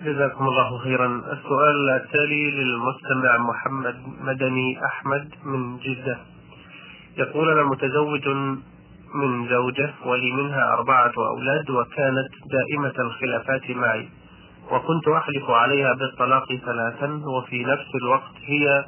جزاكم 0.00 0.48
الله 0.48 0.78
خيرا. 0.78 1.06
السؤال 1.06 1.90
التالي 1.90 2.50
للمستمع 2.50 3.38
محمد 3.38 3.96
مدني 4.20 4.84
أحمد 4.84 5.28
من 5.44 5.76
جدة. 5.76 6.18
يقول 7.16 7.50
أنا 7.50 7.62
متزوج 7.62 8.28
من 9.14 9.48
زوجة 9.48 9.94
ولي 10.06 10.32
منها 10.32 10.72
أربعة 10.72 11.12
أولاد 11.18 11.70
وكانت 11.70 12.28
دائمة 12.50 12.94
الخلافات 12.98 13.70
معي 13.70 14.08
وكنت 14.72 15.08
أحلف 15.08 15.50
عليها 15.50 15.92
بالطلاق 15.94 16.46
ثلاثا 16.66 17.20
وفي 17.36 17.64
نفس 17.64 17.90
الوقت 18.02 18.34
هي 18.44 18.84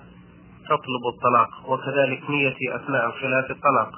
تطلب 0.64 1.04
الطلاق 1.14 1.70
وكذلك 1.70 2.30
نيتي 2.30 2.76
أثناء 2.76 3.06
الخلاف 3.06 3.50
الطلاق. 3.50 3.90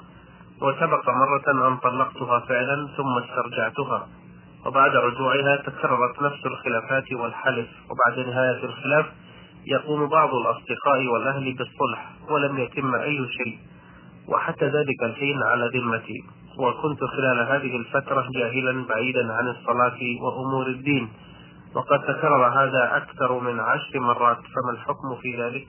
وسبق 0.61 1.09
مرة 1.09 1.67
أن 1.67 1.77
طلقتها 1.77 2.39
فعلا 2.39 2.87
ثم 2.97 3.17
استرجعتها. 3.17 4.07
وبعد 4.65 4.95
رجوعها 4.95 5.55
تكررت 5.55 6.21
نفس 6.21 6.45
الخلافات 6.45 7.11
والحلف 7.13 7.67
وبعد 7.89 8.27
نهاية 8.27 8.63
الخلاف 8.63 9.05
يقوم 9.65 10.09
بعض 10.09 10.35
الأصدقاء 10.35 11.05
والأهل 11.07 11.53
بالصلح 11.53 12.11
ولم 12.29 12.57
يتم 12.57 12.95
أي 12.95 13.27
شيء. 13.43 13.59
وحتى 14.27 14.65
ذلك 14.65 15.03
الحين 15.03 15.43
على 15.43 15.69
ذمتي. 15.73 16.23
وكنت 16.59 17.03
خلال 17.03 17.39
هذه 17.39 17.77
الفترة 17.77 18.27
جاهلا 18.35 18.85
بعيدا 18.85 19.33
عن 19.33 19.47
الصلاة 19.47 19.99
وأمور 20.21 20.67
الدين. 20.67 21.09
وقد 21.75 21.99
تكرر 22.01 22.47
هذا 22.47 22.97
أكثر 22.97 23.39
من 23.39 23.59
عشر 23.59 23.99
مرات 23.99 24.37
فما 24.37 24.71
الحكم 24.71 25.15
في 25.21 25.41
ذلك؟ 25.41 25.67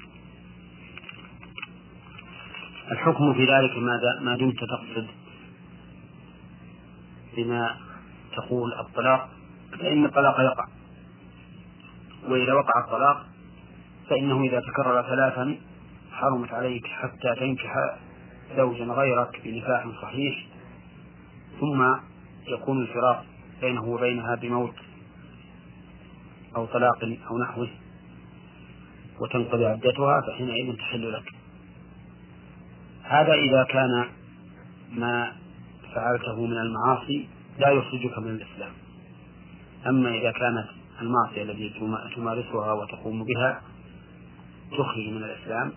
الحكم 2.93 3.35
في 3.35 3.45
ذلك 3.45 3.77
ما 4.21 4.37
دمت 4.37 4.57
تقصد 4.57 5.07
بما 7.37 7.77
تقول 8.37 8.73
الطلاق 8.81 9.29
فإن 9.79 10.05
الطلاق 10.05 10.41
يقع. 10.41 10.67
وإذا 12.29 12.53
وقع 12.53 12.85
الطلاق 12.85 13.27
فإنه 14.11 14.43
إذا 14.43 14.61
تكرر 14.61 15.03
ثلاثا 15.03 15.57
حرمت 16.13 16.53
عليك 16.53 16.87
حتى 16.87 17.35
تنكح 17.41 17.75
زوجا 18.57 18.85
غيرك 18.85 19.41
بنكاح 19.45 19.89
صحيح 20.03 20.47
ثم 21.61 21.95
يكون 22.49 22.83
الفراق 22.83 23.25
بينه 23.61 23.85
وبينها 23.85 24.35
بموت 24.35 24.75
أو 26.57 26.67
طلاق 26.67 27.05
أو 27.31 27.39
نحوه 27.39 27.69
وتنقضي 29.21 29.67
عدتها 29.67 30.21
فحينئذ 30.21 30.77
تحل 30.77 31.13
لك. 31.13 31.33
هذا 33.03 33.33
إذا 33.33 33.65
كان 33.65 34.09
ما 34.93 35.33
فعلته 35.95 36.47
من 36.47 36.59
المعاصي 36.59 37.29
لا 37.59 37.71
يخرجك 37.71 38.19
من 38.19 38.31
الإسلام. 38.31 38.73
أما 39.87 40.11
إذا 40.11 40.31
كانت 40.31 40.67
المعصية 41.03 41.43
التي 41.43 41.73
تمارسها 42.17 42.73
وتقوم 42.73 43.25
بها 43.25 43.63
تخرج 44.73 45.09
من 45.09 45.25
الإسلام 45.25 45.73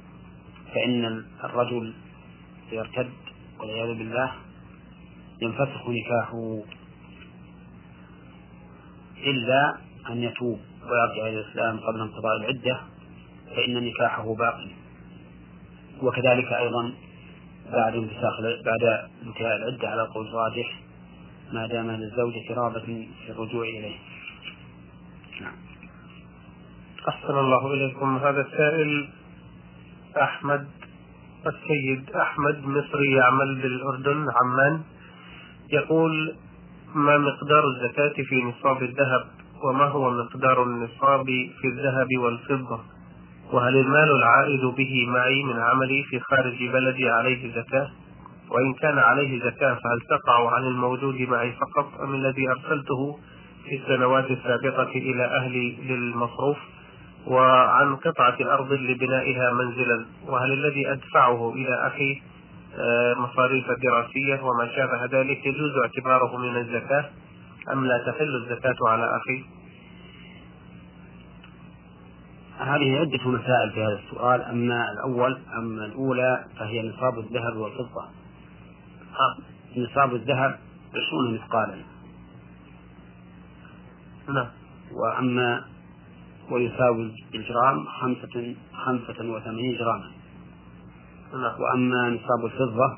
فإن 0.73 1.25
الرجل 1.43 1.93
يرتد 2.71 3.09
والعياذ 3.59 3.97
بالله 3.97 4.31
ينفسخ 5.41 5.89
نكاحه 5.89 6.59
إلا 9.17 9.77
أن 10.09 10.23
يتوب 10.23 10.59
ويرجع 10.83 11.27
إلى 11.27 11.39
الإسلام 11.39 11.79
قبل 11.79 12.01
انقضاء 12.01 12.37
العدة 12.37 12.79
فإن 13.55 13.83
نكاحه 13.83 14.35
باقي 14.35 14.67
وكذلك 16.01 16.53
أيضا 16.53 16.93
بعد 17.71 17.95
انفساخ 17.95 18.33
بعد 18.65 19.09
انتهاء 19.25 19.55
العدة 19.55 19.89
على 19.89 20.01
قول 20.01 20.33
راجح 20.33 20.79
ما 21.53 21.67
دام 21.67 21.91
للزوجة 21.91 22.53
رغبة 22.53 23.07
في 23.25 23.31
الرجوع 23.31 23.63
إليه. 23.63 23.97
نعم. 25.41 25.55
أحسن 27.09 27.37
الله 27.37 27.73
إليكم. 27.73 28.17
هذا 28.17 28.41
السائل 28.41 29.09
أحمد 30.21 30.67
السيد 31.47 32.15
أحمد 32.15 32.65
مصري 32.65 33.11
يعمل 33.11 33.61
بالأردن 33.61 34.25
عمان. 34.41 34.81
يقول 35.71 36.35
ما 36.95 37.17
مقدار 37.17 37.63
الزكاة 37.67 38.23
في 38.23 38.41
نصاب 38.41 38.83
الذهب؟ 38.83 39.27
وما 39.63 39.85
هو 39.85 40.11
مقدار 40.11 40.63
النصاب 40.63 41.25
في 41.61 41.67
الذهب 41.67 42.07
والفضة؟ 42.17 42.79
وهل 43.53 43.75
المال 43.77 44.11
العائد 44.11 44.65
به 44.65 45.07
معي 45.07 45.43
من 45.43 45.59
عملي 45.59 46.03
في 46.03 46.19
خارج 46.19 46.63
بلدي 46.63 47.09
عليه 47.09 47.51
زكاة؟ 47.55 47.89
وإن 48.49 48.73
كان 48.73 48.97
عليه 48.99 49.39
زكاة 49.39 49.73
فهل 49.73 49.99
تقع 50.09 50.55
عن 50.55 50.63
الموجود 50.63 51.21
معي 51.21 51.51
فقط 51.51 52.01
أم 52.01 52.15
الذي 52.15 52.49
أرسلته 52.49 53.19
في 53.65 53.75
السنوات 53.75 54.31
السابقة 54.31 54.91
إلى 54.91 55.25
أهلي 55.25 55.77
للمصروف؟ 55.81 56.57
وعن 57.27 57.95
قطعة 57.95 58.35
الأرض 58.39 58.73
لبنائها 58.73 59.53
منزلا 59.53 60.05
وهل 60.27 60.51
الذي 60.51 60.91
أدفعه 60.91 61.53
إلى 61.53 61.87
أخي 61.87 62.21
آه، 62.77 63.13
مصاريف 63.13 63.65
دراسية 63.83 64.41
وما 64.43 64.67
شابه 64.75 65.05
ذلك 65.05 65.45
يجوز 65.45 65.71
اعتباره 65.83 66.37
من 66.37 66.57
الزكاة 66.57 67.05
أم 67.73 67.85
لا 67.85 67.97
تحل 67.97 68.35
الزكاة 68.35 68.75
على 68.87 69.17
أخي؟ 69.17 69.43
هذه 72.59 72.99
عدة 72.99 73.29
مسائل 73.29 73.71
في 73.71 73.83
هذا 73.83 73.99
السؤال 74.05 74.41
أما 74.41 74.91
الأول 74.91 75.37
أما 75.57 75.85
الأولى 75.85 76.43
فهي 76.59 76.89
نصاب 76.89 77.19
الذهب 77.19 77.57
والفضة. 77.57 78.18
نصاب 79.77 80.15
الذهب 80.15 80.59
عشرون 80.95 81.33
مثقالا. 81.33 81.75
نعم. 84.29 84.47
وأما 84.91 85.65
ويساوي 86.51 87.13
الجرام 87.35 87.85
خمسة 87.85 88.55
خمسة 88.73 89.29
وثمانين 89.29 89.77
جراما. 89.77 90.11
نعم. 91.33 91.61
وأما 91.61 92.09
نصاب 92.09 92.45
الفضة 92.45 92.97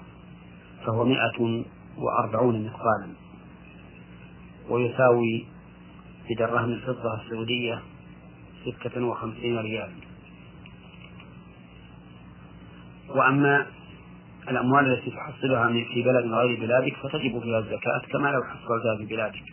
فهو 0.85 1.05
مئة 1.05 1.65
وأربعون 1.97 2.65
مثقالا. 2.65 3.13
ويساوي 4.69 5.45
بدرهم 6.29 6.71
الفضة 6.71 7.21
السعودية 7.21 7.81
ستة 8.65 9.05
وخمسين 9.05 9.57
ريال. 9.57 9.91
وأما 13.09 13.65
الأموال 14.49 14.93
التي 14.93 15.11
تحصلها 15.11 15.67
في 15.67 16.03
بلد 16.03 16.25
غير 16.25 16.59
بلادك 16.59 16.95
فتجب 16.95 17.39
فيها 17.39 17.59
الزكاة 17.59 18.01
كما 18.11 18.27
لو 18.31 18.43
حصلتها 18.43 18.97
في 18.97 19.05
بلادك. 19.05 19.43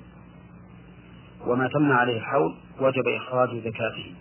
وما 1.47 1.69
تم 1.69 1.93
عليه 1.93 2.17
الحول 2.17 2.55
وجب 2.81 3.09
إخراج 3.09 3.49
زكاته. 3.57 4.15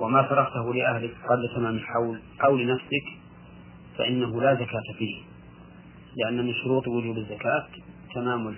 وما 0.00 0.22
فرغته 0.22 0.74
لأهلك 0.74 1.10
قبل 1.30 1.56
تمام 1.56 1.74
الحول 1.74 2.20
أو 2.44 2.56
لنفسك 2.56 3.06
فإنه 3.98 4.40
لا 4.40 4.54
زكاة 4.54 4.98
فيه. 4.98 5.22
لأن 6.16 6.46
من 6.46 6.54
شروط 6.54 6.88
وجوب 6.88 7.18
الزكاة 7.18 7.66
تمام 8.14 8.54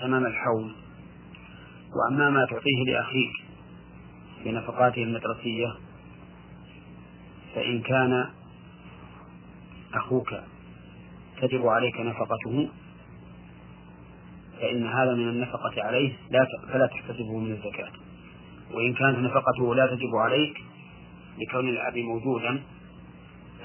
تمام 0.00 0.26
الحول. 0.26 0.72
وأما 1.96 2.30
ما 2.30 2.44
تعطيه 2.44 2.84
لأخيك 2.86 3.32
بنفقاته 4.44 5.02
المدرسية 5.02 5.74
فإن 7.54 7.80
كان 7.82 8.26
أخوك 9.94 10.34
تجب 11.46 11.66
عليك 11.66 12.00
نفقته 12.00 12.68
فإن 14.60 14.86
هذا 14.86 15.14
من 15.14 15.28
النفقة 15.28 15.82
عليه 15.82 16.12
لا 16.30 16.46
فلا 16.72 16.86
تحتسبه 16.86 17.38
من 17.38 17.52
الزكاة. 17.52 17.90
وإن 18.70 18.94
كانت 18.94 19.18
نفقته 19.18 19.74
لا 19.74 19.86
تجب 19.86 20.16
عليك 20.16 20.56
لكون 21.38 21.68
الأب 21.68 21.96
موجودا 21.98 22.62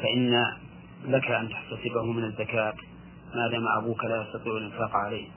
فإن 0.01 0.45
لك 1.05 1.31
أن 1.31 1.49
تحتسبه 1.49 2.03
من 2.03 2.23
الزكاة 2.23 2.73
ما 3.35 3.47
دام 3.51 3.67
أبوك 3.67 4.03
لا 4.03 4.21
يستطيع 4.21 4.57
الإنفاق 4.57 4.95
عليه. 4.95 5.27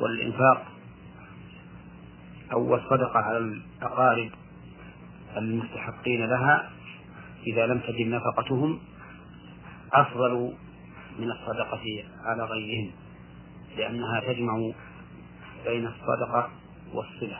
والإنفاق 0.00 0.66
أو 2.52 2.74
الصدقة 2.74 3.18
على 3.18 3.38
الأقارب 3.38 4.30
المستحقين 5.36 6.24
لها 6.24 6.70
إذا 7.46 7.66
لم 7.66 7.78
تجد 7.78 8.06
نفقتهم 8.06 8.78
أفضل 9.92 10.52
من 11.18 11.30
الصدقة 11.30 12.04
على 12.24 12.44
غيرهم 12.44 12.90
لأنها 13.76 14.20
تجمع 14.20 14.72
بين 15.64 15.86
الصدقة 15.86 16.50
والصلة. 16.94 17.38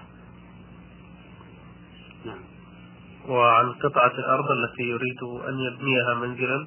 نعم. 2.26 2.38
وعن 3.28 3.72
قطعة 3.72 4.12
الأرض 4.18 4.50
التي 4.50 4.82
يريد 4.82 5.22
أن 5.48 5.58
يبنيها 5.58 6.14
منزلا؟ 6.14 6.66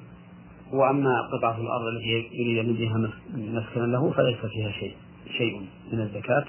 وأما 0.72 1.28
قطعة 1.32 1.60
الأرض 1.60 1.86
التي 1.86 2.08
يريد 2.32 2.58
أن 2.58 2.70
يبنيها 2.70 3.10
مسكنا 3.34 3.86
له 3.86 4.12
فليس 4.12 4.38
فيها 4.38 4.72
شيء 4.72 4.96
شيء 5.38 5.60
من 5.92 6.00
الزكاة 6.00 6.44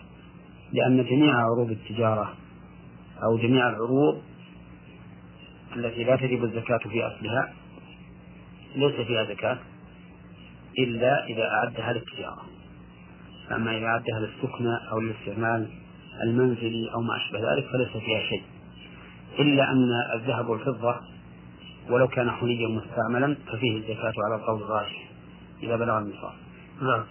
لأن 0.73 1.05
جميع 1.05 1.35
عروض 1.35 1.71
التجارة 1.71 2.33
أو 3.23 3.37
جميع 3.37 3.69
العروض 3.69 4.21
التي 5.75 6.03
لا 6.03 6.15
تجب 6.15 6.43
الزكاة 6.43 6.77
في 6.77 7.07
أصلها 7.07 7.53
ليس 8.75 8.95
فيها 9.07 9.25
زكاة. 9.25 9.59
إلا 10.83 11.25
إذا 11.25 11.44
أعدها 11.44 11.94
للتجارة 11.94 12.45
أما 13.51 13.78
إذا 13.78 13.86
أعدها 13.86 14.19
للسكنى 14.19 14.78
أو 14.92 15.00
للاستعمال 15.00 15.68
المنزلي 16.24 16.92
أو 16.94 17.01
ما 17.01 17.18
أشبه 17.18 17.54
ذلك 17.54 17.66
فليس 17.66 18.04
فيها 18.04 18.22
شيء. 18.30 18.44
إلا 19.39 19.72
أن 19.72 19.89
الذهب 20.16 20.50
والفضة 20.50 20.95
ولو 21.89 22.07
كان 22.07 22.31
حليا 22.31 22.68
مستعملا 22.68 23.36
ففيه 23.48 23.78
الزكاة 23.78 24.13
على 24.25 24.36
القول 24.36 24.62
الراجح 24.62 25.10
إذا 25.63 25.75
بلغ 25.75 25.98
النصاب. 25.98 26.33
نعم. 26.81 27.04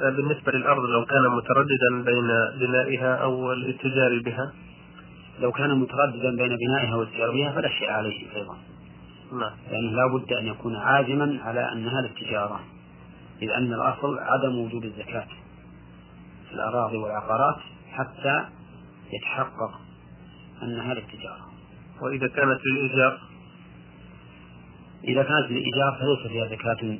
بالنسبة 0.00 0.52
للأرض 0.52 0.82
لو 0.82 1.04
كان 1.04 1.22
مترددا 1.36 2.10
بين 2.10 2.28
بنائها 2.66 3.14
أو 3.16 3.52
الاتجار 3.52 4.22
بها؟ 4.24 4.52
لو 5.40 5.52
كان 5.52 5.78
مترددا 5.78 6.36
بين 6.36 6.56
بنائها 6.56 6.94
والاتجار 6.96 7.30
بها 7.30 7.52
فلا 7.52 7.68
شيء 7.68 7.90
عليه 7.90 8.36
أيضا. 8.36 8.56
نعم. 9.32 9.52
لأنه 9.70 9.90
لا 9.90 10.06
بد 10.06 10.32
أن 10.32 10.46
يكون 10.46 10.76
عازما 10.76 11.38
على 11.44 11.72
أنها 11.72 12.00
للتجارة 12.00 12.60
إذ 13.42 13.50
أن 13.50 13.72
الأصل 13.72 14.18
عدم 14.18 14.58
وجود 14.58 14.84
الزكاة 14.84 15.26
في 16.48 16.54
الأراضي 16.54 16.96
والعقارات 16.96 17.56
حتى 17.92 18.44
يتحقق 19.12 19.80
أنها 20.62 20.94
للتجارة 20.94 21.46
وإذا 22.02 22.28
كانت 22.28 22.60
للإيجار 22.66 23.20
إذا 25.04 25.22
كانت 25.22 25.50
للإيجار 25.50 25.98
فليس 26.00 26.32
فيها 26.32 26.46
زكاة 26.46 26.98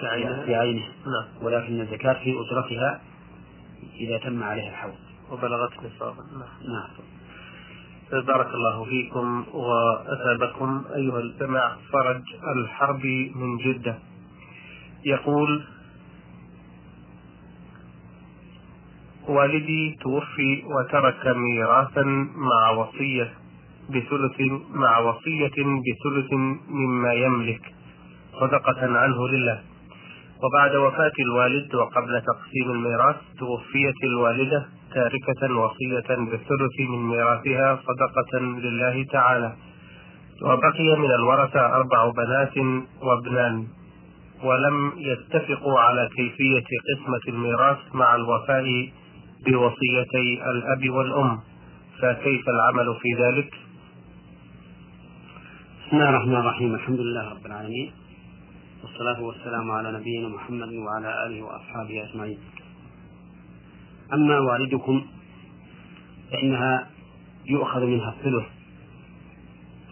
كعينها 0.00 0.46
بعينه 0.46 0.82
نعم. 0.82 1.44
ولكن 1.44 1.80
الزكاة 1.80 2.12
في 2.12 2.34
أجرتها 2.40 3.00
إذا 4.00 4.18
تم 4.18 4.42
عليها 4.42 4.68
الحول. 4.68 4.92
وبلغت 5.30 5.72
نصابا 5.78 6.22
نعم. 6.32 6.72
نعم. 6.72 8.24
بارك 8.26 8.54
الله 8.54 8.84
فيكم 8.84 9.44
وأثابكم 9.54 10.84
أيها 10.94 11.18
الجماعة 11.18 11.76
فرج 11.92 12.22
الحربي 12.56 13.32
من 13.34 13.56
جدة. 13.56 13.98
يقول 15.04 15.62
والدي 19.28 19.98
توفي 20.00 20.62
وترك 20.66 21.26
ميراثا 21.26 22.02
مع 22.36 22.70
وصية 22.70 23.32
بثلث 23.88 24.40
مع 24.74 24.98
وصية 24.98 25.56
بثلث 25.86 26.32
مما 26.68 27.12
يملك. 27.12 27.62
صدقة 28.40 28.98
عنه 28.98 29.28
لله. 29.28 29.60
وبعد 30.42 30.76
وفاة 30.76 31.12
الوالد 31.20 31.74
وقبل 31.74 32.22
تقسيم 32.22 32.70
الميراث 32.70 33.16
توفيت 33.38 34.04
الوالدة 34.04 34.66
تاركة 34.94 35.54
وصية 35.54 36.08
بالثلث 36.30 36.80
من 36.80 37.08
ميراثها 37.08 37.80
صدقة 37.86 38.38
لله 38.38 39.04
تعالى. 39.04 39.52
وبقي 40.42 40.96
من 40.98 41.10
الورثة 41.10 41.60
أربع 41.60 42.10
بنات 42.10 42.56
وابنان. 43.02 43.66
ولم 44.42 44.92
يتفقوا 44.96 45.80
على 45.80 46.08
كيفية 46.16 46.64
قسمة 46.88 47.20
الميراث 47.28 47.78
مع 47.94 48.14
الوفاء 48.14 48.92
بوصيتي 49.46 50.50
الأب 50.50 50.90
والأم. 50.90 51.40
فكيف 51.98 52.48
العمل 52.48 52.96
في 53.02 53.08
ذلك؟ 53.22 53.54
بسم 55.86 55.96
الله 55.96 56.08
الرحمن 56.08 56.36
الرحيم. 56.36 56.74
الحمد 56.74 57.00
لله 57.00 57.30
رب 57.30 57.46
العالمين. 57.46 57.92
والصلاة 58.82 59.22
والسلام 59.22 59.70
على 59.70 59.92
نبينا 59.92 60.28
محمد 60.28 60.72
وعلى 60.72 61.26
آله 61.26 61.42
وأصحابه 61.42 62.10
أجمعين. 62.10 62.38
أما 64.12 64.38
والدكم 64.38 65.06
فإنها 66.32 66.86
يؤخذ 67.46 67.80
منها 67.80 68.14
الثلث 68.18 68.46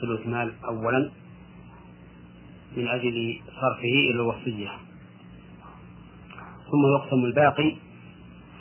ثلث 0.01 0.27
مال 0.27 0.53
أولا. 0.65 1.11
من 2.77 2.89
أجل 2.89 3.41
صرفه 3.61 3.83
إلى 3.83 4.11
الوصية. 4.11 4.71
ثم 6.71 6.87
يقسم 6.97 7.25
الباقي 7.25 7.77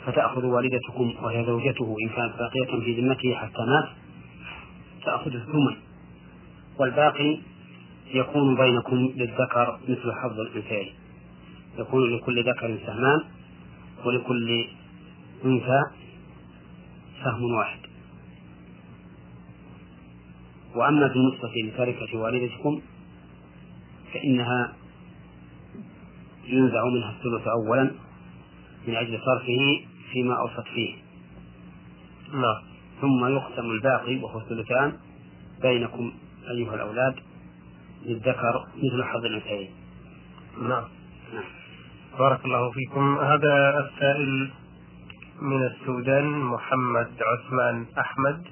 فتأخذ 0.06 0.44
والدتكم 0.44 1.14
وهي 1.22 1.44
زوجته 1.44 1.96
إن 2.04 2.08
كانت 2.08 2.32
باقية 2.38 2.84
في 2.84 3.00
ذمته 3.00 3.34
حتى 3.34 3.62
مات 3.68 3.88
تأخذ 5.04 5.34
الثمن. 5.34 5.76
والباقي 6.78 7.38
يكون 8.14 8.56
بينكم 8.56 8.96
للذكر 8.96 9.80
مثل 9.88 10.12
حظ 10.12 10.40
الأنثيين. 10.40 10.92
يكون 11.78 12.16
لكل 12.16 12.44
ذكر 12.44 12.78
سهمان 12.86 13.20
ولكل 14.04 14.64
أنثى 15.44 15.80
سهم 17.24 17.54
واحد. 17.54 17.78
وأما 20.74 21.06
بالنسبة 21.06 21.52
لتركة 21.64 22.18
والدتكم 22.18 22.80
فإنها 24.14 24.72
ينزع 26.44 26.84
منها 26.84 27.10
الثلث 27.10 27.48
أولا 27.48 27.90
من 28.88 28.94
أجل 28.94 29.18
صرفه 29.18 29.84
فيما 30.12 30.34
أوصت 30.34 30.68
فيه. 30.74 30.94
نعم. 32.32 32.62
ثم 33.00 33.26
يقسم 33.26 33.70
الباقي 33.70 34.16
وهو 34.16 34.38
الثلثان 34.38 34.92
بينكم 35.62 36.12
أيها 36.50 36.74
الأولاد 36.74 37.14
للذكر 38.06 38.66
مثل 38.76 39.04
حظ 39.04 39.24
الأنثيين. 39.24 39.70
نعم. 40.62 40.84
بارك 42.18 42.44
الله 42.44 42.70
فيكم. 42.70 43.18
هذا 43.18 43.78
السائل 43.78 44.50
من 45.42 45.66
السودان 45.66 46.40
محمد 46.40 47.10
عثمان 47.22 47.86
أحمد 47.98 48.44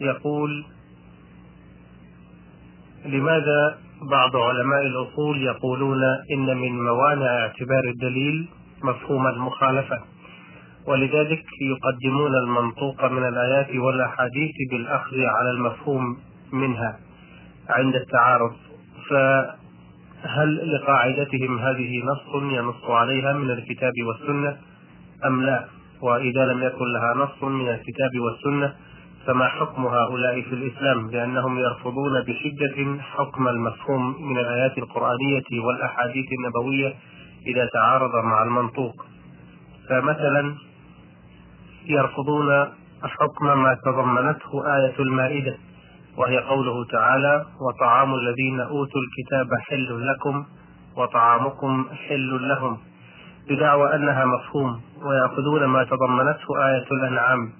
يقول 0.00 0.64
لماذا 3.04 3.78
بعض 4.02 4.36
علماء 4.36 4.86
الأصول 4.86 5.42
يقولون 5.42 6.02
إن 6.32 6.56
من 6.56 6.84
موانع 6.84 7.26
اعتبار 7.26 7.84
الدليل 7.84 8.48
مفهوم 8.82 9.26
المخالفة 9.26 10.00
ولذلك 10.86 11.44
يقدمون 11.62 12.34
المنطوق 12.34 13.04
من 13.04 13.28
الآيات 13.28 13.76
والأحاديث 13.76 14.54
بالأخذ 14.70 15.20
على 15.20 15.50
المفهوم 15.50 16.16
منها 16.52 16.98
عند 17.68 17.94
التعارض. 17.94 18.52
فهل 19.10 20.74
لقاعدتهم 20.74 21.58
هذه 21.58 22.02
نص 22.04 22.42
ينص 22.42 22.84
عليها 22.84 23.32
من 23.32 23.50
الكتاب 23.50 23.92
والسنة 24.06 24.56
أم 25.26 25.42
لا؟ 25.42 25.64
وإذا 26.02 26.46
لم 26.46 26.62
يكن 26.62 26.92
لها 26.92 27.14
نص 27.14 27.42
من 27.42 27.68
الكتاب 27.68 28.10
والسنة 28.20 28.74
فما 29.26 29.48
حكم 29.48 29.86
هؤلاء 29.86 30.42
في 30.42 30.54
الإسلام 30.54 31.10
لأنهم 31.10 31.58
يرفضون 31.58 32.22
بشدة 32.22 33.02
حكم 33.02 33.48
المفهوم 33.48 34.30
من 34.30 34.38
الآيات 34.38 34.78
القرآنية 34.78 35.60
والأحاديث 35.66 36.26
النبوية 36.38 36.94
إذا 37.46 37.66
تعارض 37.72 38.24
مع 38.24 38.42
المنطوق؟ 38.42 38.94
فمثلا 39.88 40.54
يرفضون 41.86 42.66
حكم 43.02 43.62
ما 43.62 43.76
تضمنته 43.84 44.76
آية 44.76 44.94
المائدة 44.98 45.56
وهي 46.16 46.38
قوله 46.38 46.84
تعالى 46.84 47.46
وطعام 47.60 48.14
الذين 48.14 48.60
أوتوا 48.60 49.00
الكتاب 49.00 49.48
حل 49.60 50.06
لكم 50.06 50.44
وطعامكم 50.96 51.86
حل 52.08 52.48
لهم 52.48 52.78
بدعوى 53.48 53.94
أنها 53.94 54.24
مفهوم 54.24 54.80
ويأخذون 55.02 55.64
ما 55.64 55.84
تضمنته 55.84 56.66
آية 56.68 56.86
الأنعام. 56.92 57.52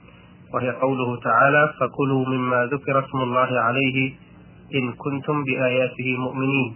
وهي 0.54 0.70
قوله 0.70 1.20
تعالى 1.20 1.74
فكلوا 1.80 2.26
مما 2.28 2.66
ذكر 2.66 2.98
اسم 2.98 3.18
الله 3.18 3.60
عليه 3.60 4.12
إن 4.74 4.92
كنتم 4.92 5.44
بآياته 5.44 6.16
مؤمنين. 6.18 6.74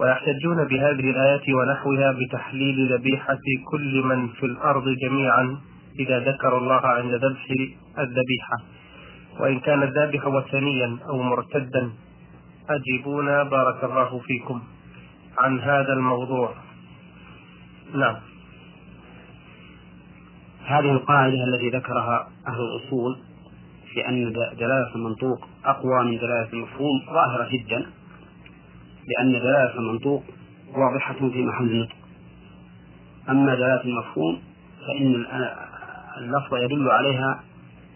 ويحتجون 0.00 0.64
بهذه 0.64 1.10
الآيات 1.10 1.48
ونحوها 1.48 2.12
بتحليل 2.12 2.92
ذبيحة 2.92 3.46
كل 3.70 4.02
من 4.02 4.28
في 4.28 4.46
الأرض 4.46 4.84
جميعا 4.88 5.56
إذا 5.98 6.18
ذكروا 6.18 6.60
الله 6.60 6.86
عند 6.86 7.14
ذبح 7.14 7.46
الذبيحة. 7.98 8.58
وإن 9.40 9.60
كان 9.60 9.82
الذابح 9.82 10.26
وثنيا 10.26 10.98
أو 11.08 11.22
مرتدا 11.22 11.90
أجيبونا 12.70 13.42
بارك 13.42 13.84
الله 13.84 14.18
فيكم 14.18 14.62
عن 15.38 15.60
هذا 15.60 15.92
الموضوع. 15.92 16.54
نعم. 17.94 18.29
هذه 20.70 20.92
القاعدة 20.92 21.44
التي 21.44 21.68
ذكرها 21.68 22.28
أهل 22.46 22.60
الأصول 22.60 23.18
في 23.92 24.08
أن 24.08 24.32
دلالة 24.32 24.94
المنطوق 24.94 25.48
أقوى 25.64 26.04
من 26.04 26.18
دلالة 26.18 26.52
المفهوم 26.52 27.00
ظاهرة 27.06 27.48
جدا 27.52 27.86
لأن 29.08 29.32
دلالة 29.32 29.74
المنطوق 29.78 30.24
واضحة 30.76 31.14
في 31.14 31.42
محل 31.42 31.70
النطق. 31.70 31.96
أما 33.28 33.54
دلالة 33.54 33.84
المفهوم 33.84 34.40
فإن 34.86 35.26
اللفظ 36.18 36.54
يدل 36.54 36.90
عليها 36.90 37.40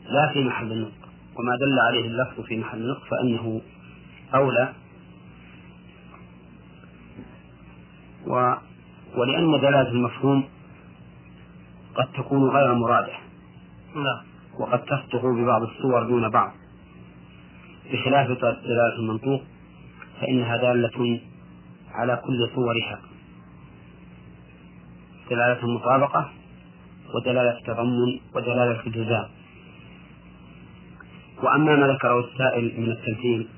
لا 0.08 0.32
في 0.32 0.44
محل 0.44 0.72
النطق 0.72 1.08
وما 1.38 1.56
دل 1.56 1.78
عليه 1.78 2.06
اللفظ 2.06 2.40
في 2.40 2.56
محل 2.56 2.78
النطق 2.78 3.04
فإنه 3.10 3.60
أولى. 4.34 4.72
و 8.26 8.54
ولأن 9.16 9.60
دلالة 9.60 9.88
المفهوم 9.88 10.44
قد 11.94 12.12
تكون 12.12 12.48
غير 12.50 12.74
مرادة. 12.74 13.12
نعم. 13.94 14.24
وقد 14.58 14.84
تصدق 14.84 15.26
ببعض 15.26 15.62
الصور 15.62 16.02
دون 16.02 16.28
بعض. 16.28 16.52
بخلاف 17.92 18.28
دلالة 18.38 18.96
المنطوق 18.98 19.42
فإنها 20.20 20.56
دالة 20.56 21.20
على 21.92 22.22
كل 22.26 22.50
صورها. 22.54 23.00
دلالة 25.30 25.64
المطابقة 25.64 26.30
ودلالة 27.14 27.58
التضمن 27.58 28.20
ودلالة 28.34 28.80
الالتزام 28.80 29.28
وأما 31.42 31.76
ما 31.76 31.86
ذكره 31.86 32.20
السائل 32.20 32.80
من 32.80 32.90
التمثيل 32.90 33.48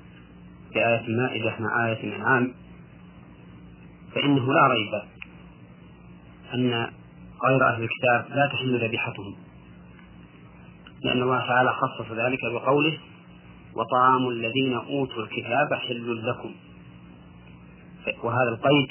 في 0.72 0.78
آية 0.78 1.00
المائدة 1.00 1.54
مع 1.60 1.86
آية 1.86 2.04
الأنعام 2.04 2.52
فإنه 4.14 4.52
لا 4.52 4.66
ريب 4.66 5.02
أن 6.54 6.90
غير 7.44 7.68
أهل 7.68 7.82
الكتاب 7.82 8.36
لا 8.36 8.46
تحل 8.46 8.84
ذبيحتهم. 8.84 9.34
لأن 11.04 11.22
الله 11.22 11.38
تعالى 11.38 11.72
خصص 11.72 12.12
ذلك 12.12 12.38
بقوله 12.52 12.98
وطعام 13.74 14.28
الذين 14.28 14.74
أوتوا 14.74 15.22
الكتاب 15.22 15.74
حل 15.74 16.26
لكم. 16.26 16.50
وهذا 18.22 18.48
القيد 18.48 18.88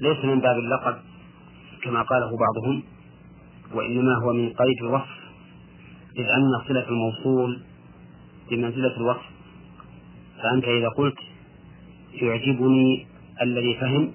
ليس 0.00 0.24
من 0.24 0.40
باب 0.40 0.58
اللقب 0.58 0.96
كما 1.82 2.02
قاله 2.02 2.30
بعضهم 2.36 2.82
وإنما 3.74 4.12
هو 4.24 4.32
من 4.32 4.48
قيد 4.48 4.82
الوصف 4.82 5.18
إذ 6.16 6.24
أن 6.24 6.68
صلة 6.68 6.88
الموصول 6.88 7.62
بمنزلة 8.50 8.96
الوصف. 8.96 9.26
فأنت 10.42 10.64
إذا 10.64 10.88
قلت 10.88 11.18
يعجبني 12.12 13.06
الذي 13.42 13.74
فهم 13.74 14.12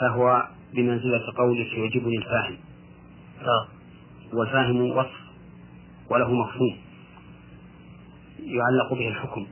فهو 0.00 0.48
بمنزلة 0.74 1.32
قولك 1.36 1.72
يعجبني 1.72 2.16
الفاهم. 2.18 2.56
آه. 3.40 3.68
والفاهم 4.32 4.90
وصف 4.90 5.20
وله 6.10 6.34
مفهوم 6.34 6.76
يعلق 8.40 8.94
به 8.94 9.08
الحكم. 9.08 9.46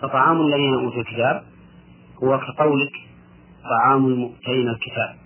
فطعام 0.00 0.40
الذين 0.40 0.74
أوتوا 0.74 1.00
الكتاب 1.00 1.44
هو 2.22 2.40
كقولك 2.40 2.92
طعام 3.64 4.06
المؤتين 4.06 4.68
الكتاب. 4.68 5.16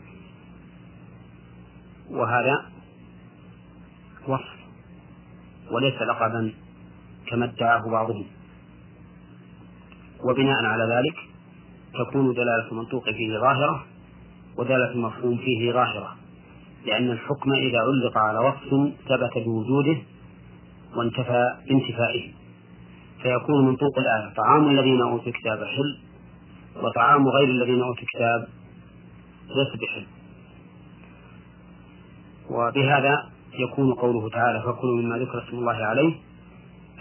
وهذا 2.10 2.66
وصف 4.28 4.58
وليس 5.70 6.02
لقبا 6.02 6.52
كما 7.26 7.44
ادعاه 7.44 7.90
بعضهم. 7.90 8.26
وبناء 10.24 10.64
على 10.64 10.84
ذلك 10.94 11.16
تكون 11.94 12.34
دلالة 12.34 12.68
المنطوق 12.72 13.04
فيه 13.04 13.38
ظاهرة 13.38 13.86
ودلالة 14.58 14.90
المفهوم 14.90 15.36
فيه 15.36 15.72
ظاهرة 15.72 16.16
لأن 16.86 17.10
الحكم 17.10 17.52
إذا 17.52 17.78
علق 17.78 18.18
على 18.18 18.38
وصف 18.38 18.92
ثبت 19.08 19.44
بوجوده 19.44 19.96
وانتفى 20.96 21.56
بانتفائه. 21.68 22.32
فيكون 23.22 23.66
منطوق 23.66 23.98
الآية 23.98 24.34
طعام 24.34 24.68
الذين 24.68 25.00
أوتوا 25.00 25.26
الكتاب 25.26 25.58
حل 25.64 25.98
وطعام 26.82 27.28
غير 27.28 27.48
الذين 27.48 27.82
أوتوا 27.82 28.02
الكتاب 28.02 28.48
ليس 29.48 29.80
بحل. 29.82 30.06
وبهذا 32.50 33.14
يكون 33.54 33.94
قوله 33.94 34.28
تعالى 34.28 34.62
فكلوا 34.62 35.02
مما 35.02 35.18
ذكر 35.18 35.44
اسم 35.48 35.56
الله 35.56 35.76
عليه 35.76 36.14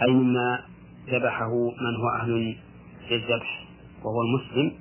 أي 0.02 0.12
مما 0.12 0.60
ذبحه 1.08 1.50
من 1.80 1.96
هو 1.96 2.08
أهل 2.20 2.56
للذبح 3.10 3.64
وهو 4.04 4.22
المسلم 4.22 4.72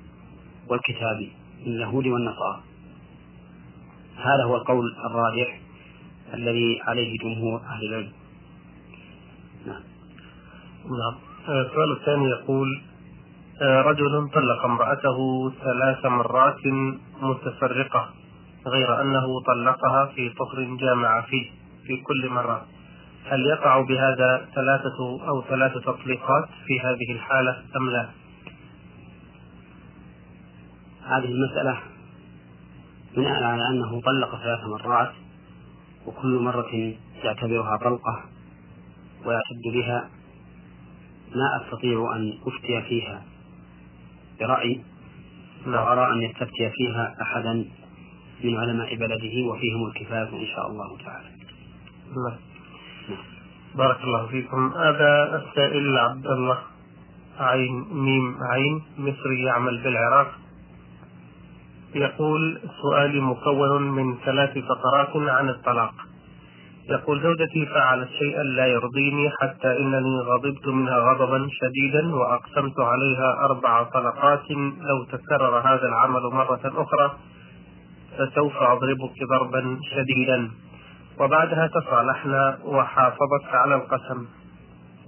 والكتابي. 0.69 1.36
اليهود 1.65 2.07
والنصارى. 2.07 2.63
هذا 4.17 4.43
هو 4.43 4.55
القول 4.55 4.95
الراجح 5.05 5.59
الذي 6.33 6.81
عليه 6.87 7.17
جمهور 7.19 7.61
أهل 7.61 7.85
العلم. 7.85 8.11
نعم. 9.67 9.81
نعم. 10.85 11.15
السؤال 11.49 11.91
الثاني 11.91 12.29
يقول 12.29 12.81
آه، 13.61 13.81
رجل 13.81 14.29
طلق 14.33 14.65
امرأته 14.65 15.51
ثلاث 15.63 16.05
مرات 16.05 16.65
متفرقة 17.21 18.09
غير 18.67 19.01
أنه 19.01 19.25
طلقها 19.47 20.05
في 20.05 20.29
طهر 20.29 20.77
جامع 20.79 21.21
فيه 21.21 21.51
في 21.87 21.97
كل 21.97 22.29
مرة. 22.29 22.65
هل 23.25 23.45
يقع 23.45 23.81
بهذا 23.81 24.47
ثلاثة 24.55 25.27
أو 25.27 25.41
ثلاث 25.41 25.73
تطليقات 25.73 26.49
في 26.65 26.79
هذه 26.79 27.11
الحالة 27.11 27.63
أم 27.75 27.89
لا؟ 27.89 28.09
هذه 31.07 31.25
المسألة 31.25 31.79
بناء 33.15 33.43
على 33.43 33.69
أنه 33.69 34.01
طلق 34.01 34.41
ثلاث 34.43 34.59
مرات 34.63 35.11
وكل 36.05 36.39
مرة 36.39 36.93
يعتبرها 37.23 37.77
طلقة 37.77 38.23
ويعتد 39.25 39.63
بها 39.73 40.09
ما 41.35 41.61
أستطيع 41.61 42.15
أن 42.15 42.33
أفتي 42.47 42.81
فيها 42.89 43.21
برأي 44.39 44.81
وأرى 45.67 46.13
أن 46.13 46.21
يستفتي 46.21 46.69
فيها 46.77 47.15
أحدا 47.21 47.65
من 48.43 48.57
علماء 48.57 48.95
بلده 48.95 49.47
وفيهم 49.47 49.85
الكفاية 49.87 50.29
إن 50.29 50.47
شاء 50.55 50.67
الله 50.67 50.97
تعالى. 51.05 51.27
الله. 52.11 52.37
بارك 53.75 54.03
الله 54.03 54.27
فيكم. 54.27 54.73
هذا 54.73 55.43
السائل 55.43 55.97
عبد 55.97 56.27
الله 56.27 56.57
عين 57.39 57.85
ميم 57.91 58.37
عين 58.51 58.81
مصري 58.97 59.43
يعمل 59.43 59.83
بالعراق. 59.83 60.46
يقول 61.97 62.59
سؤالي 62.81 63.19
مكون 63.19 63.81
من 63.81 64.17
ثلاث 64.25 64.57
فقرات 64.57 65.11
عن 65.15 65.49
الطلاق. 65.49 65.93
يقول 66.89 67.21
زوجتي 67.21 67.65
فعلت 67.65 68.09
شيئا 68.09 68.43
لا 68.43 68.65
يرضيني 68.67 69.29
حتى 69.29 69.79
إنني 69.79 70.19
غضبت 70.19 70.67
منها 70.67 70.97
غضبا 70.97 71.47
شديدا 71.51 72.15
وأقسمت 72.15 72.79
عليها 72.79 73.45
أربع 73.45 73.83
طلقات. 73.83 74.51
لو 74.89 75.03
تكرر 75.11 75.59
هذا 75.59 75.87
العمل 75.87 76.21
مرة 76.21 76.61
أخرى 76.65 77.17
فسوف 78.17 78.57
أضربك 78.57 79.17
ضربا 79.29 79.79
شديدا. 79.95 80.51
وبعدها 81.19 81.67
تصالحنا 81.67 82.57
وحافظت 82.65 83.45
على 83.53 83.75
القسم. 83.75 84.25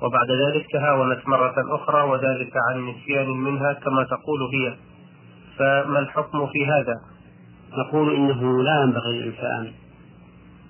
وبعد 0.01 0.27
ذلك 0.31 0.65
تهاونت 0.73 1.27
مرة 1.27 1.55
أخرى 1.75 2.01
وذلك 2.01 2.53
عن 2.69 2.87
نسيان 2.87 3.29
منها 3.29 3.73
كما 3.73 4.03
تقول 4.03 4.41
هي. 4.53 4.75
فما 5.59 5.99
الحكم 5.99 6.47
في 6.47 6.65
هذا؟ 6.65 7.01
نقول 7.77 8.15
إنه 8.15 8.63
لا 8.63 8.83
ينبغي 8.83 9.19
للإنسان 9.19 9.71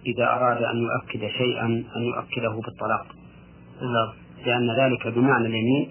إذا 0.05 0.24
أراد 0.24 0.63
أن 0.63 0.77
يؤكد 0.77 1.27
شيئا 1.38 1.65
أن 1.96 2.01
يؤكده 2.01 2.62
بالطلاق. 2.65 3.05
نعم. 3.81 4.13
لأن 4.46 4.79
ذلك 4.79 5.08
بمعنى 5.08 5.48
اليمين. 5.48 5.89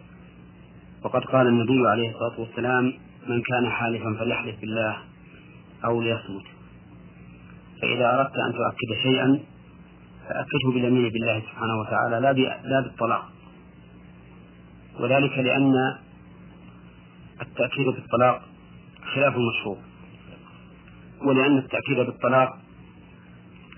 وقد 1.05 1.25
قال 1.25 1.47
النبي 1.47 1.89
عليه 1.89 2.11
الصلاة 2.11 2.41
والسلام 2.41 2.93
من 3.29 3.43
كان 3.43 3.71
حالفا 3.71 4.17
فليحلف 4.19 4.61
بالله 4.61 4.97
أو 5.85 6.03
ليصمت. 6.03 6.47
فإذا 7.83 8.15
أردت 8.15 8.37
أن 8.37 8.53
تؤكد 8.53 9.03
شيئا 9.03 9.41
فأكده 10.29 10.73
باليمين 10.75 11.09
بالله 11.13 11.41
سبحانه 11.41 11.81
وتعالى 11.81 12.21
لا 12.21 12.33
لا 12.65 12.81
بالطلاق. 12.81 13.25
وذلك 15.01 15.39
لأن 15.39 15.73
التأكيد 17.43 17.87
بالطلاق 17.87 18.43
خلاف 19.15 19.37
المشهور. 19.37 19.79
ولأن 21.23 21.59
التأكيد 21.59 21.97
بالطلاق 21.97 22.59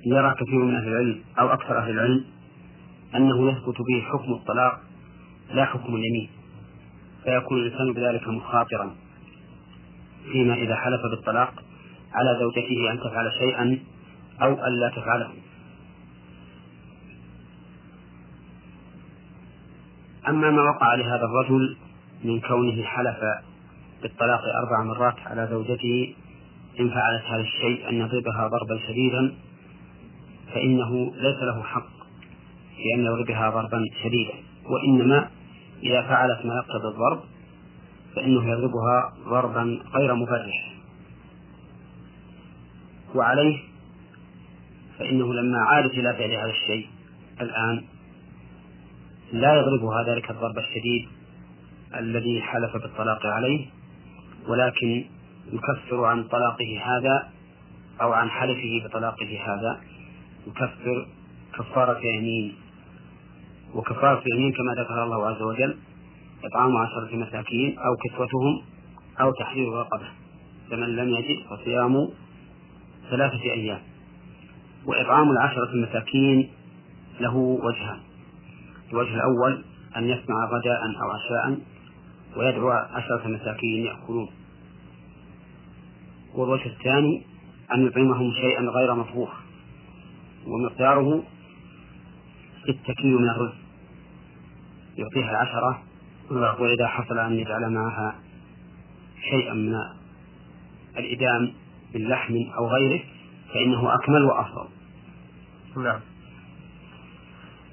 يرى 0.07 0.35
كثير 0.35 0.59
من 0.59 0.75
أهل 0.75 0.89
العلم 0.89 1.23
أو 1.41 1.53
أكثر 1.53 1.79
أهل 1.79 1.91
العلم 1.91 2.25
أنه 3.15 3.51
يثبت 3.51 3.77
به 3.79 4.03
حكم 4.13 4.33
الطلاق 4.33 4.81
لا 5.53 5.65
حكم 5.65 5.95
اليمين. 5.95 6.31
فيكون 7.25 7.59
الإنسان 7.59 7.93
بذلك 7.93 8.29
مخاطرا 8.29 8.95
فيما 10.33 10.55
إذا 10.55 10.77
حلف 10.77 11.01
بالطلاق 11.03 11.55
على 12.15 12.39
زوجته 12.41 12.93
أن 12.93 13.01
تفعل 13.01 13.33
شيئا 13.39 13.79
أو 14.43 14.67
أن 14.67 14.73
لا 14.81 14.89
تفعله. 14.89 15.31
أما 20.29 20.51
ما 20.51 20.63
وقع 20.63 20.95
لهذا 20.95 21.25
الرجل 21.25 21.77
من 22.25 22.41
كونه 22.41 22.85
حلف 22.85 23.50
بالطلاق 24.03 24.41
أربع 24.63 24.83
مرات 24.83 25.19
على 25.27 25.49
زوجته 25.51 26.15
إن 26.81 26.91
فعلت 26.91 27.25
هذا 27.25 27.41
الشيء 27.41 27.89
أن 27.89 27.95
يضربها 27.95 28.49
ضربا 28.49 28.81
شديدا 28.89 29.35
فإنه 30.55 31.13
ليس 31.15 31.43
له 31.43 31.63
حق 31.63 31.91
في 32.77 32.95
أن 32.95 33.05
يضربها 33.05 33.51
ضربا 33.51 33.85
شديدا. 34.03 34.35
وإنما 34.65 35.29
إذا 35.83 36.03
فعلت 36.03 36.47
ما 36.47 36.55
يقتضي 36.55 36.89
الضرب 36.89 37.21
فإنه 38.17 38.51
يضربها 38.51 39.13
ضربا 39.29 39.81
غير 39.95 40.15
مفرح 40.15 40.75
وعليه 43.15 43.59
فإنه 44.99 45.35
لما 45.35 45.59
عادت 45.59 45.93
إلى 45.93 46.15
فعل 46.15 46.31
هذا 46.31 46.51
الشيء 46.51 46.87
الآن 47.41 47.85
لا 49.33 49.55
يضربها 49.61 50.15
ذلك 50.15 50.31
الضرب 50.31 50.59
الشديد 50.59 51.09
الذي 51.97 52.43
حلف 52.43 52.73
بالطلاق 52.73 53.27
عليه 53.27 53.67
ولكن 54.49 55.05
يكفر 55.53 56.05
عن 56.05 56.25
طلاقه 56.25 56.81
هذا 56.83 57.29
أو 58.01 58.13
عن 58.13 58.31
حلفه 58.31 58.83
بطلاقه 58.85 59.39
هذا 59.47 59.81
يكفر 60.47 61.07
كفارة 61.59 62.01
يمين. 62.07 62.55
وكفارة 63.75 64.23
يمين 64.35 64.53
كما 64.53 64.83
ذكر 64.83 65.05
الله 65.05 65.27
عز 65.27 65.43
وجل 65.43 65.77
إطعام 66.45 66.77
عشرة 66.77 67.17
مساكين 67.17 67.79
أو 67.79 67.97
كسوتهم 67.97 68.63
أو 69.21 69.33
تحرير 69.33 69.73
رقبة 69.73 70.07
فمن 70.71 70.97
لم 70.97 71.09
يجد 71.09 71.47
فصيام 71.51 72.09
ثلاثة 73.11 73.43
أيام. 73.43 73.81
وإطعام 74.87 75.31
العشرة 75.31 75.71
المساكين 75.73 76.51
له 77.21 77.37
وجهان. 77.37 78.01
الوجه 78.93 79.15
الأول 79.15 79.65
أن 79.97 80.05
يصنع 80.05 80.45
غداء 80.45 80.81
أو 81.03 81.11
عشاء 81.11 81.59
ويدعو 82.37 82.71
عشرة 82.71 83.29
مساكين 83.29 83.85
يأكلون. 83.85 84.29
والوجه 86.35 86.67
الثاني 86.67 87.27
أن 87.75 87.87
يطعمهم 87.87 88.33
شيئا 88.33 88.63
غير 88.63 88.95
مطبوخ 88.95 89.31
ومقداره 90.47 91.23
ستة 92.63 92.95
كيلو 92.95 93.19
من 93.19 93.29
الرز. 93.31 93.55
يعطيها 94.99 95.31
العشرة 95.31 95.83
وإذا 96.61 96.87
حصل 96.87 97.19
أن 97.19 97.33
يجعل 97.33 97.73
معها 97.73 98.15
شيئا 99.31 99.55
من 99.55 99.75
الإدام 100.97 101.53
من 101.95 102.09
لحم 102.09 102.35
أو 102.59 102.69
غيره 102.69 103.01
فإنه 103.55 103.95
أكمل 103.95 104.23
وأفضل. 104.23 104.69
نعم. 105.77 106.01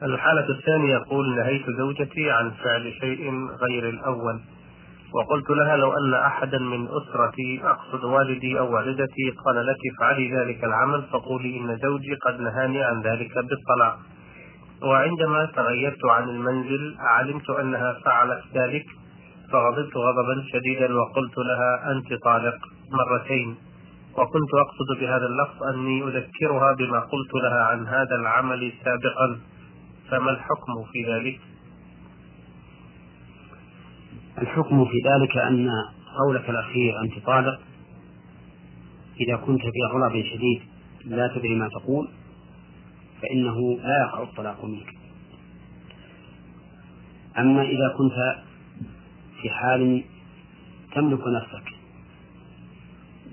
الحالة 0.03 0.49
الثانية 0.49 0.95
يقول 0.95 1.35
نهيت 1.35 1.65
زوجتي 1.77 2.31
عن 2.31 2.51
فعل 2.51 2.93
شيء 3.01 3.47
غير 3.61 3.89
الأول 3.89 4.39
وقلت 5.13 5.49
لها 5.49 5.77
لو 5.77 5.93
أن 5.93 6.13
أحدا 6.13 6.59
من 6.59 6.87
أسرتي 6.87 7.61
أقصد 7.63 8.03
والدي 8.03 8.59
أو 8.59 8.75
والدتي 8.75 9.29
قال 9.45 9.65
لك 9.65 9.77
افعلي 9.93 10.35
ذلك 10.35 10.63
العمل 10.63 11.03
فقولي 11.11 11.59
إن 11.59 11.77
زوجي 11.77 12.15
قد 12.15 12.41
نهاني 12.41 12.83
عن 12.83 13.01
ذلك 13.01 13.33
بالطلاق. 13.37 13.97
وعندما 14.83 15.45
تغيرت 15.45 16.05
عن 16.05 16.29
المنزل 16.29 16.95
علمت 16.99 17.49
أنها 17.49 17.97
فعلت 18.05 18.43
ذلك 18.53 18.85
فغضبت 19.51 19.97
غضبا 19.97 20.43
شديدا 20.53 20.95
وقلت 20.95 21.37
لها 21.37 21.91
أنت 21.91 22.23
طالق 22.23 22.57
مرتين. 22.91 23.55
وكنت 24.17 24.53
أقصد 24.53 24.99
بهذا 24.99 25.25
اللفظ 25.25 25.63
أني 25.63 26.03
أذكرها 26.03 26.73
بما 26.73 26.99
قلت 26.99 27.33
لها 27.43 27.63
عن 27.63 27.87
هذا 27.87 28.15
العمل 28.15 28.71
سابقا. 28.83 29.56
فما 30.09 30.31
الحكم 30.31 30.83
في 30.91 31.13
ذلك؟ 31.13 31.39
الحكم 34.37 34.85
في 34.85 34.97
ذلك 35.05 35.37
أن 35.37 35.69
قولك 36.17 36.49
الأخير 36.49 37.01
أنت 37.01 37.25
طالق 37.25 37.59
إذا 39.19 39.35
كنت 39.35 39.61
في 39.61 39.79
غضب 39.93 40.23
شديد 40.23 40.61
لا 41.05 41.27
تدري 41.27 41.55
ما 41.55 41.69
تقول 41.69 42.09
فإنه 43.21 43.77
لا 43.77 44.07
يقع 44.07 44.23
الطلاق 44.23 44.65
منك 44.65 44.93
أما 47.37 47.61
إذا 47.61 47.95
كنت 47.97 48.43
في 49.41 49.49
حال 49.49 50.03
تملك 50.95 51.19
نفسك 51.27 51.73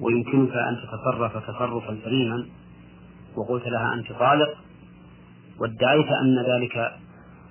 ويمكنك 0.00 0.52
أن 0.52 0.76
تتصرف 0.76 1.36
تصرفا 1.36 1.98
سليما 2.04 2.46
وقلت 3.36 3.66
لها 3.66 3.94
أنت 3.94 4.12
طالق 4.12 4.63
وادعيت 5.60 6.08
أن 6.22 6.38
ذلك 6.38 6.92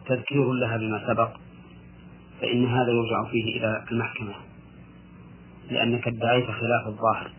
تذكير 0.06 0.52
لها 0.54 0.78
بما 0.78 1.08
سبق 1.08 1.30
فإن 2.42 2.66
هذا 2.66 2.92
يرجع 2.92 3.32
فيه 3.32 3.58
إلى 3.58 3.84
المحكمة 3.92 4.34
لأنك 5.70 6.08
ادعيت 6.08 6.46
خلاف 6.46 6.88
الظاهر. 6.88 7.32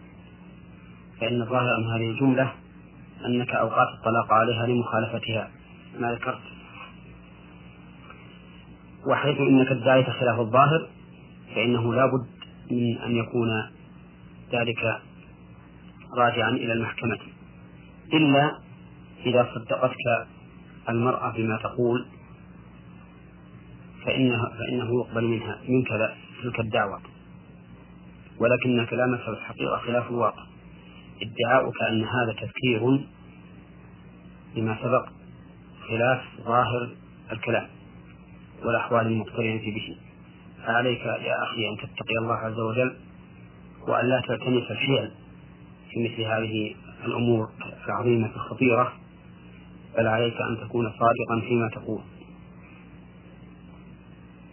فإن 1.21 1.43
الظاهر 1.43 1.81
من 1.81 1.91
هذه 1.91 2.11
الجملة 2.11 2.53
أنك 3.27 3.51
أوقات 3.51 3.89
الطلاق 3.89 4.33
عليها 4.33 4.67
لمخالفتها. 4.67 5.51
ما 5.99 6.13
ذكرت؟ 6.13 6.41
وحيث 9.07 9.39
إنك 9.39 9.67
ادعيت 9.67 10.11
خلاف 10.11 10.41
الظاهر 10.41 10.89
فإنه 11.55 11.95
لا 11.95 12.07
بد 12.07 12.27
من 12.71 12.99
أن 12.99 13.17
يكون 13.17 13.49
ذلك 14.53 15.01
راجعا 16.17 16.51
إلى 16.51 16.73
المحكمة. 16.73 17.19
إلا 18.13 18.59
إذا 19.27 19.49
صدقتك 19.55 20.27
المرأة 20.89 21.31
بما 21.31 21.57
تقول 21.57 22.07
فإنه, 24.05 24.39
فإنه 24.59 25.01
يقبل 25.01 25.25
منها 25.25 25.59
منك 25.69 25.89
تلك 26.43 26.61
الدعوة. 26.61 27.01
ولكن 28.39 28.87
كلامك 28.91 29.21
الحقيقة 29.29 29.77
خلاف 29.77 30.11
الواقع. 30.11 30.45
ادعاؤك 31.23 31.83
أن 31.83 32.05
هذا 32.05 32.33
تذكير 32.33 33.01
بما 34.55 34.79
سبق 34.83 35.09
خلاف 35.89 36.25
ظاهر 36.45 36.89
الكلام 37.33 37.67
والأحوال 38.65 39.07
المقترنة 39.07 39.61
به. 39.61 39.97
فعليك 40.67 41.01
يا 41.01 41.43
أخي 41.43 41.69
أن 41.69 41.77
تتقي 41.77 42.19
الله 42.21 42.35
عز 42.35 42.59
وجل 42.59 42.97
وأن 43.89 44.07
لا 44.07 44.21
تلتمس 44.21 44.71
الحيل 44.71 45.11
في 45.91 46.05
مثل 46.05 46.23
هذه 46.23 46.75
الأمور 47.05 47.49
العظيمة 47.87 48.31
الخطيرة 48.37 48.93
بل 49.97 50.07
عليك 50.07 50.35
أن 50.41 50.69
تكون 50.69 50.85
صادقا 50.91 51.49
فيما 51.49 51.69
تقول. 51.69 52.01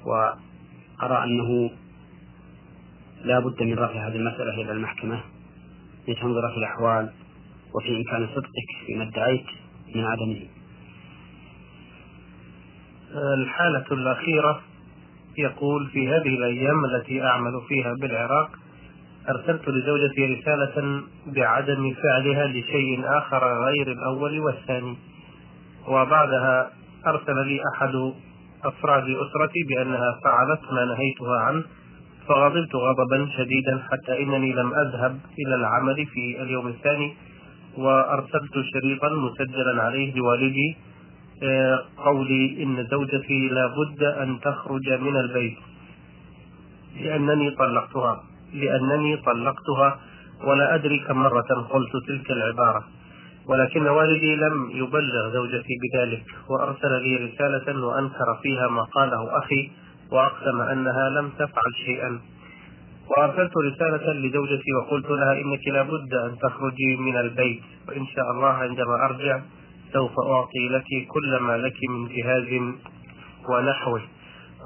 وأرى 0.06 1.23
أنه 1.23 1.71
لا 3.23 3.39
بد 3.39 3.63
من 3.63 3.73
رفع 3.73 4.08
هذه 4.08 4.15
المسألة 4.15 4.62
إلى 4.62 4.71
المحكمة 4.71 5.21
لتنظر 6.08 6.49
في 6.51 6.58
الأحوال 6.58 7.13
وفي 7.75 7.97
إمكان 7.97 8.27
صدقك 8.27 8.86
فيما 8.86 9.04
ادعيت 9.04 9.45
من 9.95 10.06
عدمه. 10.06 10.47
الحالة 13.38 13.86
الأخيرة 13.91 14.62
يقول 15.38 15.89
في 15.89 16.08
هذه 16.08 16.36
الأيام 16.38 16.86
التي 16.86 17.23
أعمل 17.23 17.62
فيها 17.67 17.93
بالعراق 18.01 18.49
أرسلت 19.30 19.69
لزوجتي 19.69 20.25
رسالة 20.25 21.04
بعدم 21.27 21.93
فعلها 21.93 22.47
لشيء 22.47 23.01
آخر 23.17 23.63
غير 23.65 23.91
الأول 23.91 24.39
والثاني. 24.39 24.97
وبعدها 25.88 26.72
أرسل 27.08 27.48
لي 27.48 27.60
أحد 27.74 27.96
أفراد 28.63 29.04
أسرتي 29.04 29.63
بأنها 29.70 30.20
فعلت 30.24 30.62
ما 30.72 30.86
نهيتها 30.86 31.39
عنه 31.41 31.63
فغضبت 32.28 32.76
غضبا 32.76 33.28
شديدا 33.38 33.84
حتى 33.91 34.24
إنني 34.24 34.54
لم 34.54 34.74
أذهب 34.74 35.20
إلى 35.39 35.56
العمل 35.56 36.06
في 36.06 36.41
اليوم 36.41 36.67
الثاني 36.67 37.13
وأرسلت 37.78 38.54
شريطا 38.74 39.10
مسجلا 39.10 39.84
عليه 39.84 40.15
لوالدي 40.15 40.78
آه، 41.44 41.80
قولي 41.98 42.63
إن 42.63 42.88
زوجتي 42.91 43.50
لا 43.50 43.67
بد 43.67 44.04
أن 44.04 44.39
تخرج 44.39 44.89
من 45.02 45.15
البيت 45.17 45.58
لأنني 47.02 47.52
طلقتها 47.52 48.24
لأنني 48.54 49.17
طلقتها 49.17 50.00
ولا 50.44 50.76
أدري 50.76 51.00
كم 51.00 51.17
مرة 51.17 51.67
قلت 51.70 51.91
تلك 52.08 52.32
العبارة. 52.32 52.84
ولكن 53.47 53.88
والدي 53.88 54.36
لم 54.36 54.69
يبلغ 54.71 55.34
زوجتي 55.34 55.73
بذلك 55.84 56.23
وأرسل 56.49 57.01
لي 57.04 57.15
رسالة 57.15 57.86
وأنكر 57.86 58.39
فيها 58.43 58.67
ما 58.67 58.84
قاله 58.84 59.38
أخي 59.38 59.71
وأقسم 60.12 60.62
أنها 60.62 61.10
لم 61.10 61.30
تفعل 61.30 61.71
شيئا. 61.86 62.19
وأرسلت 63.10 63.51
رسالة 63.58 64.13
لزوجتي 64.13 64.73
وقلت 64.73 65.10
لها 65.10 65.34
إنك 65.34 65.67
لابد 65.67 66.13
أن 66.13 66.38
تخرجي 66.38 66.95
من 66.99 67.17
البيت 67.17 67.62
وإن 67.88 68.06
شاء 68.08 68.32
الله 68.32 68.47
عندما 68.47 69.06
أرجع 69.06 69.41
سوف 69.93 70.12
أعطي 70.19 70.69
لك 70.69 71.08
كل 71.08 71.38
ما 71.41 71.58
لك 71.58 71.77
من 71.89 72.08
جهاز 72.08 72.73
ونحوه. 73.49 74.01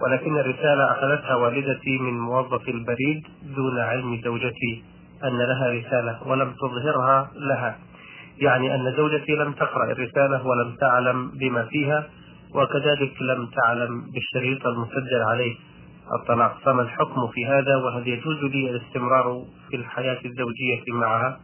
ولكن 0.03 0.38
الرسالة 0.38 0.91
أخذتها 0.91 1.35
والدتي 1.35 1.97
من 1.97 2.19
موظف 2.19 2.69
البريد 2.69 3.23
دون 3.55 3.79
علم 3.79 4.21
زوجتي 4.23 4.83
أن 5.23 5.38
لها 5.38 5.69
رسالة 5.69 6.27
ولم 6.27 6.53
تظهرها 6.53 7.31
لها. 7.35 7.77
يعني 8.38 8.76
أن 8.76 8.93
زوجتي 8.98 9.36
لم 9.36 9.54
تقرأ 9.54 9.91
الرسالة 9.91 10.48
ولم 10.48 10.76
تعلم 10.76 11.32
بما 11.39 11.63
فيها 11.65 12.10
وكذلك 12.54 13.21
لم 13.21 13.50
تعلم 13.63 14.12
بالشريط 14.13 14.67
المسجل 14.67 15.21
عليه. 15.30 15.56
الطلاق 16.21 16.58
فما 16.65 16.82
الحكم 16.82 17.28
في 17.28 17.45
هذا؟ 17.45 17.76
وهل 17.76 18.08
يجوز 18.08 18.43
لي 18.43 18.69
الاستمرار 18.69 19.45
في 19.69 19.76
الحياة 19.76 20.19
الزوجية 20.26 20.84
معها؟ 20.88 21.39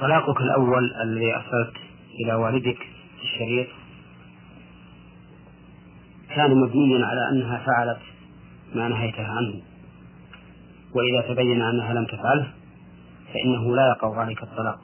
طلاقك 0.00 0.40
الأول 0.40 0.90
الذي 1.02 1.34
أرسلت 1.34 1.76
إلى 2.20 2.34
والدك 2.34 2.78
الشريط 3.22 3.66
كان 6.34 6.50
مبنيا 6.50 7.06
على 7.06 7.20
أنها 7.32 7.58
فعلت 7.66 8.00
ما 8.74 8.88
نهيتها 8.88 9.28
عنه. 9.28 9.62
وإذا 10.94 11.34
تبين 11.34 11.62
أنها 11.62 11.94
لم 11.94 12.04
تفعله 12.04 12.55
فإنه 13.32 13.76
لا 13.76 13.88
يقع 13.88 14.20
عليك 14.20 14.42
الطلاق 14.42 14.78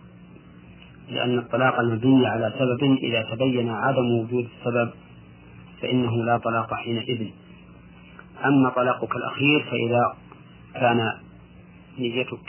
لأن 1.11 1.39
الطلاق 1.39 1.81
المبني 1.81 2.27
على 2.27 2.53
سبب 2.59 2.99
إذا 3.03 3.23
تبين 3.23 3.69
عدم 3.71 4.19
وجود 4.19 4.49
السبب 4.59 4.91
فإنه 5.83 6.25
لا 6.25 6.39
طلاق 6.39 6.75
حينئذ. 6.75 7.29
أما 8.45 8.69
طلاقك 8.69 9.17
الأخير 9.17 9.65
فإذا 9.71 10.15
كان 10.75 11.13
نيتك 11.99 12.41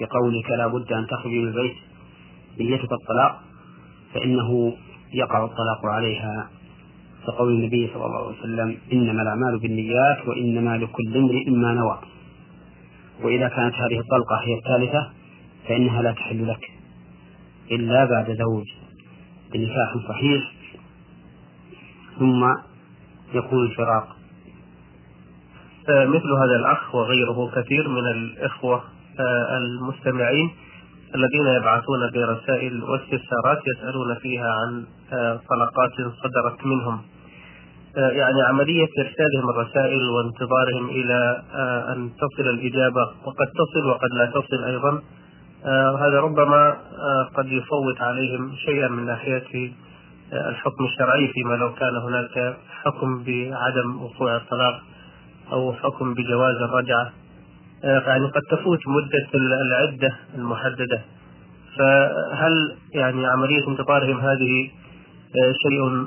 بقولك 0.00 0.50
لا 0.50 0.66
بد 0.66 0.92
أن 0.92 1.06
تخرج 1.06 1.32
من 1.32 1.48
البيت 1.48 1.76
نيتك 2.60 2.92
الطلاق 2.92 3.40
فإنه 4.14 4.72
يقع 5.12 5.44
الطلاق 5.44 5.86
عليها. 5.86 6.50
كقول 7.26 7.52
النبي 7.52 7.90
صلى 7.94 8.06
الله 8.06 8.26
عليه 8.26 8.38
وسلم 8.38 8.78
إنما 8.92 9.22
الأعمال 9.22 9.58
بالنيات 9.58 10.28
وإنما 10.28 10.76
لكل 10.76 11.16
امرئ 11.16 11.50
ما 11.50 11.74
نوى. 11.74 11.98
وإذا 13.22 13.48
كانت 13.48 13.74
هذه 13.74 13.98
الطلقة 14.00 14.36
هي 14.44 14.54
الثالثة 14.54 15.17
فإنها 15.68 16.02
لا 16.02 16.12
تحل 16.12 16.48
لك 16.48 16.70
إلا 17.70 18.04
بعد 18.04 18.26
زوج 18.26 18.66
بنكاح 19.52 20.08
صحيح 20.08 20.52
ثم 22.18 22.44
يكون 23.34 23.66
الفراق 23.66 24.18
آه، 25.88 26.06
مثل 26.06 26.32
هذا 26.32 26.56
الأخ 26.56 26.94
وغيره 26.94 27.50
كثير 27.54 27.88
من 27.88 28.06
الإخوة 28.06 28.82
آه، 29.20 29.58
المستمعين 29.58 30.50
الذين 31.14 31.46
يبعثون 31.60 32.10
برسائل 32.14 32.82
واستفسارات 32.84 33.62
يسألون 33.66 34.14
فيها 34.14 34.48
عن 34.52 34.84
آه، 35.12 35.40
طلقات 35.50 35.92
صدرت 36.22 36.66
منهم. 36.66 37.00
يعني 37.96 38.42
عملية 38.42 38.88
إرسالهم 38.98 39.50
الرسائل 39.50 40.08
وانتظارهم 40.08 40.88
إلى 40.90 41.42
أن 41.92 42.10
تصل 42.16 42.48
الإجابة 42.48 43.00
وقد 43.26 43.46
تصل 43.46 43.86
وقد 43.86 44.10
لا 44.12 44.26
تصل 44.26 44.64
أيضا. 44.64 45.02
هذا 46.00 46.20
ربما 46.20 46.76
قد 47.34 47.46
يفوت 47.46 48.00
عليهم 48.00 48.52
شيئا 48.66 48.88
من 48.88 49.06
ناحية 49.06 49.72
الحكم 50.32 50.84
الشرعي 50.84 51.28
فيما 51.28 51.54
لو 51.54 51.74
كان 51.74 51.96
هناك 51.96 52.56
حكم 52.82 53.24
بعدم 53.24 54.02
وقوع 54.02 54.36
الطلاق 54.36 54.82
أو 55.52 55.72
حكم 55.72 56.14
بجواز 56.14 56.56
الرجعة. 56.56 57.12
يعني 57.84 58.26
قد 58.26 58.42
تفوت 58.50 58.80
مدة 58.88 59.28
العدة 59.34 60.16
المحددة. 60.34 61.00
فهل 61.78 62.76
يعني 62.94 63.26
عملية 63.26 63.68
انتظارهم 63.68 64.20
هذه 64.20 64.70
شيء 65.62 66.06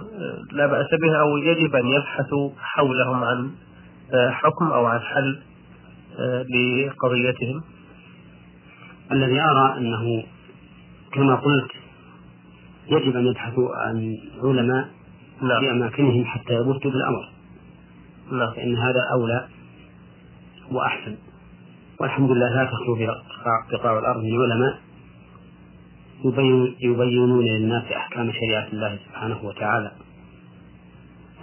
لا 0.51 0.67
بأس 0.67 0.87
به 1.01 1.19
أو 1.19 1.37
يجب 1.37 1.75
أن 1.75 1.87
يبحثوا 1.87 2.49
حولهم 2.59 3.23
عن 3.23 3.51
حكم 4.31 4.71
أو 4.71 4.85
عن 4.85 4.99
حل 4.99 5.39
لقضيتهم؟ 6.49 7.63
الذي 9.11 9.41
أرى 9.41 9.77
أنه 9.77 10.23
كما 11.13 11.35
قلت 11.35 11.71
يجب 12.87 13.15
أن 13.15 13.27
يبحثوا 13.27 13.75
عن 13.75 14.17
علماء 14.43 14.89
نعم. 15.41 15.59
في 15.59 15.71
أماكنهم 15.71 16.25
حتى 16.25 16.53
يبثوا 16.53 16.91
بالأمر 16.91 17.29
نعم. 18.31 18.51
فإن 18.53 18.75
هذا 18.75 18.99
أولى 19.13 19.47
وأحسن 20.71 21.15
والحمد 21.99 22.31
لله 22.31 22.55
لا 22.55 22.65
تخلو 22.65 22.95
في 22.95 23.07
بقاع 23.71 23.99
الأرض 23.99 24.23
من 24.23 24.41
علماء 24.41 24.79
يبين 26.25 26.75
يبينون 26.79 27.45
للناس 27.45 27.83
أحكام 27.91 28.31
شريعة 28.31 28.67
الله 28.73 28.99
سبحانه 29.07 29.39
وتعالى 29.43 29.91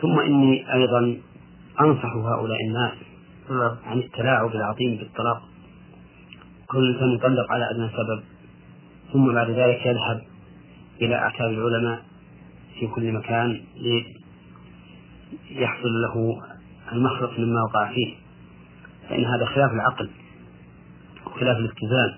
ثم 0.02 0.18
إني 0.18 0.74
أيضا 0.74 1.16
أنصح 1.80 2.16
هؤلاء 2.16 2.58
الناس 2.68 2.92
نعم. 3.50 3.76
عن 3.86 3.98
التلاعب 3.98 4.54
العظيم 4.54 4.96
بالطلاق 4.96 5.47
كل 6.70 6.94
إنسان 6.94 7.12
يطلق 7.12 7.52
على 7.52 7.70
أدنى 7.70 7.88
سبب 7.88 8.22
ثم 9.12 9.34
بعد 9.34 9.50
ذلك 9.50 9.86
يذهب 9.86 10.22
إلى 11.02 11.14
أعتاب 11.14 11.50
العلماء 11.50 12.02
في 12.80 12.86
كل 12.86 13.12
مكان 13.12 13.60
ليحصل 15.50 16.02
له 16.02 16.42
المخلص 16.92 17.38
مما 17.38 17.62
وقع 17.62 17.92
فيه. 17.92 18.14
فإن 19.08 19.24
هذا 19.24 19.44
خلاف 19.44 19.72
العقل 19.72 20.10
وخلاف 21.26 21.56
الاتزان. 21.56 22.14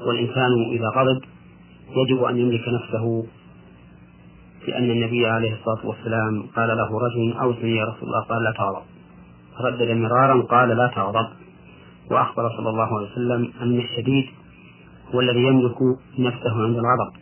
والإنسان 0.00 0.52
إذا 0.72 0.88
غضب 0.96 1.22
يجب 1.96 2.22
أن 2.24 2.38
يملك 2.38 2.68
نفسه 2.68 3.26
لأن 4.68 4.90
النبي 4.90 5.26
عليه 5.26 5.54
الصلاة 5.54 5.86
والسلام 5.86 6.46
قال 6.56 6.68
له 6.68 6.98
رجل 6.98 7.32
أوصني 7.40 7.76
يا 7.76 7.84
رسول 7.84 8.02
الله 8.02 8.20
قال 8.20 8.44
لا 8.44 8.52
تغضب. 8.52 8.82
ردد 9.60 9.90
مرارا 9.90 10.42
قال 10.42 10.68
لا 10.68 10.86
تغضب. 10.94 11.43
وأخبر 12.10 12.48
صلى 12.56 12.70
الله 12.70 12.98
عليه 12.98 13.12
وسلم 13.12 13.52
أن 13.62 13.78
الشديد 13.78 14.26
هو 15.14 15.20
الذي 15.20 15.42
يملك 15.42 15.76
نفسه 16.18 16.62
عند 16.62 16.76
الغضب 16.76 17.12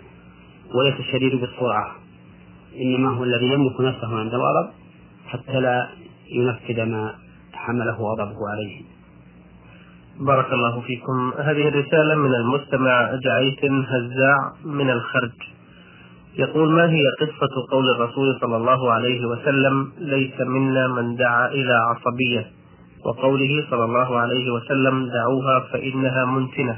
وليس 0.75 1.01
الشديد 1.01 1.41
بالسرعة 1.41 1.95
إنما 2.81 3.11
هو 3.11 3.25
الذي 3.25 3.47
يملك 3.47 3.81
نفسه 3.81 4.19
عند 4.19 4.35
الغضب 4.35 4.71
حتى 5.27 5.61
لا 5.61 5.89
ينفذ 6.31 6.83
ما 6.83 7.15
حمله 7.53 7.97
غضبه 7.97 8.51
عليه. 8.51 8.83
بارك 10.21 10.53
الله 10.53 10.81
فيكم. 10.81 11.33
هذه 11.39 11.69
الرسالة 11.69 12.15
من 12.15 12.35
المستمع 12.35 13.15
جعيت 13.25 13.65
هزاع 13.65 14.53
من 14.65 14.91
الخرج. 14.91 15.33
يقول 16.39 16.73
ما 16.73 16.91
هي 16.91 17.03
قصة 17.21 17.67
قول 17.71 17.91
الرسول 17.91 18.39
صلى 18.41 18.57
الله 18.57 18.93
عليه 18.93 19.27
وسلم 19.27 19.93
ليس 19.99 20.41
منا 20.41 20.89
من 20.89 21.17
دعا 21.17 21.49
إلى 21.49 21.73
عصبية 21.73 22.62
وقوله 23.05 23.67
صلى 23.71 23.85
الله 23.85 24.19
عليه 24.19 24.51
وسلم 24.51 25.09
دعوها 25.09 25.61
فإنها 25.73 26.25
منتنة. 26.25 26.77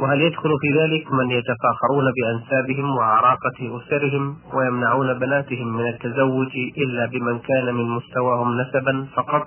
وهل 0.00 0.20
يدخل 0.20 0.50
في 0.60 0.78
ذلك 0.78 1.12
من 1.12 1.30
يتفاخرون 1.30 2.04
بأنسابهم 2.16 2.96
وعراقة 2.96 3.58
أسرهم 3.78 4.36
ويمنعون 4.54 5.18
بناتهم 5.18 5.76
من 5.76 5.86
التزوج 5.86 6.56
إلا 6.78 7.06
بمن 7.06 7.38
كان 7.38 7.74
من 7.74 7.84
مستواهم 7.84 8.60
نسبا 8.60 9.06
فقط؟ 9.14 9.46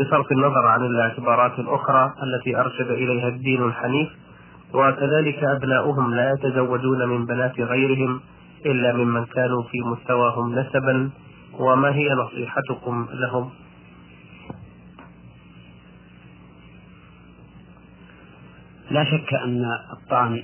بصرف 0.00 0.32
النظر 0.32 0.66
عن 0.66 0.84
الاعتبارات 0.84 1.58
الأخرى 1.58 2.12
التي 2.22 2.60
أرشد 2.60 2.90
إليها 2.90 3.28
الدين 3.28 3.62
الحنيف 3.62 4.08
وكذلك 4.74 5.44
أبناؤهم 5.44 6.14
لا 6.14 6.32
يتزوجون 6.32 7.08
من 7.08 7.26
بنات 7.26 7.60
غيرهم 7.60 8.20
إلا 8.66 8.92
ممن 8.92 9.24
كانوا 9.24 9.62
في 9.62 9.80
مستواهم 9.80 10.58
نسبا 10.58 11.10
وما 11.58 11.94
هي 11.94 12.08
نصيحتكم 12.10 13.08
لهم؟ 13.12 13.50
لا 18.90 19.04
شك 19.04 19.34
أن 19.34 19.64
الطعن 19.92 20.42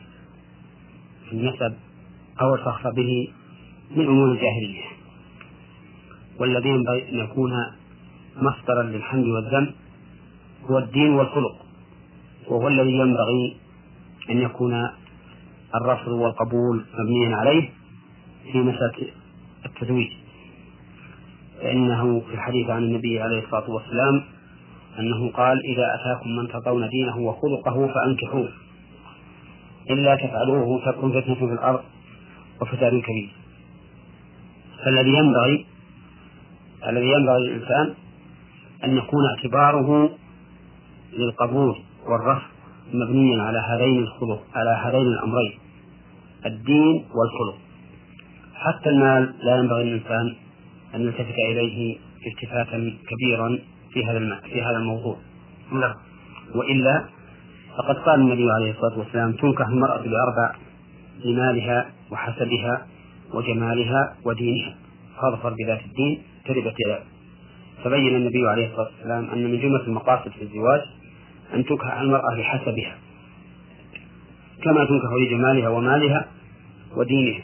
في 1.28 1.32
النسب 1.32 1.74
أو 2.40 2.54
الفخر 2.54 2.90
به 2.90 3.28
من 3.96 4.06
أمور 4.06 4.32
الجاهلية 4.32 4.84
والذي 6.40 6.68
ينبغي 6.68 7.08
أن 7.08 7.14
يكون 7.18 7.52
مصدرا 8.36 8.82
للحمد 8.82 9.24
والذم 9.26 9.70
هو 10.70 10.78
الدين 10.78 11.10
والخلق 11.10 11.56
وهو 12.48 12.68
الذي 12.68 12.92
ينبغي 12.92 13.56
أن 14.30 14.38
يكون 14.38 14.88
الرفض 15.74 16.08
والقبول 16.08 16.84
مبنيا 16.98 17.36
عليه 17.36 17.70
في 18.52 18.58
مسألة 18.58 19.08
التزويج. 19.66 20.08
فإنه 21.62 22.20
في 22.20 22.34
الحديث 22.34 22.70
عن 22.70 22.82
النبي 22.82 23.20
عليه 23.20 23.38
الصلاة 23.44 23.70
والسلام 23.70 24.24
أنه 24.98 25.30
قال 25.30 25.58
إذا 25.64 25.94
أتاكم 25.94 26.30
من 26.30 26.48
ترضون 26.48 26.88
دينه 26.88 27.18
وخلقه 27.18 27.86
فأنكحوه. 27.86 28.48
إلا 29.90 30.16
تفعلوه 30.16 30.84
تكن 30.86 31.20
فتنة 31.20 31.34
في 31.34 31.44
الأرض 31.44 31.80
وفساد 32.62 32.92
كبير. 32.92 33.30
فالذي 34.84 35.10
ينبغي 35.10 35.66
الذي 36.88 37.08
ينبغي 37.08 37.48
للإنسان 37.48 37.94
أن 38.84 38.96
يكون 38.96 39.24
اعتباره 39.36 40.10
للقبول 41.12 41.76
والرفض 42.06 42.46
مبنيا 42.92 43.42
على 43.42 43.58
هذين 43.58 43.98
الخلق 43.98 44.42
على 44.54 44.70
هذين 44.70 45.06
الأمرين 45.06 45.52
الدين 46.46 47.04
والخلق. 47.14 47.58
حتى 48.54 48.90
المال 48.90 49.34
لا 49.42 49.56
ينبغي 49.56 49.84
للإنسان 49.84 50.34
أن 50.94 51.00
يلتفت 51.00 51.34
إليه 51.50 51.96
التفاتا 52.26 52.92
كبيرا 53.08 53.58
في 53.94 54.04
هذا 54.04 54.40
في 54.52 54.62
هذا 54.62 54.76
الموضوع. 54.76 55.16
نعم. 55.72 55.94
وإلا 56.54 57.04
فقد 57.78 57.96
قال 57.96 58.20
النبي 58.20 58.50
عليه 58.50 58.70
الصلاة 58.70 58.98
والسلام 58.98 59.32
تنكح 59.32 59.66
المرأة 59.66 59.96
بأربع 59.96 60.54
لمالها 61.24 61.90
وحسبها 62.10 62.86
وجمالها 63.32 64.16
ودينها 64.24 64.74
فاظفر 65.20 65.54
بذات 65.58 65.80
الدين 65.84 66.22
تربت 66.44 66.74
يداك. 66.86 67.02
فبين 67.84 68.16
النبي 68.16 68.48
عليه 68.48 68.66
الصلاة 68.66 68.88
والسلام 68.96 69.30
أن 69.30 69.44
من 69.44 69.60
جملة 69.60 69.86
المقاصد 69.86 70.30
في 70.30 70.42
الزواج 70.42 70.80
أن 71.54 71.64
تنكح 71.64 72.00
المرأة 72.00 72.34
لحسبها 72.34 72.96
كما 74.62 74.84
تنكح 74.84 75.08
لجمالها 75.20 75.68
ومالها 75.68 76.26
ودينها. 76.96 77.42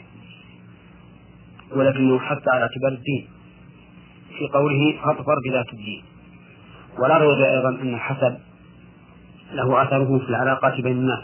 ولكنه 1.75 2.19
حتى 2.19 2.49
على 2.53 2.61
اعتبار 2.61 2.91
الدين. 2.91 3.27
في 4.37 4.47
قوله 4.47 4.97
فاظفر 5.03 5.35
بذات 5.45 5.73
الدين. 5.73 6.03
ولا 6.99 7.17
ريب 7.17 7.41
أيضا 7.41 7.69
أن 7.69 7.93
الحسب 7.93 8.37
له 9.51 9.83
أثره 9.83 10.19
في 10.19 10.29
العلاقات 10.29 10.81
بين 10.81 10.97
الناس 10.97 11.23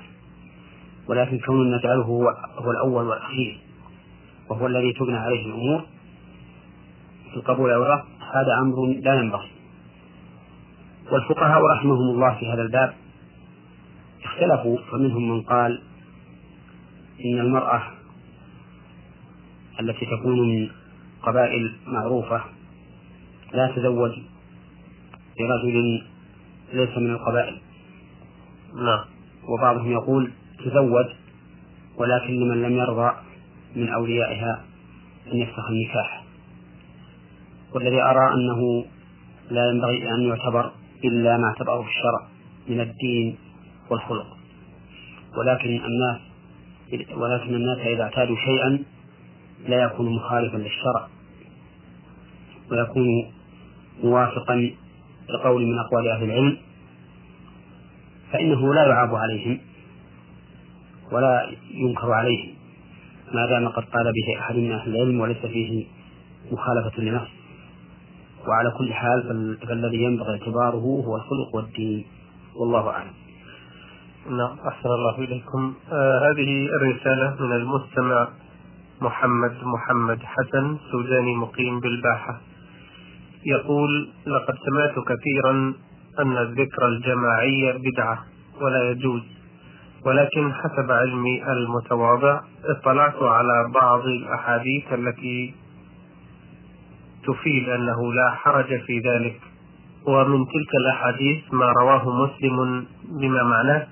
ولكن 1.07 1.39
كون 1.39 1.75
نجعله 1.75 2.03
هو, 2.03 2.29
هو 2.57 2.71
الأول 2.71 3.05
والأخير 3.05 3.59
وهو 4.49 4.67
الذي 4.67 4.93
تبنى 4.93 5.17
عليه 5.17 5.45
الأمور 5.45 5.81
في 7.31 7.37
القبول 7.37 7.71
أو 7.71 7.83
هذا 8.33 8.57
أمر 8.61 8.85
لا 9.03 9.13
ينبغي. 9.19 9.47
والفقهاء 11.11 11.61
رحمهم 11.65 12.15
الله 12.15 12.35
في 12.39 12.51
هذا 12.51 12.61
الباب 12.61 12.93
اختلفوا 14.23 14.77
فمنهم 14.91 15.29
من 15.29 15.41
قال 15.41 15.81
إن 17.25 17.39
المرأة 17.39 17.83
التي 19.79 20.05
تكون 20.05 20.39
من 20.39 20.69
قبائل 21.23 21.75
معروفة 21.87 22.41
لا 23.53 23.71
تزوج 23.75 24.11
لرجل 25.39 26.03
ليس 26.73 26.97
من 26.97 27.09
القبائل. 27.09 27.57
نعم. 28.75 29.05
وبعضهم 29.47 29.91
يقول 29.91 30.31
تزوج 30.65 31.05
ولكن 31.97 32.33
لمن 32.33 32.61
لم 32.61 32.77
يرضى 32.77 33.11
من 33.75 33.89
أوليائها 33.89 34.63
أن 35.33 35.37
يفسخ 35.37 35.69
النكاح. 35.69 36.23
والذي 37.73 38.01
أرى 38.01 38.33
أنه 38.33 38.85
لا 39.51 39.69
ينبغي 39.69 40.11
أن 40.11 40.21
يعتبر 40.21 40.71
إلا 41.05 41.37
ما 41.37 41.47
اعتبره 41.47 41.85
الشرع 41.87 42.27
من 42.67 42.79
الدين 42.79 43.37
والخلق. 43.89 44.37
ولكن 45.37 45.69
الناس 45.69 46.27
ولكن 47.15 47.55
الناس 47.55 47.77
إذا 47.77 48.03
اعتادوا 48.03 48.35
شيئا 48.35 48.79
لا 49.67 49.83
يكون 49.83 50.15
مخالفا 50.15 50.57
للشرع 50.57 51.07
ويكون 52.71 53.07
موافقا 54.03 54.71
لقول 55.29 55.65
من 55.65 55.77
أقوال 55.79 56.07
أهل 56.07 56.23
العلم 56.23 56.57
فإنه 58.31 58.73
لا 58.73 58.87
يعاب 58.87 59.15
عليهم 59.15 59.59
ولا 61.11 61.49
ينكر 61.71 62.11
عليهم 62.11 62.49
ما 63.33 63.45
دام 63.45 63.67
قد 63.67 63.83
قال 63.83 64.03
به 64.03 64.39
أحد 64.39 64.55
من 64.55 64.71
أهل 64.71 64.95
العلم 64.95 65.19
وليس 65.19 65.37
فيه 65.37 65.85
مخالفة 66.51 67.01
لنفس 67.01 67.31
وعلى 68.47 68.71
كل 68.77 68.93
حال 68.93 69.57
فالذي 69.67 69.97
ينبغي 70.03 70.31
اعتباره 70.31 71.03
هو 71.05 71.15
الخلق 71.15 71.55
والدين 71.55 72.05
والله 72.55 72.89
أعلم. 72.89 73.13
نعم 74.29 74.57
أحسن 74.67 74.89
الله 74.89 75.17
إليكم. 75.17 75.73
آه 75.91 76.31
هذه 76.31 76.65
الرسالة 76.65 77.35
من 77.39 77.51
المستمع 77.51 78.27
محمد 79.01 79.55
محمد 79.63 80.19
حسن 80.23 80.77
سوداني 80.91 81.35
مقيم 81.35 81.79
بالباحة. 81.79 82.41
يقول 83.45 84.09
لقد 84.27 84.55
سمعت 84.65 85.05
كثيرا 85.05 85.73
أن 86.19 86.37
الذكر 86.37 86.87
الجماعي 86.87 87.73
بدعة 87.77 88.19
ولا 88.61 88.91
يجوز 88.91 89.21
ولكن 90.05 90.53
حسب 90.53 90.91
علمي 90.91 91.51
المتواضع 91.51 92.41
اطلعت 92.65 93.21
على 93.21 93.71
بعض 93.81 94.05
الأحاديث 94.05 94.93
التي 94.93 95.53
تفيد 97.27 97.69
أنه 97.69 98.13
لا 98.13 98.31
حرج 98.31 98.81
في 98.81 98.99
ذلك 98.99 99.39
ومن 100.05 100.45
تلك 100.45 100.75
الأحاديث 100.81 101.43
ما 101.53 101.71
رواه 101.81 102.25
مسلم 102.25 102.85
بما 103.21 103.43
معناه 103.43 103.87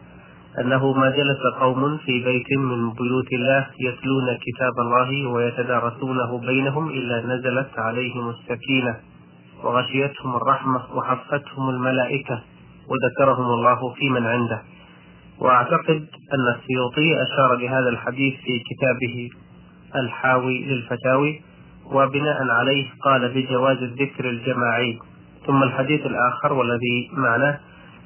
أنه 0.59 0.93
ما 0.93 1.09
جلس 1.09 1.41
قوم 1.59 1.97
في 1.97 2.23
بيت 2.23 2.57
من 2.57 2.93
بيوت 2.93 3.33
الله 3.33 3.67
يتلون 3.79 4.27
كتاب 4.45 4.73
الله 4.79 5.27
ويتدارسونه 5.29 6.39
بينهم 6.39 6.89
إلا 6.89 7.35
نزلت 7.35 7.79
عليهم 7.79 8.29
السكينة. 8.29 8.95
وغشيتهم 9.63 10.35
الرحمة 10.35 10.81
وحفتهم 10.95 11.69
الملائكة 11.69 12.41
وذكرهم 12.89 13.45
الله 13.45 13.93
في 13.93 14.09
من 14.09 14.25
عنده. 14.27 14.61
وأعتقد 15.39 16.07
أن 16.33 16.55
السيوطي 16.55 17.21
أشار 17.21 17.55
لهذا 17.55 17.89
الحديث 17.89 18.33
في 18.33 18.59
كتابه 18.59 19.29
الحاوي 19.95 20.65
للفتاوي 20.65 21.41
وبناء 21.91 22.49
عليه 22.49 22.85
قال 23.03 23.33
بجواز 23.33 23.77
الذكر 23.77 24.29
الجماعي. 24.29 24.99
ثم 25.47 25.63
الحديث 25.63 26.05
الآخر 26.05 26.53
والذي 26.53 27.09
معناه 27.13 27.59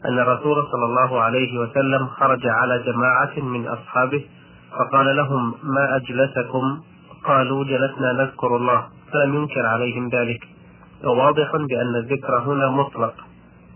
أن 0.06 0.20
الرسول 0.20 0.64
صلى 0.72 0.86
الله 0.86 1.22
عليه 1.22 1.60
وسلم 1.60 2.08
خرج 2.08 2.48
على 2.48 2.84
جماعة 2.84 3.40
من 3.40 3.68
أصحابه 3.68 4.24
فقال 4.72 5.16
لهم 5.16 5.54
ما 5.64 5.96
أجلسكم؟ 5.96 6.82
قالوا 7.26 7.64
جلسنا 7.64 8.14
نذكر 8.14 8.56
الله 8.56 8.88
فلم 9.14 9.36
ينكر 9.36 9.66
عليهم 9.66 10.10
ذلك. 10.10 10.59
وواضح 11.04 11.52
بأن 11.70 11.96
الذكر 11.96 12.40
هنا 12.40 12.70
مطلق 12.70 13.14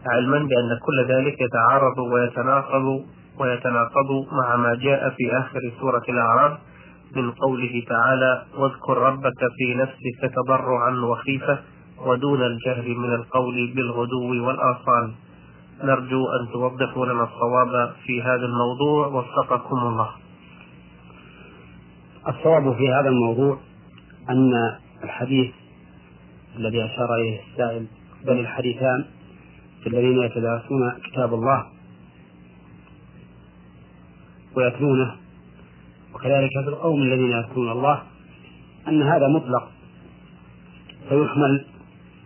علما 0.06 0.38
بأن 0.38 0.80
كل 0.86 1.14
ذلك 1.14 1.42
يتعارض 1.42 1.98
ويتناقض 1.98 3.06
ويتناقض 3.40 4.28
مع 4.32 4.56
ما 4.56 4.76
جاء 4.76 5.10
في 5.10 5.38
آخر 5.38 5.60
سورة 5.80 6.04
الأعراف 6.10 6.58
من 7.16 7.32
قوله 7.32 7.84
تعالى 7.90 8.44
واذكر 8.58 8.98
ربك 8.98 9.40
في 9.58 9.76
نفسك 9.76 10.34
تضرعا 10.36 10.92
وخيفة 10.92 11.60
ودون 12.06 12.42
الجهر 12.42 12.88
من 12.98 13.14
القول 13.14 13.74
بالغدو 13.76 14.46
والآصال. 14.48 15.12
نرجو 15.84 16.26
أن 16.26 16.52
توضحوا 16.54 17.06
لنا 17.06 17.24
الصواب 17.24 17.94
في 18.06 18.22
هذا 18.22 18.46
الموضوع 18.46 19.08
وفقكم 19.08 19.78
الله. 19.78 20.10
الصواب 22.28 22.76
في 22.76 22.90
هذا 22.90 23.10
الموضوع 23.10 23.58
أن 24.30 24.54
الحديث 25.04 25.63
الذي 26.58 26.86
أشار 26.86 27.16
إليه 27.16 27.40
السائل 27.52 27.86
بل 28.26 28.40
الحديثان 28.40 29.06
في 29.84 29.90
الذين 29.90 30.18
يتدارسون 30.18 30.92
كتاب 31.12 31.34
الله 31.34 31.66
ويتلونه 34.56 35.16
وكذلك 36.16 36.50
في 36.64 36.70
القوم 36.70 37.02
الذين 37.02 37.32
يذكرون 37.32 37.72
الله 37.72 38.04
أن 38.88 39.02
هذا 39.02 39.28
مطلق 39.28 39.72
فيحمل 41.10 41.66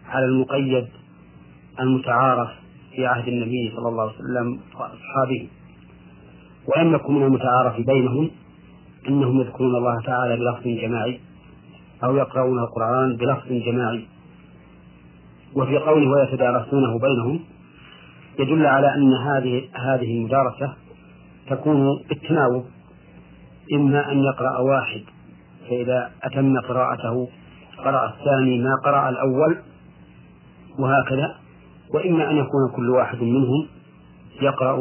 على 0.05 0.25
المقيد 0.25 0.87
المتعارف 1.79 2.49
في 2.95 3.05
عهد 3.05 3.27
النبي 3.27 3.71
صلى 3.75 3.89
الله 3.89 4.03
عليه 4.03 4.13
وسلم 4.13 4.59
وأصحابه. 4.75 5.47
ولم 6.67 6.95
يكن 6.95 7.13
من 7.13 7.23
المتعارف 7.23 7.85
بينهم 7.85 8.31
أنهم 9.07 9.41
يذكرون 9.41 9.75
الله 9.75 10.01
تعالى 10.01 10.37
بلفظ 10.37 10.67
جماعي 10.67 11.19
أو 12.03 12.15
يقرؤون 12.15 12.59
القرآن 12.59 13.15
بلفظ 13.15 13.47
جماعي. 13.51 14.05
وفي 15.58 15.78
قوله 15.78 16.10
ويتدارسونه 16.10 17.00
بينهم 17.00 17.39
يدل 18.39 18.65
على 18.65 18.96
أن 18.96 19.13
هذه 19.13 19.70
هذه 19.74 20.17
المدارسة 20.17 20.74
تكون 21.50 21.88
بالتناوب 22.10 22.65
إما 23.74 24.12
أن 24.12 24.24
يقرأ 24.24 24.60
واحد 24.60 25.02
فإذا 25.70 26.12
أتم 26.24 26.60
قراءته 26.60 27.28
قرأ 27.78 28.10
الثاني 28.10 28.60
ما 28.60 28.76
قرأ 28.86 29.10
الأول 29.10 29.58
وهكذا 30.80 31.36
وإما 31.93 32.32
أن 32.32 32.38
يكون 32.38 32.72
كل 32.76 32.89
واحد 32.89 33.22
منهم 33.22 33.67
يقرأ 34.41 34.78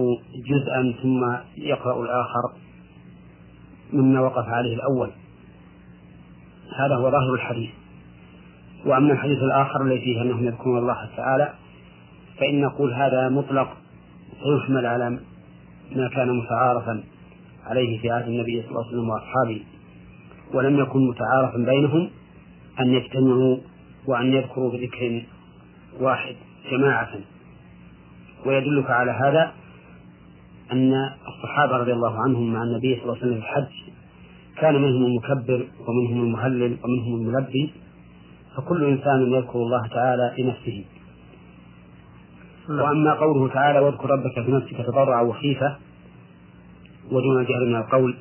جزءا 0.47 0.95
ثم 1.03 1.37
يقرأ 1.57 2.03
الآخر 2.03 2.53
مما 3.93 4.21
وقف 4.21 4.49
عليه 4.49 4.75
الأول. 4.75 5.11
هذا 6.79 6.95
هو 6.95 7.11
ظاهر 7.11 7.35
الحديث. 7.35 7.71
وأما 8.87 9.13
الحديث 9.13 9.39
الآخر 9.39 9.83
الذي 9.83 10.01
فيه 10.01 10.23
أنهم 10.23 10.45
يذكرون 10.45 10.79
الله 10.79 11.11
تعالى 11.17 11.55
فإن 12.39 12.61
نقول 12.61 12.93
هذا 12.93 13.29
مطلق 13.29 13.69
ويحمل 14.47 14.87
على 14.87 15.11
ما 15.97 16.09
كان 16.09 16.37
متعارفا 16.37 17.05
عليه 17.67 18.01
في 18.01 18.11
عهد 18.11 18.29
النبي 18.29 18.63
صلى 18.63 18.71
الله 18.71 18.85
عليه 18.85 18.89
وسلم 18.89 19.09
وأصحابه 19.09 19.61
ولم 20.55 20.79
يكن 20.79 21.09
متعارفا 21.09 21.59
بينهم 21.59 22.11
أن 22.81 22.95
يجتمعوا 22.95 23.57
وأن 24.07 24.27
يذكروا 24.33 24.71
بذكر 24.73 25.23
واحد 26.01 26.35
جماعة. 26.71 27.11
ويدلك 28.47 28.91
على 28.91 29.11
هذا 29.11 29.53
أن 30.73 30.93
الصحابة 31.29 31.77
رضي 31.77 31.93
الله 31.93 32.23
عنهم 32.23 32.53
مع 32.53 32.63
النبي 32.63 32.95
صلى 32.95 33.03
الله 33.03 33.17
عليه 33.17 33.27
وسلم 33.27 33.41
في 33.41 33.47
الحج 33.47 33.73
كان 34.57 34.75
منهم 34.75 35.05
المكبر 35.05 35.67
ومنهم 35.89 36.25
المهلل 36.25 36.77
ومنهم 36.85 37.15
الملبي 37.15 37.73
فكل 38.57 38.85
إنسان 38.85 39.33
يذكر 39.33 39.59
الله 39.59 39.87
تعالى 39.89 40.35
لنفسه 40.39 40.85
نعم. 42.69 42.79
وأما 42.79 43.15
قوله 43.15 43.49
تعالى 43.49 43.79
واذكر 43.79 44.11
ربك 44.11 44.45
في 44.45 44.53
نفسك 44.53 44.87
تضرعا 44.87 45.23
وخيفة 45.23 45.77
ودون 47.13 47.41
الجهل 47.41 47.69
من 47.69 47.77
القول 47.77 48.17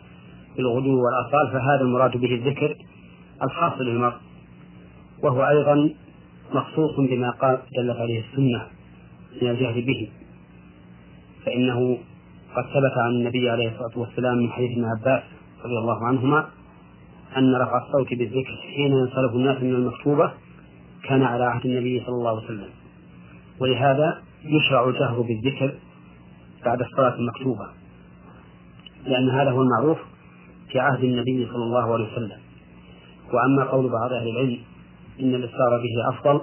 بالغدو 0.57 1.01
والآصال 1.03 1.51
فهذا 1.51 1.81
المراد 1.81 2.17
به 2.17 2.35
الذكر 2.35 2.75
الخاص 3.43 3.81
للمرء 3.81 4.15
وهو 5.23 5.47
أيضا 5.47 5.89
مخصوص 6.53 6.99
بما 6.99 7.29
قال 7.31 7.59
دلت 7.77 7.97
عليه 7.97 8.23
السنة 8.23 8.67
من 9.41 9.49
الجهل 9.49 9.81
به 9.81 10.09
فإنه 11.45 11.97
قد 12.55 12.63
ثبت 12.63 12.97
عن 12.97 13.11
النبي 13.11 13.49
عليه 13.49 13.69
الصلاة 13.69 13.99
والسلام 13.99 14.37
من 14.37 14.51
حديث 14.51 14.71
ابن 14.71 14.85
عباس 14.85 15.23
رضي 15.63 15.77
الله 15.77 16.05
عنهما 16.05 16.45
أن 17.37 17.55
رفع 17.55 17.85
الصوت 17.85 18.09
بالذكر 18.13 18.55
حين 18.75 18.91
ينصرف 18.91 19.35
الناس 19.35 19.63
من 19.63 19.75
المكتوبة 19.75 20.31
كان 21.03 21.23
على 21.23 21.43
عهد 21.43 21.65
النبي 21.65 21.99
صلى 22.05 22.15
الله 22.15 22.29
عليه 22.29 22.43
وسلم. 22.43 22.69
ولهذا 23.59 24.21
يشرع 24.43 24.89
الجهر 24.89 25.21
بالذكر 25.21 25.75
بعد 26.65 26.81
الصلاة 26.81 27.15
المكتوبة 27.15 27.67
لأن 29.05 29.29
هذا 29.29 29.51
هو 29.51 29.61
المعروف 29.61 29.97
في 30.71 30.79
عهد 30.79 31.03
النبي 31.03 31.45
صلى 31.45 31.63
الله 31.63 31.93
عليه 31.93 32.11
وسلم. 32.11 32.39
وأما 33.33 33.63
قول 33.63 33.89
بعض 33.89 34.13
أهل 34.13 34.27
العلم 34.27 34.59
إن 35.19 35.35
الإصرار 35.35 35.77
به 35.77 36.09
أفضل 36.13 36.41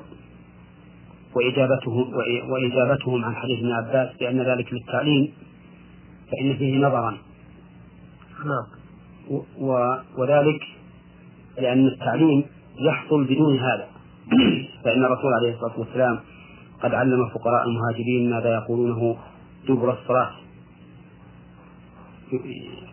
وإجابته 1.34 2.06
وإجابتهم 2.50 3.24
عن 3.24 3.34
حديث 3.34 3.58
ابن 3.58 3.72
عباس 3.72 4.16
بأن 4.16 4.42
ذلك 4.42 4.72
للتعليم 4.72 5.32
فإن 6.30 6.56
فيه 6.56 6.78
نظرا. 6.78 7.18
نعم. 8.44 8.82
وذلك 10.18 10.60
لأن 11.58 11.86
التعليم 11.86 12.44
يحصل 12.78 13.24
بدون 13.24 13.58
هذا. 13.58 13.86
فإن 14.84 15.04
الرسول 15.04 15.32
عليه 15.32 15.54
الصلاة 15.54 15.78
والسلام 15.78 16.20
قد 16.82 16.94
علم 16.94 17.28
فقراء 17.28 17.64
المهاجرين 17.68 18.30
ماذا 18.30 18.54
يقولونه 18.54 19.16
دبر 19.68 19.92
الصلاة 19.92 20.30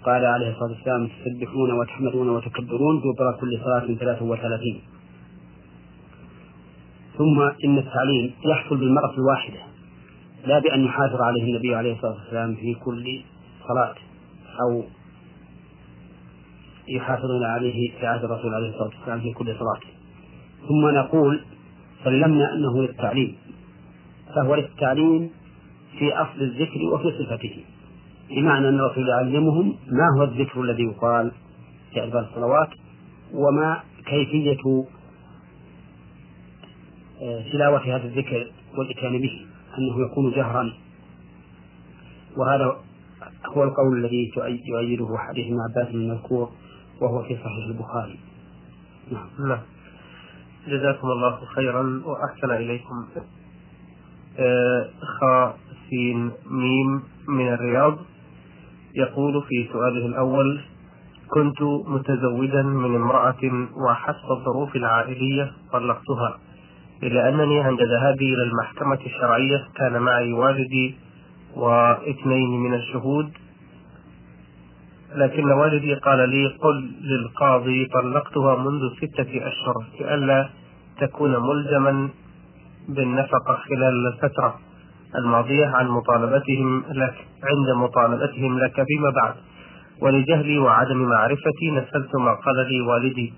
قال 0.03 0.25
عليه 0.25 0.49
الصلاة 0.49 0.69
والسلام 0.71 1.09
تسبحون 1.25 1.71
وتحمدون 1.71 2.29
وتكبرون 2.29 2.99
دبر 2.99 3.37
كل 3.41 3.59
صلاة 3.63 3.95
ثلاثة 3.99 4.25
وثلاثين. 4.25 4.81
ثم 7.17 7.41
إن 7.65 7.77
التعليم 7.77 8.31
يحصل 8.45 8.77
بالمرة 8.77 9.13
الواحدة 9.13 9.59
لا 10.45 10.59
بأن 10.59 10.85
يحافظ 10.85 11.21
عليه 11.21 11.43
النبي 11.43 11.75
عليه 11.75 11.93
الصلاة 11.93 12.13
والسلام 12.13 12.55
في 12.55 12.73
كل 12.73 13.21
صلاة 13.67 13.95
أو 14.61 14.83
يحافظون 16.89 17.43
عليه 17.43 17.91
في 17.99 18.07
عهد 18.07 18.23
الرسول 18.23 18.53
عليه 18.53 18.69
الصلاة 18.69 18.89
والسلام 18.97 19.19
في 19.19 19.33
كل 19.33 19.45
صلاة. 19.45 19.79
ثم 20.67 20.89
نقول 20.95 21.41
سلمنا 22.03 22.53
أنه 22.53 22.81
للتعليم. 22.81 23.35
فهو 24.35 24.55
للتعليم 24.55 25.29
في 25.99 26.13
أصل 26.13 26.41
الذكر 26.41 26.83
وفي 26.93 27.11
صفته. 27.11 27.63
بمعنى 28.29 28.69
أن 28.69 28.79
الرسول 28.79 29.09
يعلمهم 29.09 29.75
ما 29.87 30.07
هو 30.17 30.23
الذكر 30.23 30.61
الذي 30.61 30.83
يقال 30.83 31.31
في 31.93 32.03
أدبار 32.03 32.21
الصلوات 32.21 32.69
وما 33.33 33.79
كيفية 34.05 34.85
آه، 37.21 37.51
تلاوة 37.51 37.95
هذا 37.95 38.03
الذكر 38.05 38.51
والإتيان 38.77 39.21
به 39.21 39.45
أنه 39.77 40.05
يكون 40.05 40.31
جهرا. 40.31 40.73
وهذا 42.37 42.75
هو 43.45 43.63
القول 43.63 44.05
الذي 44.05 44.31
يؤيده 44.67 45.17
حديث 45.17 45.45
ابن 45.45 45.57
عباس 45.59 45.95
المذكور 45.95 46.49
وهو 47.01 47.23
في 47.23 47.35
صحيح 47.35 47.65
البخاري. 47.67 48.19
نعم. 49.11 49.49
نعم. 49.49 49.61
جزاكم 50.67 51.07
الله 51.07 51.45
خيرا 51.55 52.01
وأحسن 52.05 52.51
إليكم. 52.51 53.05
آه 54.39 54.89
خاء 55.19 55.57
سين 55.89 56.31
ميم 56.51 57.03
من 57.27 57.53
الرياض 57.53 57.97
يقول 58.95 59.43
في 59.43 59.69
سؤاله 59.73 60.05
الأول 60.05 60.61
كنت 61.29 61.61
متزوجا 61.87 62.61
من 62.61 62.95
امرأة 62.95 63.67
وحسب 63.85 64.31
الظروف 64.31 64.75
العائلية 64.75 65.51
طلقتها 65.73 66.39
إلا 67.03 67.29
أنني 67.29 67.59
عند 67.61 67.81
ذهابي 67.81 68.33
إلى 68.33 68.43
المحكمة 68.43 68.99
الشرعية 69.05 69.67
كان 69.75 70.01
معي 70.01 70.33
والدي 70.33 70.95
واثنين 71.55 72.49
من 72.49 72.73
الشهود 72.73 73.31
لكن 75.15 75.51
والدي 75.51 75.93
قال 75.93 76.29
لي 76.29 76.47
قل 76.47 76.91
للقاضي 77.01 77.85
طلقتها 77.85 78.55
منذ 78.55 78.81
ستة 78.97 79.47
أشهر 79.47 79.75
لئلا 79.99 80.49
تكون 80.99 81.31
ملزما 81.31 82.09
بالنفقة 82.89 83.55
خلال 83.69 84.07
الفترة 84.07 84.55
الماضية 85.15 85.65
عن 85.65 85.87
مطالبتهم 85.87 86.83
لك 86.89 87.15
عند 87.43 87.77
مطالبتهم 87.83 88.59
لك 88.59 88.73
فيما 88.73 89.09
بعد. 89.09 89.33
ولجهلي 90.01 90.57
وعدم 90.57 90.97
معرفتي 90.97 91.71
نسلت 91.71 92.15
ما 92.15 92.33
قال 92.33 92.67
لي 92.69 92.81
والدي. 92.81 93.33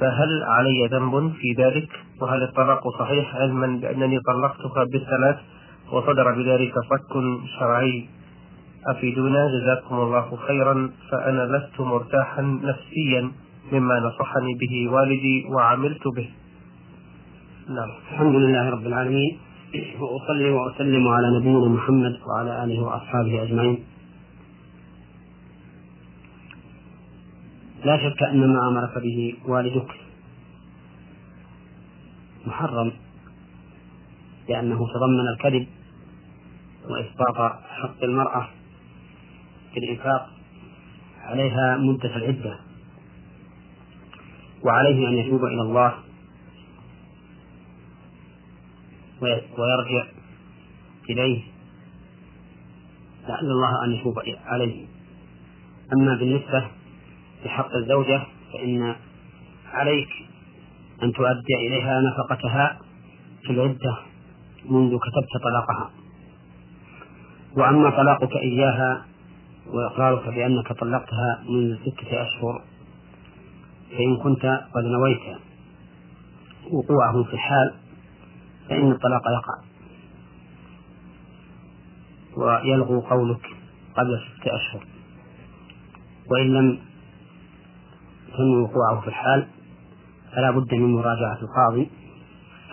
فهل 0.00 0.42
علي 0.42 0.86
ذنب 0.86 1.32
في 1.32 1.62
ذلك؟ 1.62 1.88
وهل 2.20 2.42
الطلاق 2.42 2.88
صحيح 2.98 3.36
علما 3.36 3.66
بأنني 3.66 4.20
طلقتها 4.20 4.84
بالثلاث 4.84 5.36
وصدر 5.92 6.32
بذلك 6.32 6.74
فك 6.90 7.12
شرعي 7.58 8.08
أفيدونا 8.86 9.48
جزاكم 9.48 9.94
الله 9.94 10.36
خيرا 10.36 10.90
فأنا 11.10 11.42
لست 11.42 11.80
مرتاحا 11.80 12.42
نفسيا 12.42 13.32
مما 13.72 14.00
نصحني 14.00 14.54
به 14.60 14.92
والدي 14.92 15.46
وعملت 15.54 16.02
به. 16.16 16.28
نعم. 17.68 17.90
الحمد 18.12 18.34
لله 18.34 18.70
رب 18.70 18.86
العالمين 18.86 19.38
وأصلي 20.00 20.50
وأسلم 20.50 21.08
على 21.08 21.38
نبينا 21.38 21.68
محمد 21.68 22.14
وعلى 22.26 22.64
آله 22.64 22.82
وأصحابه 22.82 23.42
أجمعين. 23.42 23.78
لا 27.84 27.96
شك 27.96 28.22
أن 28.22 28.52
ما 28.52 28.68
أمرك 28.68 28.98
به 28.98 29.34
والدك 29.48 29.90
محرم 32.46 32.92
لأنه 34.48 34.78
تضمن 34.94 35.28
الكذب 35.34 35.66
وإسقاط 36.90 37.52
حق 37.82 38.02
المرأة. 38.02 38.48
الإنفاق 39.76 40.30
عليها 41.22 41.76
مدة 41.76 42.16
العدة 42.16 42.58
وعليه 44.64 45.08
أن 45.08 45.14
يتوب 45.14 45.44
إلى 45.44 45.62
الله 45.62 45.94
ويرجع 49.58 50.06
إليه 51.10 51.42
لعل 53.28 53.50
الله 53.50 53.84
أن 53.84 53.92
يتوب 53.92 54.18
عليه. 54.46 54.86
أما 55.92 56.14
بالنسبة 56.14 56.66
لحق 57.44 57.74
الزوجة 57.74 58.22
فإن 58.52 58.96
عليك 59.72 60.08
أن 61.02 61.12
تؤدي 61.12 61.54
إليها 61.66 62.00
نفقتها 62.00 62.78
في 63.42 63.52
العدة 63.52 63.96
منذ 64.64 64.98
كتبت 64.98 65.42
طلاقها. 65.42 65.90
وأما 67.56 67.90
طلاقك 67.90 68.36
إياها 68.36 69.06
وإقرارك 69.72 70.28
بأنك 70.28 70.72
طلقتها 70.72 71.42
منذ 71.48 71.76
ستة 71.80 72.22
أشهر 72.22 72.62
فإن 73.90 74.16
كنت 74.16 74.60
قد 74.74 74.84
نويت 74.84 75.38
وقوعه 76.72 77.24
في 77.24 77.34
الحال 77.34 77.74
فإن 78.68 78.90
الطلاق 78.92 79.22
يقع. 79.22 79.66
ويلغو 82.36 83.00
قولك 83.00 83.46
قبل 83.96 84.20
ستة 84.20 84.56
أشهر. 84.56 84.86
وإن 86.30 86.54
لم 86.54 86.78
تنوي 88.36 88.62
وقوعه 88.62 89.00
في 89.00 89.08
الحال 89.08 89.46
فلا 90.32 90.50
بد 90.50 90.74
من 90.74 90.92
مراجعة 90.92 91.38
القاضي 91.42 91.90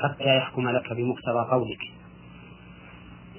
حتى 0.03 0.38
يحكم 0.38 0.69
لك 0.69 0.93
بمقتضى 0.93 1.49
قولك 1.51 1.79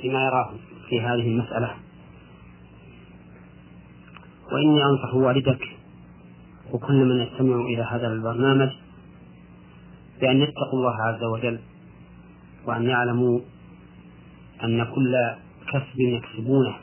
فيما 0.01 0.27
يراه 0.27 0.51
في 0.89 1.01
هذه 1.01 1.29
المسألة. 1.29 1.84
وإني 4.53 4.85
أنصح 4.85 5.15
والدك 5.15 5.63
وكل 6.73 7.05
من 7.05 7.21
يستمع 7.21 7.57
إلى 7.57 7.83
هذا 7.83 8.07
البرنامج 8.07 8.71
بأن 10.21 10.43
يتقوا 10.43 10.79
الله 10.79 11.03
عز 11.03 11.25
وجل 11.25 11.59
وأن 12.67 12.83
يعلموا 12.89 13.41
أن 14.65 14.85
كل 14.85 15.15
كسب 15.73 16.01
يكسبونه 16.01 16.77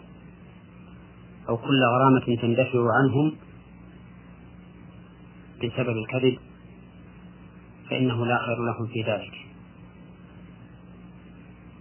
أو 1.50 1.58
كل 1.58 1.80
غرامة 1.84 2.41
تندفع 2.41 2.93
عنهم 2.93 3.36
بسبب 5.63 5.97
الكذب 5.97 6.38
فإنه 7.89 8.26
لا 8.26 8.38
خير 8.38 8.65
لهم 8.65 8.88
في 8.88 9.02
ذلك. 9.04 9.34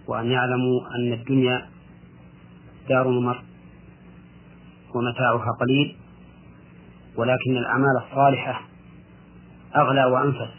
وأن 0.08 0.30
يعلموا 0.30 0.80
أن 0.94 1.12
الدنيا 1.12 1.66
دار 2.88 3.08
ممر 3.08 3.42
ومتاعها 4.94 5.52
قليل 5.60 5.96
ولكن 7.16 7.56
الأعمال 7.56 8.02
الصالحة 8.06 8.62
أغلى 9.76 10.04
وأنفس. 10.04 10.50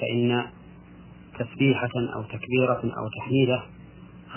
فإن 0.00 0.44
تسبيحة 1.38 1.90
أو 2.14 2.22
تكبيرة 2.22 2.80
أو 2.98 3.08
تحميدة 3.20 3.62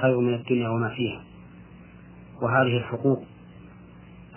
خير 0.01 0.19
من 0.19 0.33
الدنيا 0.33 0.69
وما 0.69 0.89
فيها. 0.89 1.23
وهذه 2.41 2.77
الحقوق 2.77 3.23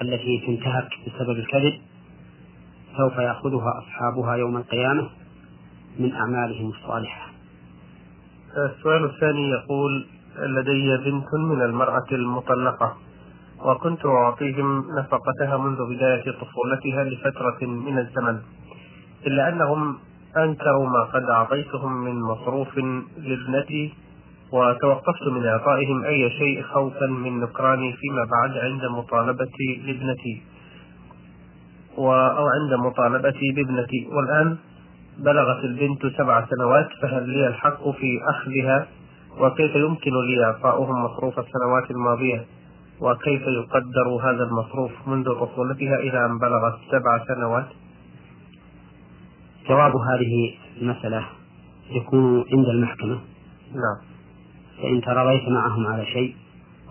التي 0.03 0.43
تنتهك 0.47 0.89
بسبب 1.07 1.31
الكذب 1.39 1.81
سوف 2.97 3.19
يأخذها 3.19 3.73
أصحابها 3.79 4.35
يوم 4.37 4.57
القيامة 4.57 5.11
من 5.99 6.13
أعمالهم 6.13 6.71
الصالحة. 6.71 7.31
السؤال 8.57 9.05
الثاني 9.05 9.51
يقول 9.51 10.07
لدي 10.39 10.97
بنت 10.97 11.35
من 11.35 11.63
المرأة 11.63 12.07
المطلقة. 12.13 12.97
وكنت 13.65 14.07
أعطيهم 14.07 14.85
نفقتها 14.99 15.57
منذ 15.57 15.79
بداية 15.97 16.25
طفولتها 16.41 17.05
لفترة 17.05 17.67
من 17.67 17.99
الزمن 17.99 18.39
إلا 19.27 19.49
أنهم 19.49 19.99
أنكروا 20.37 20.87
ما 20.89 21.03
قد 21.15 21.25
أعطيتهم 21.25 22.05
من 22.05 22.21
مصروف 22.21 22.79
لابنتي 23.19 23.95
وتوقفت 24.53 25.23
من 25.27 25.47
إعطائهم 25.47 26.05
أي 26.05 26.31
شيء 26.31 26.63
خوفا 26.63 27.07
من 27.07 27.41
نكراني 27.41 27.93
فيما 27.93 28.25
بعد 28.25 28.59
عند 28.59 28.85
مطالبتي 28.85 29.83
لابنتي 29.87 30.43
أو 31.99 32.47
عند 32.49 32.75
مطالبتي 32.75 33.53
بابنتي. 33.57 34.09
والآن 34.13 34.57
بلغت 35.19 35.65
البنت 35.65 36.07
سبع 36.19 36.47
سنوات 36.47 36.89
فهل 37.03 37.29
لي 37.29 37.47
الحق 37.47 37.91
في 37.91 38.21
أخذها؟ 38.31 38.87
وكيف 39.41 39.75
يمكن 39.75 40.11
لي 40.11 40.45
إعطاؤهم 40.45 41.05
مصروف 41.05 41.39
السنوات 41.39 41.91
الماضية؟ 41.91 42.45
وكيف 43.01 43.43
يقدر 43.43 44.09
هذا 44.23 44.45
المصروف 44.45 44.93
منذ 45.07 45.25
طفولتها 45.25 45.97
إلى 45.97 46.27
أن 46.27 46.39
بلغت 46.39 46.79
سبع 46.91 47.25
سنوات؟ 47.29 47.67
جواب 49.69 49.93
هذه 49.97 50.55
المسألة 50.81 51.27
يكون 51.91 52.45
عند 52.53 52.67
المحكمة. 52.67 53.21
نعم. 53.73 54.11
فإن 54.83 55.01
تراضيت 55.01 55.49
معهم 55.49 55.87
على 55.87 56.07
شيء 56.07 56.37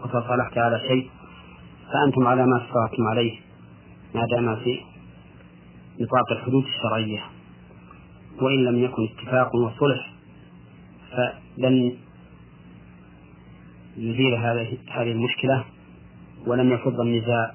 وتصالحت 0.04 0.58
على 0.58 0.80
شيء 0.88 1.10
فأنتم 1.94 2.28
على 2.28 2.46
ما 2.46 2.58
استطعتم 2.58 3.08
عليه 3.08 3.40
ما 4.16 4.26
دام 4.32 4.56
في 4.56 4.80
نطاق 6.00 6.32
الحدود 6.32 6.64
الشرعية. 6.64 7.24
وإن 8.42 8.64
لم 8.66 8.84
يكن 8.84 9.04
اتفاق 9.04 9.56
وصلح 9.56 10.14
فلن 11.12 11.98
يزيل 13.98 14.34
هذه 14.34 14.78
هذه 14.92 15.12
المشكلة. 15.12 15.66
ولم 16.48 16.72
يفض 16.72 17.00
النزاع 17.00 17.52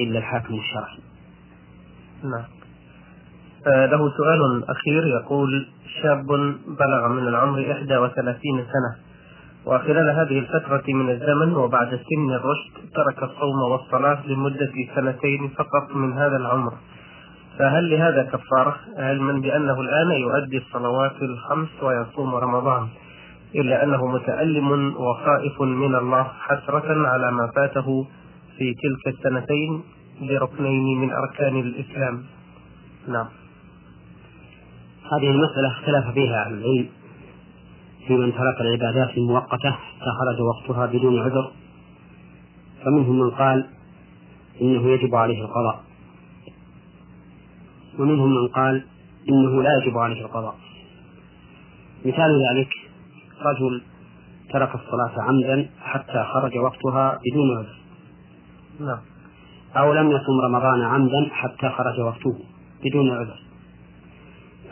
إلا 0.00 0.18
الحاكم 0.18 0.54
الشرعي. 0.54 0.98
نعم. 2.22 2.44
آه 3.66 3.86
له 3.86 4.10
سؤال 4.16 4.70
أخير 4.70 5.06
يقول 5.06 5.66
شاب 6.02 6.26
بلغ 6.66 7.08
من 7.08 7.28
العمر 7.28 7.58
31 7.58 8.38
سنة 8.56 9.12
وخلال 9.66 10.10
هذه 10.10 10.38
الفترة 10.38 10.82
من 10.88 11.10
الزمن 11.10 11.54
وبعد 11.54 11.88
سن 11.88 12.30
الرشد 12.30 12.90
ترك 12.94 13.22
الصوم 13.22 13.62
والصلاة 13.70 14.26
لمدة 14.26 14.72
سنتين 14.94 15.48
فقط 15.48 15.96
من 15.96 16.12
هذا 16.12 16.36
العمر 16.36 16.72
فهل 17.58 17.90
لهذا 17.90 18.22
كفارة 18.22 18.76
علما 18.96 19.32
بأنه 19.32 19.80
الآن 19.80 20.10
يؤدي 20.10 20.56
الصلوات 20.56 21.22
الخمس 21.22 21.68
ويصوم 21.82 22.34
رمضان 22.34 22.88
إلا 23.54 23.84
أنه 23.84 24.06
متألم 24.06 24.96
وخائف 24.96 25.60
من 25.62 25.94
الله 25.94 26.22
حسرة 26.22 27.08
على 27.08 27.32
ما 27.32 27.50
فاته 27.56 28.06
في 28.58 28.74
تلك 28.74 29.14
السنتين 29.14 29.82
بركنين 30.20 31.00
من 31.00 31.10
أركان 31.10 31.60
الإسلام. 31.60 32.24
نعم. 33.08 33.26
هذه 35.12 35.30
المسألة 35.30 35.68
اختلف 35.68 36.14
فيها 36.14 36.46
أهل 36.46 36.52
العلم. 36.52 36.88
في 38.06 38.16
من 38.16 38.32
ترك 38.32 38.60
العبادات 38.60 39.16
المؤقتة 39.16 39.70
حتى 39.70 40.10
خرج 40.20 40.40
وقتها 40.40 40.86
بدون 40.86 41.22
عذر. 41.22 41.52
فمنهم 42.84 43.18
من 43.18 43.30
قال 43.30 43.66
إنه 44.60 44.88
يجب 44.88 45.14
عليه 45.14 45.44
القضاء. 45.44 45.84
ومنهم 47.98 48.30
من 48.34 48.48
قال 48.48 48.84
إنه 49.28 49.62
لا 49.62 49.70
يجب 49.82 49.98
عليه 49.98 50.20
القضاء. 50.24 50.54
مثال 52.04 52.30
ذلك 52.50 52.81
رجل 53.46 53.82
ترك 54.52 54.74
الصلاة 54.74 55.22
عمدا 55.22 55.70
حتى 55.80 56.24
خرج 56.32 56.58
وقتها 56.58 57.18
بدون 57.26 57.58
عذر 57.58 57.78
نعم. 58.80 58.98
أو 59.76 59.92
لم 59.92 60.10
يصم 60.10 60.40
رمضان 60.44 60.82
عمدا 60.82 61.28
حتى 61.32 61.68
خرج 61.68 62.00
وقته 62.00 62.38
بدون 62.84 63.10
عذر. 63.10 63.42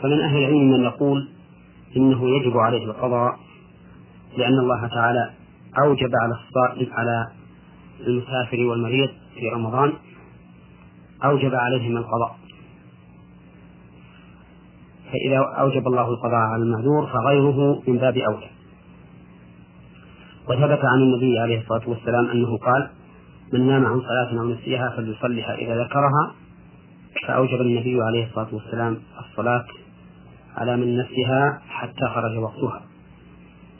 فمن 0.01 0.21
أهل 0.21 0.37
العلم 0.37 0.71
من 0.71 0.83
يقول 0.83 1.27
إنه 1.97 2.29
يجب 2.29 2.57
عليه 2.57 2.85
القضاء 2.85 3.39
لأن 4.37 4.59
الله 4.59 4.87
تعالى 4.87 5.29
أوجب 5.83 6.09
على 6.21 6.33
الصائم 6.33 6.93
على 6.93 7.27
المسافر 8.07 8.65
والمريض 8.65 9.09
في 9.35 9.49
رمضان 9.49 9.93
أوجب 11.23 11.55
عليهم 11.55 11.97
القضاء. 11.97 12.35
فإذا 15.11 15.37
أوجب 15.37 15.87
الله 15.87 16.09
القضاء 16.09 16.39
على 16.39 16.63
المعذور 16.63 17.07
فغيره 17.07 17.83
من 17.87 17.97
باب 17.97 18.17
أولى. 18.17 18.60
وثبت 20.49 20.79
عن 20.85 21.01
النبي 21.01 21.39
عليه 21.39 21.61
الصلاة 21.61 21.89
والسلام 21.89 22.29
أنه 22.29 22.57
قال 22.57 22.89
من 23.53 23.67
نام 23.67 23.85
عن 23.85 24.01
صلاة 24.01 24.39
أو 24.39 24.49
نسيها 24.49 24.89
فليصلها 24.89 25.55
إذا 25.55 25.83
ذكرها. 25.83 26.33
فأوجب 27.27 27.61
النبي 27.61 28.01
عليه 28.01 28.25
الصلاة 28.25 28.47
والسلام 28.51 28.97
الصلاة 29.19 29.65
على 30.57 30.77
من 30.77 30.97
نسيها 30.97 31.61
حتى 31.69 32.07
خرج 32.15 32.37
وقتها. 32.37 32.81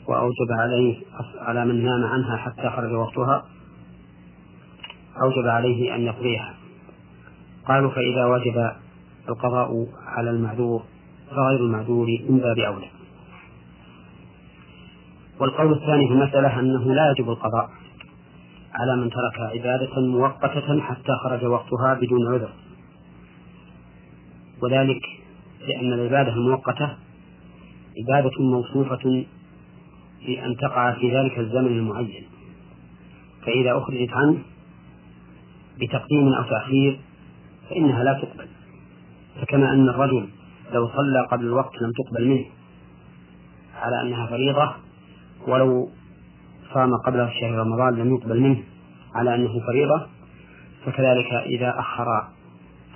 وأوجب 0.08 0.52
عليه 0.60 0.96
على 1.38 1.64
من 1.64 1.84
نام 1.84 2.04
عنها 2.04 2.36
حتى 2.36 2.70
خرج 2.70 2.92
وقتها. 2.92 3.42
أوجب 5.22 5.48
عليه 5.48 5.94
أن 5.94 6.00
يقضيها. 6.00 6.54
قالوا 7.68 7.90
فإذا 7.90 8.26
وجب 8.26 8.70
القضاء 9.28 9.86
على 10.06 10.30
المعذور 10.30 10.82
فغير 11.30 11.60
المعذور 11.60 12.06
من 12.28 12.38
باب 12.38 12.58
أولى. 12.58 12.86
والقول 15.42 15.72
الثاني 15.72 16.08
في 16.08 16.12
المسألة 16.12 16.60
أنه 16.60 16.94
لا 16.94 17.10
يجب 17.10 17.30
القضاء 17.30 17.70
على 18.74 18.96
من 18.96 19.10
ترك 19.10 19.40
عبادة 19.40 20.00
مؤقتة 20.00 20.80
حتى 20.80 21.12
خرج 21.24 21.44
وقتها 21.44 21.94
بدون 21.94 22.34
عذر. 22.34 22.50
وذلك 24.62 25.02
لأن 25.68 25.92
العبادة 25.92 26.32
المؤقتة 26.32 26.96
عبادة 27.98 28.42
موصوفة 28.42 29.24
بأن 30.26 30.56
تقع 30.56 30.92
في 30.92 31.16
ذلك 31.16 31.38
الزمن 31.38 31.66
المعين. 31.78 32.24
فإذا 33.46 33.78
أخرجت 33.78 34.12
عنه 34.12 34.38
بتقديم 35.80 36.32
أو 36.32 36.42
تأخير 36.42 37.00
فإنها 37.70 38.04
لا 38.04 38.12
تقبل. 38.22 38.48
فكما 39.40 39.72
أن 39.72 39.88
الرجل 39.88 40.28
لو 40.72 40.88
صلى 40.88 41.26
قبل 41.30 41.44
الوقت 41.44 41.82
لم 41.82 41.92
تقبل 41.92 42.28
منه 42.28 42.44
على 43.74 44.02
أنها 44.02 44.26
فريضة 44.26 44.81
ولو 45.46 45.88
صام 46.74 46.96
قبل 47.06 47.28
شهر 47.40 47.54
رمضان 47.54 47.94
لم 47.94 48.14
يقبل 48.14 48.40
منه 48.40 48.62
على 49.14 49.34
أنه 49.34 49.60
فريضة 49.66 50.06
فكذلك 50.86 51.32
إذا 51.32 51.74
أخر 51.78 52.28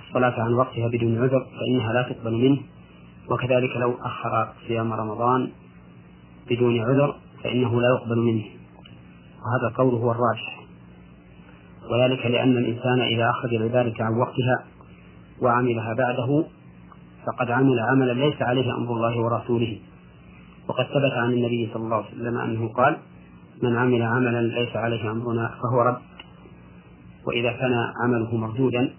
الصلاة 0.07 0.41
عن 0.41 0.53
وقتها 0.53 0.87
بدون 0.87 1.23
عذر 1.23 1.45
فإنها 1.59 1.93
لا 1.93 2.01
تقبل 2.01 2.33
منه 2.33 2.57
وكذلك 3.29 3.77
لو 3.77 3.97
أخر 4.01 4.53
صيام 4.67 4.93
رمضان 4.93 5.49
بدون 6.49 6.79
عذر 6.79 7.15
فإنه 7.43 7.81
لا 7.81 7.87
يقبل 7.87 8.17
منه. 8.17 8.45
وهذا 9.37 9.67
القول 9.71 9.93
هو 9.93 10.11
الراجح. 10.11 10.59
وذلك 11.91 12.25
لأن 12.25 12.57
الإنسان 12.57 13.01
إذا 13.01 13.29
أخرج 13.29 13.53
العبادة 13.53 14.05
عن 14.05 14.13
وقتها 14.13 14.65
وعملها 15.41 15.93
بعده 15.93 16.45
فقد 17.25 17.51
عمل 17.51 17.79
عملا 17.79 18.13
ليس 18.13 18.41
عليه 18.41 18.75
أمر 18.77 18.93
الله 18.93 19.19
ورسوله. 19.19 19.79
وقد 20.67 20.85
ثبت 20.85 21.13
عن 21.13 21.33
النبي 21.33 21.69
صلى 21.73 21.83
الله 21.83 21.95
عليه 21.95 22.07
وسلم 22.07 22.37
أنه 22.37 22.67
قال 22.67 22.97
من 23.63 23.77
عمل 23.77 24.01
عملا 24.01 24.41
ليس 24.41 24.75
عليه 24.75 25.11
أمرنا 25.11 25.47
فهو 25.47 25.81
رد. 25.81 26.01
وإذا 27.27 27.51
كان 27.51 27.73
عمله 28.03 28.37
مردودا 28.37 28.93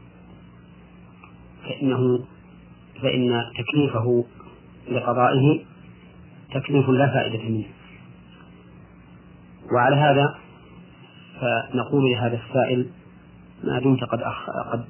فإنه 1.64 2.25
فإن 3.03 3.45
تكليفه 3.59 4.25
لقضائه 4.91 5.61
تكليف 6.55 6.89
لا 6.89 7.07
فائدة 7.07 7.49
منه. 7.49 7.66
وعلى 9.75 9.97
هذا 9.97 10.35
فنقول 11.41 12.11
لهذا 12.11 12.41
السائل 12.47 12.87
ما 13.64 13.79
دمت 13.79 14.05
قد 14.05 14.21
أخ... 14.23 14.51
قد 14.73 14.85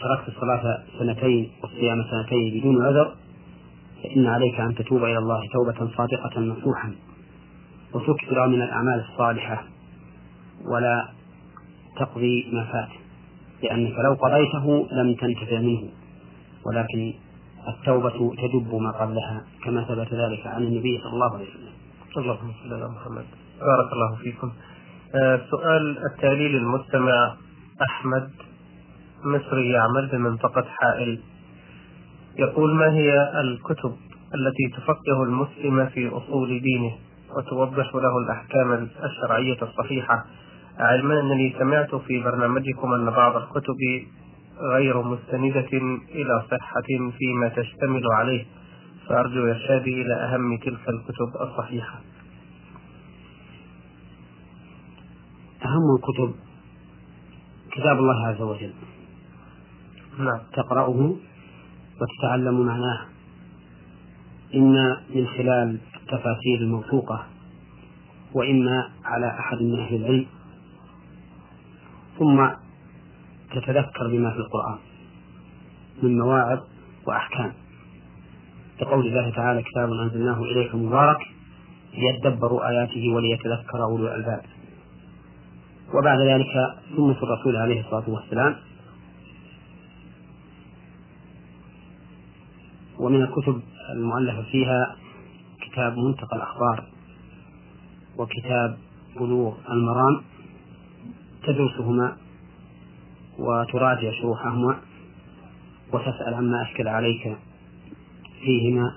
تركت 0.00 0.28
الصلاة 0.28 0.82
سنتين 0.98 1.50
والصيام 1.62 2.04
سنتين 2.10 2.60
بدون 2.60 2.86
عذر 2.86 3.14
فإن 4.02 4.26
عليك 4.26 4.60
أن 4.60 4.74
تتوب 4.74 5.04
إلى 5.04 5.18
الله 5.18 5.40
توبة 5.52 5.90
صادقة 5.96 6.40
نصوحا 6.40 6.94
وتكثر 7.94 8.48
من 8.48 8.62
الأعمال 8.62 9.04
الصالحة 9.10 9.64
ولا 10.72 11.08
تقضي 11.96 12.50
ما 12.52 12.64
فات 12.64 12.88
لأنك 13.62 13.92
لو 13.98 14.14
قضيته 14.14 14.88
لم 14.92 15.14
تنتفع 15.14 15.58
منه 15.58 15.88
ولكن 16.66 17.14
التوبة 17.68 18.34
تجب 18.36 18.74
ما 18.74 18.90
قبلها 18.90 19.44
كما 19.64 19.84
ثبت 19.84 20.14
ذلك 20.14 20.46
عن 20.46 20.62
النبي 20.62 20.98
صلى 21.02 21.12
الله 21.12 21.34
عليه 21.34 21.48
وسلم. 21.48 21.72
اللهم 22.16 22.52
صل 22.62 22.74
على 22.74 22.88
محمد. 22.88 23.24
بارك 23.60 23.92
الله 23.92 24.16
فيكم. 24.16 24.52
آه 25.22 25.40
سؤال 25.50 25.98
التالي 26.12 26.48
للمستمع 26.48 27.36
أحمد 27.82 28.30
مصري 29.24 29.70
يعمل 29.70 30.08
بمنطقة 30.12 30.64
حائل 30.68 31.20
يقول 32.38 32.74
ما 32.76 32.92
هي 32.92 33.40
الكتب 33.40 33.96
التي 34.34 34.76
تفقه 34.76 35.22
المسلم 35.22 35.86
في 35.86 36.08
أصول 36.08 36.60
دينه 36.60 36.92
وتوضح 37.36 37.94
له 37.94 38.18
الأحكام 38.18 38.88
الشرعية 39.04 39.62
الصحيحة؟ 39.62 40.24
علما 40.78 41.20
أنني 41.20 41.54
سمعت 41.58 41.94
في 41.94 42.22
برنامجكم 42.22 42.92
أن 42.92 43.10
بعض 43.10 43.36
الكتب 43.36 43.76
غير 44.72 45.02
مستندة 45.02 45.68
إلى 46.14 46.42
صحة 46.50 47.10
فيما 47.18 47.48
تشتمل 47.48 48.02
عليه 48.12 48.44
فأرجو 49.08 49.46
إرشادي 49.46 50.02
إلى 50.02 50.14
أهم 50.14 50.56
تلك 50.56 50.88
الكتب 50.88 51.40
الصحيحة. 51.40 52.00
أهم 55.64 55.96
الكتب 55.96 56.34
كتاب 57.72 57.98
الله 57.98 58.26
عز 58.26 58.40
وجل. 58.42 58.72
نعم. 60.18 60.38
تقرأه 60.52 61.16
وتتعلم 62.00 62.66
معناه. 62.66 63.06
إما 64.54 65.00
من 65.14 65.26
خلال 65.26 65.78
التفاسير 65.96 66.58
الموثوقة 66.60 67.26
وإما 68.34 68.90
على 69.04 69.38
أحد 69.38 69.62
من 69.62 69.78
أهل 69.78 69.94
العلم. 69.96 70.26
ثم 72.18 72.48
تتذكر 73.50 74.08
بما 74.08 74.30
في 74.30 74.36
القرآن 74.36 74.78
من 76.02 76.18
مواعظ 76.18 76.58
وأحكام. 77.06 77.52
كقول 78.78 79.06
الله 79.06 79.30
تعالى 79.30 79.62
كتاب 79.62 79.92
أنزلناه 79.92 80.42
إليك 80.42 80.74
مبارك 80.74 81.20
ليدبروا 81.94 82.68
آياته 82.68 83.12
وليتذكر 83.14 83.82
أولو 83.82 84.06
الألباب. 84.06 84.42
وبعد 85.94 86.20
ذلك 86.20 86.52
سنة 86.96 87.16
الرسول 87.22 87.56
عليه 87.56 87.80
الصلاة 87.80 88.10
والسلام. 88.10 88.56
ومن 93.00 93.22
الكتب 93.22 93.60
المؤلفة 93.96 94.42
فيها 94.42 94.96
كتاب 95.60 95.98
منتقى 95.98 96.36
الأخبار 96.36 96.84
وكتاب 98.18 98.78
بلوغ 99.16 99.54
المرام 99.70 100.22
تدرسهما 101.42 102.16
وتراجع 103.38 104.10
شروحهما 104.20 104.80
وتسأل 105.92 106.34
عما 106.34 106.62
أشكل 106.62 106.88
عليك 106.88 107.36
فيهما 108.44 108.94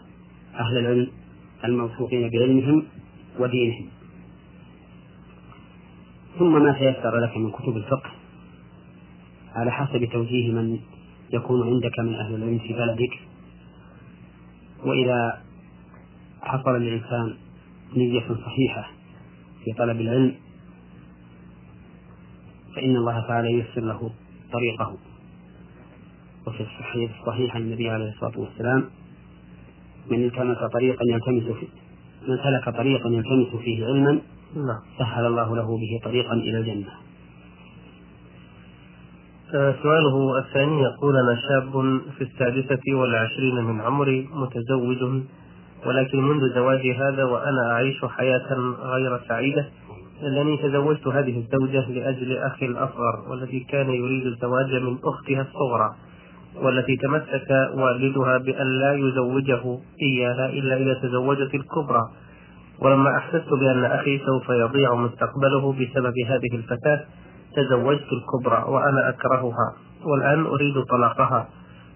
أهل 0.59 0.77
العلم 0.77 1.07
الموثوقين 1.63 2.29
بعلمهم 2.29 2.83
ودينهم. 3.39 3.85
ثم 6.39 6.63
ما 6.63 6.71
تيسر 6.73 7.19
لك 7.19 7.37
من 7.37 7.51
كتب 7.51 7.77
الفقه 7.77 8.11
على 9.55 9.71
حسب 9.71 10.05
توجيه 10.05 10.51
من 10.51 10.79
يكون 11.33 11.67
عندك 11.67 11.99
من 11.99 12.13
أهل 12.15 12.35
العلم 12.35 12.59
في 12.59 12.73
بلدك 12.73 13.19
وإذا 14.85 15.41
حصل 16.41 16.71
للإنسان 16.71 17.35
نية 17.95 18.27
صحيحة 18.45 18.89
في 19.63 19.73
طلب 19.77 20.01
العلم 20.01 20.35
فإن 22.75 22.95
الله 22.95 23.27
تعالى 23.27 23.51
ييسر 23.53 23.81
له 23.81 24.11
طريقه. 24.53 24.97
وفي 26.47 26.63
الصحيح 26.63 27.19
الصحيح 27.19 27.55
عن 27.55 27.61
النبي 27.61 27.89
عليه 27.89 28.09
الصلاة 28.09 28.39
والسلام 28.39 28.83
من 30.11 30.23
التمس 30.25 30.57
طريقا 30.73 31.05
يلتمس 31.05 31.43
فيه 31.43 31.67
من 32.27 32.37
سلك 32.37 32.75
طريقا 32.75 33.09
يلتمس 33.09 33.61
فيه 33.61 33.85
علما 33.85 34.19
نعم. 34.55 34.79
سهل 34.99 35.25
الله 35.25 35.55
له 35.55 35.77
به 35.77 35.99
طريقا 36.03 36.33
إلى 36.33 36.57
الجنة. 36.57 37.02
سؤاله 39.53 40.37
الثاني 40.37 40.81
يقول 40.81 41.17
أنا 41.17 41.35
شاب 41.35 42.01
في 42.17 42.23
السادسة 42.23 42.93
والعشرين 42.93 43.63
من 43.63 43.81
عمري 43.81 44.29
متزوج 44.33 45.21
ولكن 45.85 46.21
منذ 46.21 46.53
زواجي 46.55 46.93
هذا 46.93 47.23
وأنا 47.23 47.71
أعيش 47.71 48.05
حياة 48.05 48.53
غير 48.83 49.19
سعيدة 49.27 49.65
لأنني 50.21 50.57
تزوجت 50.57 51.07
هذه 51.07 51.39
الزوجة 51.39 51.91
لأجل 51.91 52.37
أخي 52.37 52.65
الأصغر 52.65 53.29
والذي 53.29 53.59
كان 53.59 53.89
يريد 53.89 54.25
الزواج 54.25 54.73
من 54.73 54.97
أختها 55.03 55.41
الصغرى 55.41 55.95
والتي 56.55 56.97
تمسك 56.97 57.49
والدها 57.73 58.37
بأن 58.37 58.67
لا 58.67 58.93
يزوجه 58.93 59.79
إياها 60.03 60.49
إلا 60.49 60.77
إذا 60.77 60.93
تزوجت 60.93 61.55
الكبرى. 61.55 62.01
ولما 62.79 63.17
أحسست 63.17 63.49
بأن 63.59 63.85
أخي 63.85 64.19
سوف 64.25 64.49
يضيع 64.49 64.95
مستقبله 64.95 65.73
بسبب 65.73 66.13
هذه 66.27 66.55
الفتاة 66.55 67.05
تزوجت 67.55 68.07
الكبرى 68.13 68.63
وأنا 68.67 69.09
أكرهها 69.09 69.73
والآن 70.05 70.45
أريد 70.45 70.83
طلاقها 70.89 71.47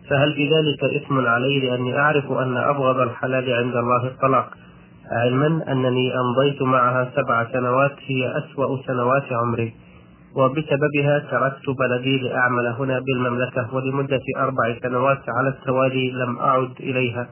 فهل 0.09 0.33
في 0.33 0.49
ذلك 0.49 0.83
إثم 0.83 1.27
علي 1.27 1.59
لأني 1.59 1.99
أعرف 1.99 2.31
أن 2.31 2.57
أبغض 2.57 2.99
الحلال 2.99 3.53
عند 3.53 3.75
الله 3.75 4.07
الطلاق؟ 4.07 4.49
علما 5.11 5.71
أنني 5.71 6.13
أمضيت 6.19 6.61
معها 6.61 7.11
سبع 7.15 7.51
سنوات 7.53 7.95
هي 8.07 8.37
أسوأ 8.37 8.77
سنوات 8.87 9.23
عمري 9.31 9.73
وبسببها 10.35 11.19
تركت 11.19 11.69
بلدي 11.79 12.17
لأعمل 12.17 12.67
هنا 12.67 12.99
بالمملكة 12.99 13.75
ولمدة 13.75 14.21
أربع 14.37 14.79
سنوات 14.83 15.21
على 15.29 15.49
التوالي 15.49 16.11
لم 16.11 16.39
أعد 16.39 16.71
إليها 16.79 17.27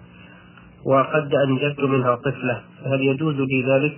وقد 0.86 1.34
أنجبت 1.36 1.80
منها 1.80 2.16
طفلة 2.16 2.62
فهل 2.84 3.02
يجوز 3.02 3.36
لي 3.36 3.62
ذلك؟ 3.62 3.98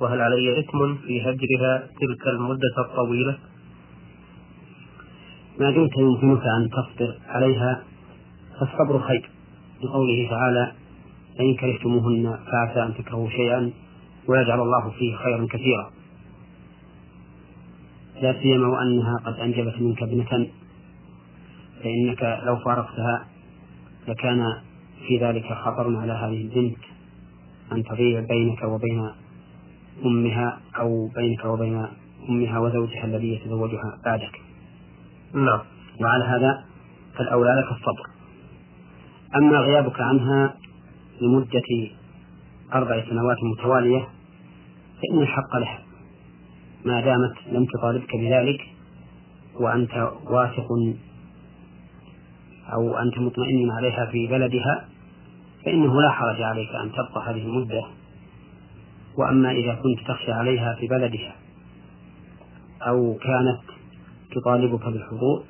وهل 0.00 0.20
علي 0.20 0.60
إثم 0.60 0.94
في 1.06 1.20
هجرها 1.22 1.82
تلك 2.00 2.28
المدة 2.28 2.76
الطويلة؟ 2.78 3.36
ما 5.60 5.70
دمت 5.70 5.96
يمكنك 5.96 6.42
أن 6.42 6.68
تصبر 6.70 7.18
عليها 7.28 7.82
فالصبر 8.60 8.98
خير. 8.98 9.30
لقوله 9.82 10.28
تعالى 10.30 10.72
فإن 11.38 11.54
كرهتموهن 11.54 12.38
فعسى 12.52 12.82
أن 12.82 12.94
تكرهوا 12.94 13.28
شيئا 13.28 13.70
ويجعل 14.28 14.60
الله 14.60 14.90
فيه 14.90 15.16
خيرا 15.16 15.46
كثيرا. 15.50 15.90
لا 18.22 18.42
سيما 18.42 18.68
وأنها 18.68 19.14
قد 19.26 19.34
أنجبت 19.40 19.80
منك 19.80 20.02
ابنة 20.02 20.46
فإنك 21.82 22.40
لو 22.46 22.56
فارقتها 22.56 23.26
لكان 24.08 24.42
في 25.06 25.18
ذلك 25.18 25.52
خطر 25.52 25.96
على 25.96 26.12
هذه 26.12 26.42
البنت 26.42 26.78
أن 27.72 27.84
تضيع 27.84 28.20
بينك 28.20 28.62
وبين 28.62 29.10
أمها 30.04 30.60
أو 30.78 31.08
بينك 31.16 31.44
وبين 31.44 31.86
أمها 32.28 32.58
وزوجها 32.58 33.04
الذي 33.04 33.34
يتزوجها 33.34 33.98
بعدك. 34.04 34.45
نعم. 35.34 35.60
وعلى 36.00 36.24
هذا 36.24 36.64
فالأولى 37.18 37.50
لك 37.50 37.72
الصبر. 37.72 38.10
أما 39.36 39.58
غيابك 39.58 40.00
عنها 40.00 40.54
لمدة 41.20 41.90
أربع 42.74 43.04
سنوات 43.10 43.36
متوالية 43.42 44.08
فإن 45.02 45.22
الحق 45.22 45.56
لها 45.56 45.78
ما 46.84 47.00
دامت 47.00 47.34
لم 47.52 47.66
تطالبك 47.66 48.16
بذلك 48.16 48.60
وأنت 49.54 50.10
واثق 50.24 50.68
أو 52.72 52.98
أنت 52.98 53.18
مطمئن 53.18 53.70
عليها 53.70 54.06
في 54.06 54.26
بلدها 54.26 54.88
فإنه 55.64 56.00
لا 56.02 56.10
حرج 56.10 56.42
عليك 56.42 56.70
أن 56.74 56.92
تبقى 56.92 57.30
هذه 57.30 57.42
المدة. 57.42 57.82
وأما 59.18 59.50
إذا 59.50 59.74
كنت 59.74 60.08
تخشى 60.08 60.32
عليها 60.32 60.74
في 60.74 60.86
بلدها 60.86 61.34
أو 62.82 63.14
كانت 63.14 63.75
تطالبك 64.34 64.86
بالحضور 64.86 65.44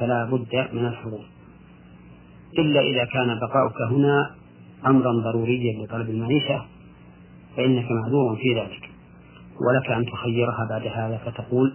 فلا 0.00 0.24
بد 0.24 0.68
من 0.72 0.86
الحضور. 0.86 1.24
إلا 2.58 2.80
إذا 2.80 3.04
كان 3.04 3.38
بقاؤك 3.40 3.82
هنا 3.90 4.30
أمرا 4.86 5.12
ضروريا 5.12 5.84
لطلب 5.84 6.10
المعيشة 6.10 6.64
فإنك 7.56 7.90
معذور 7.90 8.36
في 8.36 8.60
ذلك. 8.60 8.90
ولك 9.68 9.90
أن 9.90 10.06
تخيرها 10.06 10.66
بعد 10.70 10.86
هذا 10.86 11.20
فتقول 11.26 11.74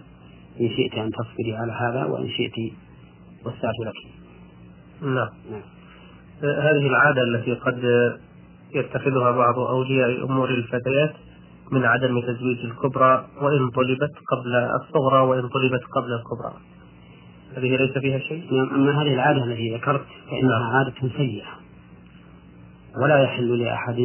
إن 0.60 0.68
شئت 0.68 0.94
أن 0.94 1.10
تصبري 1.10 1.56
على 1.56 1.72
هذا 1.72 2.04
وإن 2.04 2.28
شئت 2.28 2.72
وسعت 3.44 3.74
لك. 3.86 3.94
نعم. 5.02 5.28
نعم. 5.50 5.62
هذه 6.42 6.86
العادة 6.86 7.22
التي 7.22 7.54
قد 7.54 7.82
يتخذها 8.74 9.30
بعض 9.30 9.58
أولياء 9.58 10.24
أمور 10.24 10.50
الفتيات 10.50 11.14
من 11.72 11.84
عدم 11.84 12.20
تزويج 12.20 12.58
الكبرى 12.64 13.26
وإن 13.42 13.70
طلبت 13.70 14.12
قبل 14.28 14.54
الصغرى 14.54 15.20
وإن 15.20 15.48
طلبت 15.48 15.84
قبل 15.84 16.12
الكبرى 16.12 16.52
هذه 17.56 17.76
ليس 17.76 17.98
فيها 17.98 18.18
شيء؟ 18.18 18.54
نعم 18.54 18.74
أما 18.74 19.02
هذه 19.02 19.14
العادة 19.14 19.44
التي 19.44 19.74
ذكرت 19.74 20.06
فإنها 20.30 20.58
نعم. 20.58 20.76
عادة 20.76 21.16
سيئة 21.16 21.46
ولا 23.02 23.22
يحل 23.22 23.58
لأحد 23.58 23.98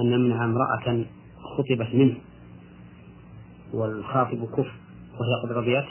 أن 0.00 0.12
يمنع 0.12 0.44
امرأة 0.44 1.04
خطبت 1.42 1.94
منه 1.94 2.14
والخاطب 3.74 4.44
كفر 4.44 4.72
وهي 5.20 5.42
قد 5.42 5.52
رضيت 5.52 5.84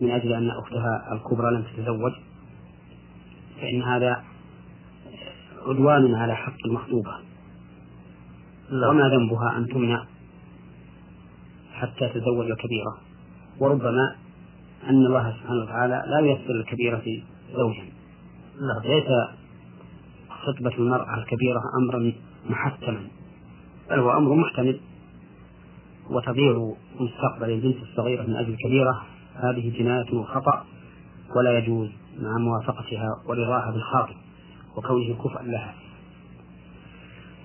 من 0.00 0.10
أجل 0.10 0.32
أن 0.32 0.50
أختها 0.50 1.12
الكبرى 1.12 1.54
لم 1.54 1.62
تتزوج 1.62 2.12
فإن 3.60 3.82
هذا 3.82 4.24
عدوان 5.66 6.14
على 6.14 6.34
حق 6.34 6.66
المخطوبة 6.66 7.12
نعم. 8.70 8.90
وما 8.90 9.08
ذنبها 9.08 9.56
أن 9.58 9.66
تمنع 9.66 10.04
حتى 11.80 12.08
تزوج 12.08 12.50
الكبيرة 12.50 12.96
وربما 13.60 14.16
أن 14.88 15.06
الله 15.06 15.32
سبحانه 15.32 15.62
وتعالى 15.62 16.04
لا 16.06 16.20
ييسر 16.20 16.50
الكبيرة 16.50 17.02
زوجا 17.52 17.84
نعم. 18.60 18.82
ليس 18.84 19.06
خطبة 20.30 20.74
المرأة 20.78 21.18
الكبيرة 21.18 21.60
أمرا 21.82 22.12
محتما 22.50 23.00
بل 23.90 23.98
هو 23.98 24.18
أمر 24.18 24.34
محتمل. 24.34 24.80
وتضيع 26.10 26.72
مستقبل 27.00 27.50
البنت 27.50 27.76
الصغيرة 27.82 28.22
من 28.22 28.36
أجل 28.36 28.50
الكبيرة 28.50 29.02
هذه 29.34 29.78
جناية 29.78 30.14
وخطأ 30.14 30.64
ولا 31.36 31.58
يجوز 31.58 31.88
مع 32.18 32.38
موافقتها 32.38 33.08
ورضاها 33.26 33.70
بالخاطب 33.70 34.14
وكونه 34.76 35.14
كفءا 35.14 35.42
لها. 35.42 35.74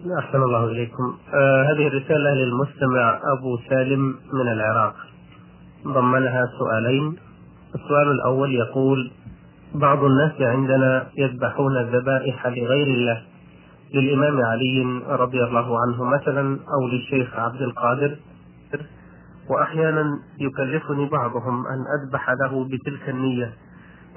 أحسن 0.02 0.44
الله 0.44 0.66
إليكم. 0.66 1.18
آه 1.34 1.64
هذه 1.64 1.88
الرسالة 1.88 2.34
للمستمع 2.34 3.20
أبو 3.38 3.58
سالم 3.70 4.16
من 4.34 4.48
العراق. 4.52 4.96
ضمنها 5.88 6.46
سؤالين. 6.60 7.16
السؤال 7.76 8.12
الأول 8.12 8.56
يقول 8.56 9.12
بعض 9.76 10.04
الناس 10.04 10.42
عندنا 10.42 11.08
يذبحون 11.18 11.78
الذبائح 11.78 12.48
لغير 12.48 12.88
الله 12.88 13.22
للإمام 13.94 14.42
علي 14.46 15.02
رضي 15.08 15.44
الله 15.44 15.78
عنه 15.82 16.04
مثلا 16.04 16.60
أو 16.74 16.88
للشيخ 16.88 17.36
عبد 17.40 17.62
القادر. 17.62 18.16
وأحيانا 19.50 20.20
يكلفني 20.40 21.10
بعضهم 21.10 21.66
أن 21.68 21.80
أذبح 22.00 22.30
له 22.30 22.66
بتلك 22.66 23.10
النية 23.10 23.54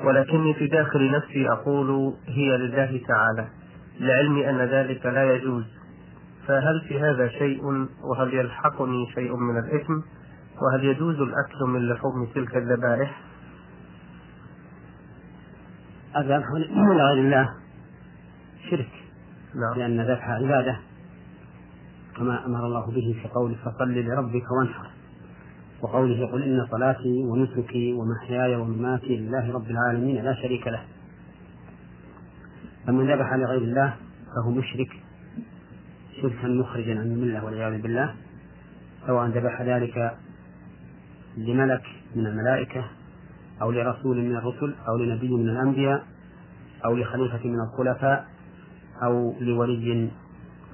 ولكني 0.04 0.54
في 0.54 0.66
داخل 0.66 1.10
نفسي 1.10 1.48
أقول 1.48 2.14
هي 2.26 2.56
لله 2.56 3.00
تعالى. 3.08 3.48
لعلمي 4.00 4.50
أن 4.50 4.58
ذلك 4.58 5.06
لا 5.06 5.34
يجوز. 5.34 5.64
فهل 6.46 6.80
في 6.88 7.00
هذا 7.00 7.28
شيء 7.28 7.64
وهل 8.02 8.34
يلحقني 8.34 9.06
شيء 9.14 9.36
من 9.36 9.58
الإثم؟ 9.58 10.00
وهل 10.62 10.84
يجوز 10.84 11.20
الأكل 11.20 11.64
من 11.66 11.88
لحوم 11.88 12.26
تلك 12.34 12.56
الذبائح؟ 12.56 13.20
الذبح 16.16 16.50
من 16.70 17.00
غير 17.00 17.24
الله. 17.24 17.50
شرك. 18.70 19.04
نعم. 19.54 19.78
لأن 19.78 20.00
ذبح 20.00 20.30
عبادة 20.30 20.76
كما 22.16 22.46
أمر 22.46 22.66
الله 22.66 22.86
به 22.86 23.16
في 23.22 23.28
قوله 23.28 23.54
فصل 23.64 23.92
لربك 23.94 24.50
وانحر 24.50 24.90
وقوله 25.82 26.26
قل 26.26 26.42
إن 26.42 26.66
صلاتي 26.70 27.24
ونسكي 27.24 27.92
ومحياي 27.92 28.56
ومماتي 28.56 29.16
لله 29.16 29.52
رب 29.52 29.70
العالمين 29.70 30.24
لا 30.24 30.34
شريك 30.34 30.66
له 30.66 30.82
فمن 32.86 33.10
ذبح 33.10 33.32
لغير 33.32 33.62
الله 33.62 33.96
فهو 34.34 34.50
مشرك 34.50 34.88
شركا 36.22 36.48
مخرجا 36.48 37.00
عن 37.00 37.06
الملة 37.06 37.44
والعياذ 37.44 37.82
بالله. 37.82 38.14
سواء 39.06 39.26
ذبح 39.26 39.62
ذلك 39.62 40.16
لملك 41.36 41.82
من 42.16 42.26
الملائكة 42.26 42.84
أو 43.62 43.70
لرسول 43.70 44.16
من 44.16 44.36
الرسل 44.36 44.74
أو 44.88 44.96
لنبي 44.96 45.28
من 45.28 45.48
الأنبياء 45.48 46.06
أو 46.84 46.96
لخليفة 46.96 47.48
من 47.48 47.60
الخلفاء 47.60 48.26
أو 49.02 49.34
لولي 49.40 50.10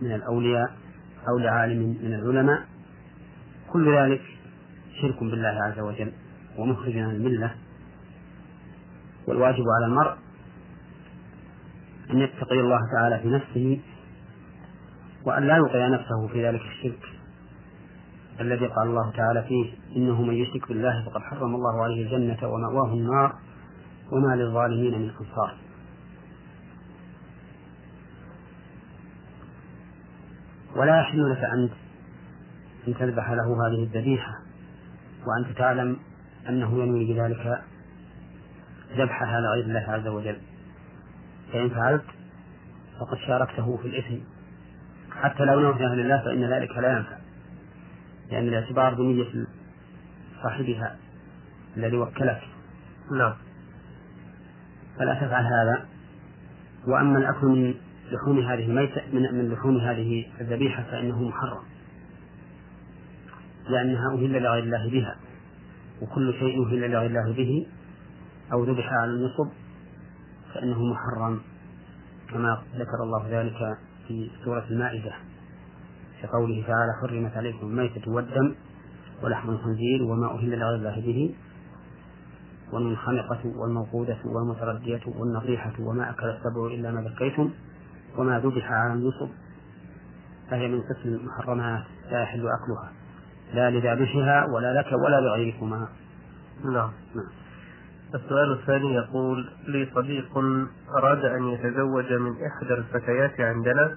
من 0.03 0.15
الأولياء 0.15 0.71
أو 1.29 1.39
لعالم 1.39 1.97
من 2.03 2.15
العلماء. 2.15 2.65
كل 3.73 3.97
ذلك 3.97 4.23
شرك 5.03 5.21
بالله 5.21 5.63
عز 5.63 5.79
وجل 5.79 6.13
ومخرج 6.59 6.97
عن 6.97 7.11
الملة. 7.11 7.55
والواجب 9.27 9.65
على 9.77 9.87
المرء 9.87 10.17
أن 12.13 12.19
يتقي 12.19 12.61
الله 12.61 12.81
تعالى 12.93 13.19
في 13.19 13.29
نفسه 13.29 13.81
وأن 15.27 15.43
لا 15.43 15.57
يوقع 15.57 15.89
نفسه 15.89 16.29
في 16.33 16.47
ذلك 16.49 16.61
الشرك 16.61 17.21
الذي 18.41 18.67
قال 18.67 18.89
الله 18.89 19.11
تعالى 19.11 19.43
فيه 19.43 19.73
إنه 19.97 20.23
من 20.23 20.35
يشرك 20.35 20.69
بالله 20.69 21.05
فقد 21.05 21.21
حرم 21.23 21.55
الله 21.55 21.85
عليه 21.85 22.03
الجنة 22.03 22.49
ومأواه 22.49 22.93
النار 22.95 23.35
وما 24.13 24.37
للظالمين 24.37 24.99
من 24.99 25.11
أنصار. 25.11 25.57
ولا 30.77 31.01
يحل 31.01 31.31
لك 31.31 31.45
أنت 31.45 31.73
أن 32.89 32.95
تذبح 32.95 33.31
له 33.31 33.67
هذه 33.67 33.83
الذبيحة 33.83 34.33
وأنت 35.27 35.59
تعلم 35.59 35.97
أنه 36.49 36.83
ينوي 36.83 37.15
بذلك 37.15 37.63
ذبحها 38.97 39.41
لغير 39.41 39.65
الله 39.65 39.85
عز 39.89 40.07
وجل. 40.07 40.50
فإن 41.53 41.71
فعلت 41.71 42.05
فقد 43.01 43.19
شاركته 43.27 43.77
في 43.77 43.89
الإثم. 43.89 44.19
حتى 45.13 45.45
لو 45.45 45.61
نويتها 45.61 45.95
لله 45.95 46.19
فإن 46.25 46.45
ذلك 46.45 46.79
لا 46.79 46.97
ينفع 46.97 47.17
لأن 48.31 48.49
الاعتبار 48.49 48.95
بنية 48.95 49.47
صاحبها 50.43 50.97
الذي 51.77 51.97
وكلك. 51.97 52.43
نعم. 53.19 53.35
فلا 54.99 55.15
تفعل 55.15 55.45
هذا. 55.45 55.87
وأما 56.87 57.19
الأكل 57.19 57.47
من 57.47 57.75
لحوم 58.13 58.39
هذه 58.39 58.65
الميتة 58.65 59.03
من 59.13 59.35
من 59.35 59.53
لحوم 59.53 59.77
هذه 59.77 60.27
الذبيحة 60.41 60.83
فإنه 60.83 61.23
محرم 61.23 61.63
لأنها 63.69 64.15
أهل 64.15 64.43
لغير 64.43 64.65
الله 64.65 64.91
بها 64.91 65.17
وكل 66.03 66.35
شيء 66.39 66.67
أهل 66.67 66.91
لغير 66.91 67.07
الله 67.07 67.33
به 67.33 67.67
أو 68.53 68.65
ذبح 68.65 68.93
على 68.93 69.11
النصب 69.11 69.49
فإنه 70.55 70.85
محرم. 70.85 71.41
كما 72.31 72.63
ذكر 72.75 73.03
الله 73.03 73.41
ذلك 73.41 73.79
في 74.09 74.31
سورة 74.45 74.65
المائدة. 74.71 75.13
في 76.21 76.27
قوله 76.27 76.65
تعالى 76.67 76.93
حرمت 77.03 77.37
عليكم 77.37 77.67
الميتة 77.67 78.11
والدم 78.11 78.55
ولحم 79.23 79.51
الخنزير 79.51 80.03
وما 80.03 80.35
أهل 80.35 80.51
لغير 80.51 80.75
الله 80.75 81.01
به 81.01 81.35
والمنخنقة 82.73 83.53
والموقودة 83.57 84.17
والمتردية 84.25 85.01
والنطيحة 85.07 85.73
وما 85.81 86.11
أكل 86.11 86.27
السبع 86.27 86.67
إلا 86.67 86.91
ما 86.91 87.01
ذكيتم 87.01 87.51
وما 88.19 88.39
ذبح 88.39 88.73
على 88.73 88.93
النصب 88.93 89.29
فهي 90.51 90.69
من 90.69 90.81
قسم 90.81 91.09
المحرمات 91.09 91.85
لا 92.11 92.23
يحل 92.23 92.49
أكلها. 92.49 92.93
لا 93.55 93.71
لذابحها 93.71 94.47
ولا 94.55 94.81
لك 94.81 94.93
ولا 94.93 95.21
لغيركما. 95.21 95.89
نعم. 96.65 96.91
نعم. 97.15 97.40
السؤال 98.15 98.53
الثاني 98.53 98.95
يقول 98.95 99.51
لي 99.67 99.89
صديق 99.95 100.39
أراد 100.99 101.25
أن 101.25 101.49
يتزوج 101.49 102.13
من 102.13 102.33
إحدى 102.47 102.75
الفتيات 102.75 103.41
عندنا 103.41 103.97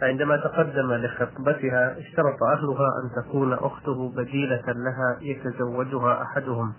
فعندما 0.00 0.36
تقدم 0.36 0.92
لخطبتها 0.92 1.98
اشترط 1.98 2.42
أهلها 2.42 2.88
أن 3.02 3.22
تكون 3.22 3.52
أخته 3.52 4.12
بديلة 4.16 4.64
لها 4.66 5.18
يتزوجها 5.20 6.22
أحدهم 6.22 6.72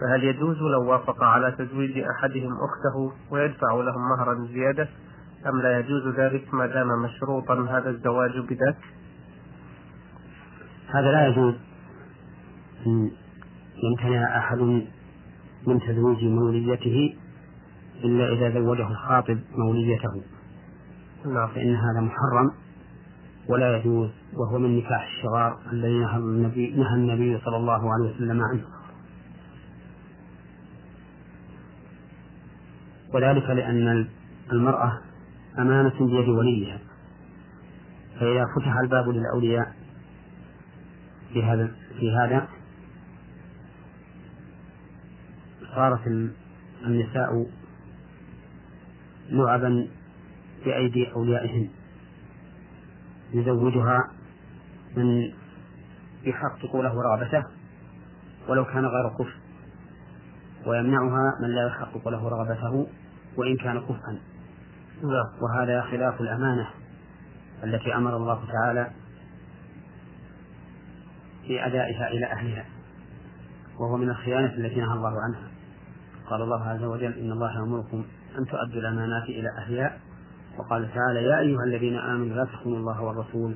فهل 0.00 0.24
يجوز 0.24 0.56
لو 0.58 0.90
وافق 0.90 1.24
على 1.24 1.52
تزويج 1.52 1.98
أحدهم 1.98 2.52
أخته 2.52 3.12
ويدفع 3.30 3.74
لهم 3.74 4.08
مهرا 4.08 4.46
زيادة 4.52 4.88
أم 5.46 5.60
لا 5.62 5.78
يجوز 5.78 6.08
ذلك 6.08 6.54
ما 6.54 6.66
دام 6.66 6.88
مشروطا 7.02 7.66
هذا 7.70 7.90
الزواج 7.90 8.38
بذاك؟ 8.38 8.76
هذا 10.88 11.12
لا 11.12 11.26
يجوز 11.26 11.54
يمتنع 13.84 14.38
أحد 14.38 14.58
من 15.66 15.80
تزويج 15.80 16.24
موليته 16.24 17.16
إلا 18.04 18.32
إذا 18.32 18.60
زوجه 18.60 18.88
الخاطب 18.88 19.38
موليته. 19.56 20.22
نعم. 21.26 21.48
فإن 21.48 21.74
هذا 21.74 22.00
محرم 22.00 22.50
ولا 23.48 23.76
يجوز 23.76 24.10
وهو 24.32 24.58
من 24.58 24.78
نكاح 24.78 25.06
الشغار 25.06 25.58
الذي 25.72 25.98
نهى 25.98 26.16
النبي 26.16 26.70
نهى 26.70 26.94
النبي 26.94 27.38
صلى 27.44 27.56
الله 27.56 27.92
عليه 27.92 28.14
وسلم 28.14 28.42
عنه. 28.42 28.64
وذلك 33.14 33.50
لأن 33.50 34.08
المرأة 34.52 34.92
أمانة 35.58 36.06
بيد 36.06 36.28
وليها. 36.28 36.78
فإذا 38.20 38.44
فتح 38.56 38.76
الباب 38.84 39.08
للأولياء 39.08 39.72
في 41.32 41.42
هذا 41.42 41.70
في 41.98 42.16
هذا 42.16 42.48
صارت 45.74 46.06
النساء 46.86 47.46
لعبا 49.30 49.88
بأيدي 50.64 51.12
أوليائهن 51.12 51.68
يزوجها 53.32 54.10
من 54.96 55.32
يحقق 56.24 56.76
له 56.76 57.02
رغبته 57.02 57.44
ولو 58.48 58.64
كان 58.64 58.84
غير 58.86 59.08
كفء. 59.18 59.36
ويمنعها 60.66 61.38
من 61.42 61.48
لا 61.48 61.66
يحقق 61.66 62.08
له 62.08 62.28
رغبته 62.28 62.86
وإن 63.36 63.56
كان 63.56 63.80
كفءا. 63.80 64.18
نعم. 65.02 65.42
وهذا 65.42 65.82
خلاف 65.82 66.20
الأمانة 66.20 66.70
التي 67.64 67.94
أمر 67.94 68.16
الله 68.16 68.44
تعالى 68.52 68.90
في 71.46 71.66
أدائها 71.66 72.08
إلى 72.08 72.26
أهلها 72.26 72.64
وهو 73.78 73.96
من 73.96 74.10
الخيانة 74.10 74.54
التي 74.54 74.80
نهى 74.80 74.94
الله 74.94 75.22
عنها. 75.22 75.57
قال 76.30 76.42
الله 76.42 76.68
عز 76.68 76.82
وجل 76.82 77.12
إن 77.12 77.32
الله 77.32 77.54
يأمركم 77.54 78.04
أن 78.38 78.46
تؤدوا 78.46 78.80
الأمانات 78.80 79.24
إلى 79.24 79.48
أهلها. 79.58 79.98
وقال 80.58 80.94
تعالى 80.94 81.22
يا 81.22 81.40
أيها 81.40 81.64
الذين 81.64 81.96
آمنوا 81.96 82.36
لا 82.36 82.44
تخونوا 82.44 82.78
الله 82.78 83.02
والرسول 83.02 83.54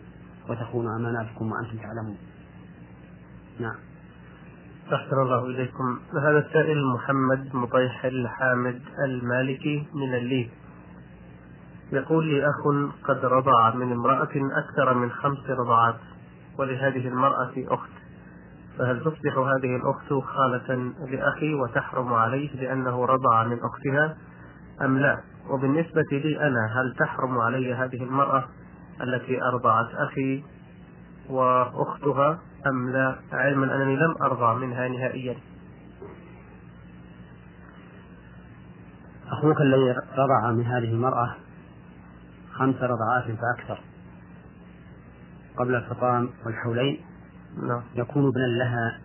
وتخونوا 0.48 0.96
أماناتكم 0.96 1.52
وأنتم 1.52 1.76
تعلمون. 1.76 2.18
نعم. 3.60 3.76
أحسن 4.92 5.22
الله 5.22 5.46
إليكم. 5.46 6.00
هذا 6.22 6.38
السائل 6.38 6.84
محمد 6.94 7.56
مطيح 7.56 8.04
الحامد 8.04 8.80
المالكي 9.04 9.86
من 9.94 10.14
الليل 10.14 10.50
يقول 11.92 12.26
لي 12.26 12.44
أخ 12.44 12.62
قد 13.04 13.24
رضع 13.24 13.74
من 13.74 13.92
امرأة 13.92 14.32
أكثر 14.34 14.94
من 14.94 15.10
خمس 15.10 15.50
رضعات 15.50 15.96
ولهذه 16.58 17.08
المرأة 17.08 17.52
أخت. 17.56 18.01
فهل 18.78 19.00
تصبح 19.00 19.38
هذه 19.38 19.76
الأخت 19.76 20.12
خالة 20.24 20.92
لأخي 21.08 21.54
وتحرم 21.54 22.14
عليه 22.14 22.56
لأنه 22.56 23.04
رضع 23.04 23.44
من 23.44 23.58
أختها 23.62 24.16
أم 24.82 24.98
لا؟ 24.98 25.20
وبالنسبة 25.50 26.06
لي 26.12 26.40
أنا 26.40 26.66
هل 26.66 26.94
تحرم 26.98 27.38
علي 27.38 27.74
هذه 27.74 28.02
المرأة 28.02 28.44
التي 29.02 29.42
أرضعت 29.42 29.94
أخي 29.94 30.44
وأختها 31.30 32.38
أم 32.66 32.90
لا؟ 32.90 33.16
علما 33.32 33.76
أنني 33.76 33.96
لم 33.96 34.14
أرضع 34.22 34.54
منها 34.54 34.88
نهائيا. 34.88 35.36
أخوك 39.32 39.60
الذي 39.60 39.96
رضع 40.18 40.50
من 40.50 40.66
هذه 40.66 40.90
المرأة 40.92 41.34
خمس 42.52 42.76
رضعات 42.76 43.24
فأكثر 43.24 43.80
قبل 45.56 45.74
الفطام 45.74 46.30
والحولين. 46.46 47.11
نعم. 47.56 47.82
يكون 47.94 48.28
ابنا 48.28 48.46
لها. 48.46 48.98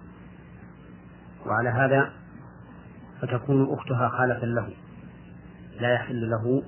وعلى 1.46 1.70
هذا 1.70 2.12
فتكون 3.22 3.74
أختها 3.74 4.10
خالة 4.10 4.46
له. 4.46 4.70
لا 5.80 5.94
يحل 5.94 6.30
له 6.30 6.64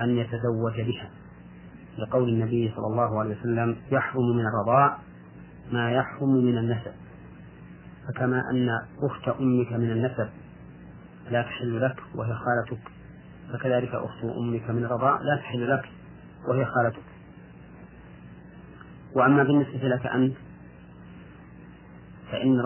أن 0.00 0.10
يتزوج 0.10 0.80
بها. 0.80 1.10
لقول 1.98 2.28
النبي 2.28 2.72
صلى 2.76 2.86
الله 2.86 3.20
عليه 3.20 3.40
وسلم 3.40 3.76
يحرم 3.90 4.36
من 4.36 4.44
الرضاع 4.46 4.98
ما 5.72 5.92
يحرم 5.92 6.34
من 6.34 6.58
النسب. 6.58 6.92
فكما 8.08 8.50
أن 8.50 8.68
أخت 9.02 9.28
أمك 9.28 9.72
من 9.72 9.90
النسب 9.90 10.28
لا 11.30 11.42
تحل 11.42 11.80
لك 11.80 11.96
وهي 12.14 12.34
خالتك 12.34 12.82
فكذلك 13.52 13.94
أخت 13.94 14.24
أمك 14.24 14.70
من 14.70 14.84
الرضاع 14.84 15.20
لا 15.20 15.36
تحل 15.36 15.70
لك 15.70 15.88
وهي 16.48 16.64
خالتك. 16.64 17.02
وأما 19.14 19.42
بالنسبة 19.42 19.88
لك 19.88 20.06
أنت 20.06 20.36
فإن 22.32 22.62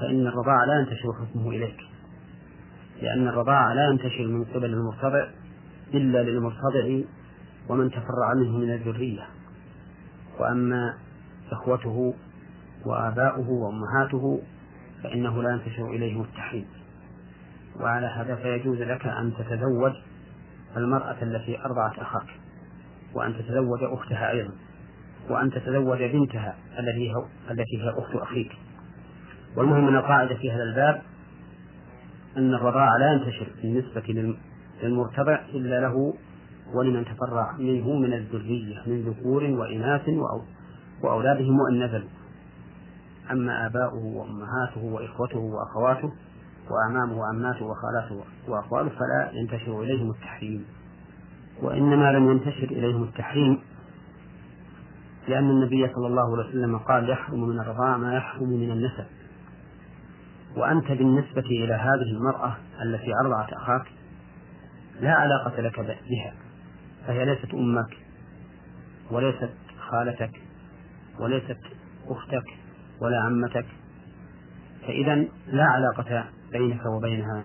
فإن 0.00 0.26
الرضاع 0.26 0.64
لا 0.64 0.80
ينتشر 0.80 1.12
حكمه 1.12 1.50
إليك 1.50 1.80
لأن 3.02 3.28
الرضاع 3.28 3.72
لا 3.72 3.86
ينتشر 3.86 4.26
من 4.26 4.44
قبل 4.44 4.64
المرتضع 4.64 5.26
إلا 5.94 6.22
للمرتضع 6.22 7.00
ومن 7.68 7.90
تفرع 7.90 8.34
منه 8.34 8.58
من 8.58 8.74
الذرية. 8.74 9.26
وأما 10.38 10.94
إخوته 11.52 12.14
وآباؤه 12.86 13.50
وأمهاته 13.50 14.42
فإنه 15.02 15.42
لا 15.42 15.50
ينتشر 15.50 15.86
إليهم 15.90 16.22
التحريم 16.22 16.66
وعلى 17.80 18.06
هذا 18.06 18.36
فيجوز 18.36 18.78
لك 18.82 19.06
أن 19.06 19.32
تتزوج 19.38 19.92
المرأة 20.76 21.16
التي 21.22 21.64
أرضعت 21.64 21.98
أخاك 21.98 22.28
وأن 23.14 23.34
تتزوج 23.34 23.78
أختها 23.82 24.30
أيضا 24.30 24.52
وأن 25.30 25.50
تتزوج 25.50 25.98
بنتها 26.02 26.56
التي 27.50 27.82
هي 27.82 27.90
أخت 27.90 28.14
أخيك. 28.14 28.52
والمهم 29.56 29.88
أن 29.88 29.96
القاعدة 29.96 30.34
في 30.34 30.52
هذا 30.52 30.62
الباب 30.62 31.02
أن 32.36 32.54
الرضاعة 32.54 32.98
لا 32.98 33.12
ينتشر 33.12 33.46
بالنسبة 33.62 34.34
للمرتبع 34.82 35.40
إلا 35.54 35.80
له 35.80 36.14
ولمن 36.74 37.04
تفرع 37.04 37.56
منه 37.58 37.92
من 37.92 38.12
الذرية 38.12 38.82
من 38.86 39.02
ذكور 39.02 39.44
وإناث 39.44 40.08
وأولادهم 41.02 41.60
وإن 41.60 41.84
نزلوا 41.84 42.08
أما 43.30 43.66
آباؤه 43.66 44.04
وأمهاته 44.04 44.84
وإخوته 44.84 45.38
وأخواته 45.38 46.12
وأعمامه 46.70 47.18
وعماته 47.18 47.66
وخالاته 47.66 48.24
وأخواله 48.48 48.88
فلا 48.88 49.30
ينتشر 49.32 49.82
إليهم 49.82 50.10
التحريم. 50.10 50.64
وإنما 51.62 52.12
لم 52.12 52.30
ينتشر 52.30 52.64
إليهم 52.64 53.02
التحريم 53.02 53.58
لأن 55.28 55.50
النبي 55.50 55.88
صلى 55.94 56.06
الله 56.06 56.36
عليه 56.36 56.48
وسلم 56.48 56.78
قال 56.78 57.10
يحرم 57.10 57.48
من 57.48 57.60
الرضاع 57.60 57.96
ما 57.96 58.14
يحرم 58.14 58.48
من 58.48 58.70
النسب. 58.70 59.04
وأنت 60.56 60.92
بالنسبة 60.92 61.40
إلى 61.40 61.74
هذه 61.74 62.12
المرأة 62.12 62.56
التي 62.84 63.12
أرضعت 63.24 63.52
أخاك 63.52 63.86
لا 65.00 65.14
علاقة 65.14 65.62
لك 65.62 65.80
بها 65.80 66.34
فهي 67.06 67.24
ليست 67.24 67.54
أمك 67.54 67.96
وليست 69.10 69.50
خالتك 69.78 70.30
وليست 71.18 71.58
أختك 72.08 72.44
ولا 73.00 73.20
عمتك. 73.20 73.66
فإذا 74.86 75.14
لا 75.46 75.64
علاقة 75.64 76.24
بينك 76.52 76.86
وبينها 76.86 77.44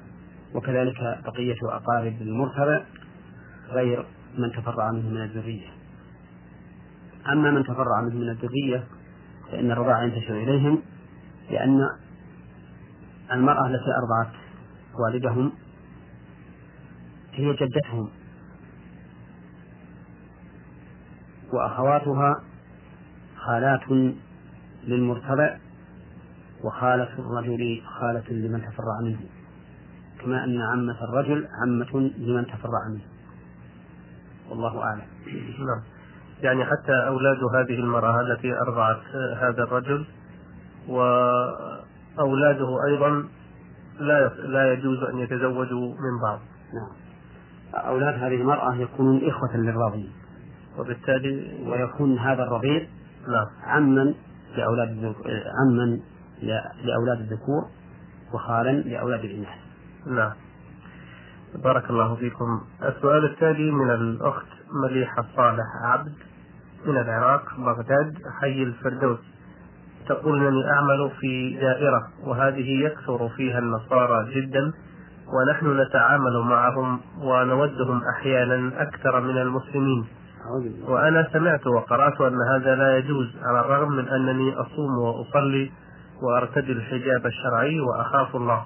وكذلك 0.54 1.20
بقية 1.26 1.58
أقارب 1.64 2.22
المرتبع 2.22 2.82
غير 3.70 4.06
من 4.38 4.52
تفرع 4.52 4.92
منه 4.92 5.10
من 5.10 5.22
الذرية. 5.22 5.68
أما 7.32 7.52
من 7.52 7.64
تفرع 7.64 8.02
منه 8.02 8.16
من 8.16 8.30
الذرية 8.30 8.84
فإن 9.52 9.72
الرضاعة 9.72 10.04
ينتشر 10.04 10.34
إليهم 10.34 10.82
لأن 11.52 11.80
المرأة 13.32 13.68
التي 13.68 13.92
أرضعت 14.04 14.34
والدهم 15.00 15.52
هي 17.34 17.54
جدتهم 17.54 18.10
وأخواتها 21.54 22.44
خالات 23.38 24.14
للمرتبع 24.84 25.58
وخالة 26.64 27.10
الرجل 27.20 27.82
خالة 28.00 28.30
لمن 28.30 28.62
تفرع 28.62 29.02
منه 29.02 29.20
كما 30.22 30.44
أن 30.44 30.62
عمة 30.62 31.04
الرجل 31.04 31.48
عمة 31.62 32.12
لمن 32.18 32.46
تفرع 32.46 32.88
منه. 32.90 33.02
والله 34.50 34.84
أعلم. 34.84 35.02
نعم. 35.60 35.84
يعني 36.42 36.66
حتى 36.66 37.08
أولاد 37.08 37.38
هذه 37.56 37.80
المرأة 37.80 38.22
التي 38.22 38.54
أرضعت 38.58 39.02
هذا 39.42 39.64
الرجل 39.64 40.06
وأولاده 42.18 42.86
أيضا 42.88 43.28
لا 44.00 44.28
لا 44.28 44.74
يجوز 44.74 45.04
أن 45.04 45.20
يتزوجوا 45.20 45.88
من 45.88 46.22
بعض. 46.24 46.40
نعم. 46.74 47.86
أولاد 47.86 48.14
هذه 48.14 48.36
المرأة 48.36 48.76
يكونون 48.76 49.22
إخوة 49.28 49.58
للرضيع. 49.58 50.10
وبالتالي 50.78 51.64
ويكون 51.68 52.18
هذا 52.18 52.44
الرضيع 52.44 52.88
نعم. 53.28 53.48
عما 53.64 54.14
لأولاد 54.58 55.16
عما 55.62 56.00
لأولاد 56.84 57.20
الذكور 57.20 57.66
وخالا 58.34 58.72
لأولاد 58.72 59.20
الإناث. 59.20 59.60
نعم. 60.08 60.34
بارك 61.64 61.90
الله 61.90 62.16
فيكم. 62.16 62.62
السؤال 62.84 63.26
التالي 63.26 63.72
من 63.72 63.90
الأخت 63.90 64.48
مليحة 64.84 65.26
صالح 65.36 65.66
عبد 65.84 66.14
من 66.86 66.98
العراق 66.98 67.44
بغداد 67.58 68.18
حي 68.42 68.64
الفردوس. 68.64 69.35
تقول 70.08 70.48
أنني 70.48 70.72
أعمل 70.72 71.12
في 71.20 71.58
دائرة 71.62 72.08
وهذه 72.24 72.86
يكثر 72.86 73.30
فيها 73.30 73.60
النصارى 73.60 74.34
جدا 74.36 74.72
ونحن 75.34 75.82
نتعامل 75.82 76.40
معهم 76.40 77.00
ونودهم 77.22 78.02
أحيانا 78.16 78.82
أكثر 78.82 79.20
من 79.20 79.38
المسلمين. 79.38 80.06
وأنا 80.88 81.28
سمعت 81.34 81.68
وقرأت 81.68 82.22
أن 82.22 82.38
هذا 82.54 82.76
لا 82.76 82.98
يجوز 82.98 83.28
على 83.44 83.60
الرغم 83.60 83.92
من 83.92 84.08
أنني 84.08 84.54
أصوم 84.54 84.98
وأصلي 84.98 85.72
وأرتدي 86.22 86.72
الحجاب 86.72 87.26
الشرعي 87.26 87.80
وأخاف 87.80 88.36
الله. 88.36 88.64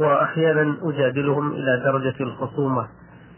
وأحيانا 0.00 0.76
أجادلهم 0.82 1.52
إلى 1.52 1.82
درجة 1.84 2.14
الخصومة 2.20 2.88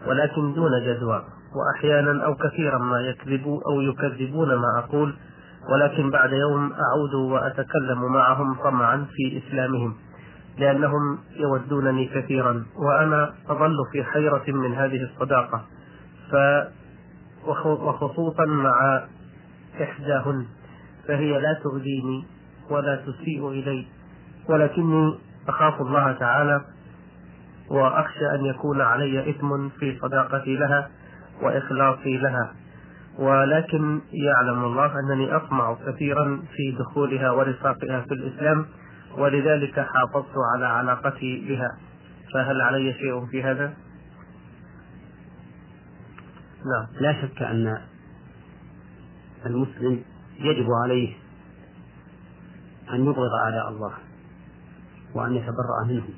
ولكن 0.07 0.55
دون 0.55 0.71
جدوى. 0.87 1.25
وأحيانا 1.55 2.25
أو 2.25 2.35
كثيرا 2.35 2.79
ما 2.79 3.01
يكذبوا 3.01 3.61
أو 3.71 3.81
يكذبون 3.81 4.49
ما 4.55 4.79
أقول 4.79 5.15
ولكن 5.71 6.11
بعد 6.11 6.33
يوم 6.33 6.73
أعود 6.73 7.15
وأتكلم 7.15 8.13
معهم 8.13 8.55
طمعا 8.55 9.07
في 9.17 9.39
إسلامهم 9.39 9.95
لأنهم 10.59 11.19
يودونني 11.37 12.07
كثيرا 12.07 12.65
وأنا 12.77 13.35
أظل 13.49 13.77
في 13.93 14.05
حيرة 14.05 14.45
من 14.49 14.75
هذه 14.75 15.03
الصداقة. 15.03 15.65
ف 16.31 16.37
وخصوصا 17.47 18.45
مع 18.45 19.03
إحداهن 19.83 20.47
فهي 21.09 21.41
لا 21.41 21.61
تؤذيني 21.63 22.27
ولا 22.71 22.97
تسيء 22.97 23.49
إلي 23.49 23.87
ولكني 24.49 25.19
أخاف 25.49 25.81
الله 25.81 26.13
تعالى 26.13 26.61
وأخشى 27.71 28.35
أن 28.35 28.45
يكون 28.45 28.81
علي 28.81 29.31
إثم 29.31 29.69
في 29.69 29.99
صداقتي 30.03 30.57
لها 30.57 30.91
وإخلاصي 31.43 32.17
لها. 32.17 32.53
ولكن 33.21 34.01
يعلم 34.13 34.65
الله 34.65 34.93
أنني 35.01 35.37
أطمع 35.37 35.77
كثيرا 35.87 36.43
في 36.57 36.77
دخولها 36.79 37.31
ورفاقها 37.31 38.01
في 38.01 38.15
الإسلام 38.15 38.67
ولذلك 39.19 39.81
حافظت 39.81 40.35
على 40.55 40.67
علاقتي 40.67 41.49
بها. 41.49 41.79
فهل 42.35 42.61
علي 42.61 42.93
شيء 42.93 43.27
في 43.27 43.43
هذا؟ 43.43 43.75
نعم. 46.59 47.01
لا 47.01 47.23
شك 47.23 47.43
أن 47.43 47.79
المسلم 49.47 50.03
يجب 50.39 50.67
عليه 50.85 51.17
أن 52.93 53.01
يبغض 53.01 53.31
أعداء 53.45 53.69
الله 53.69 53.93
وأن 55.15 55.35
يتبرأ 55.35 55.85
منهم 55.89 56.15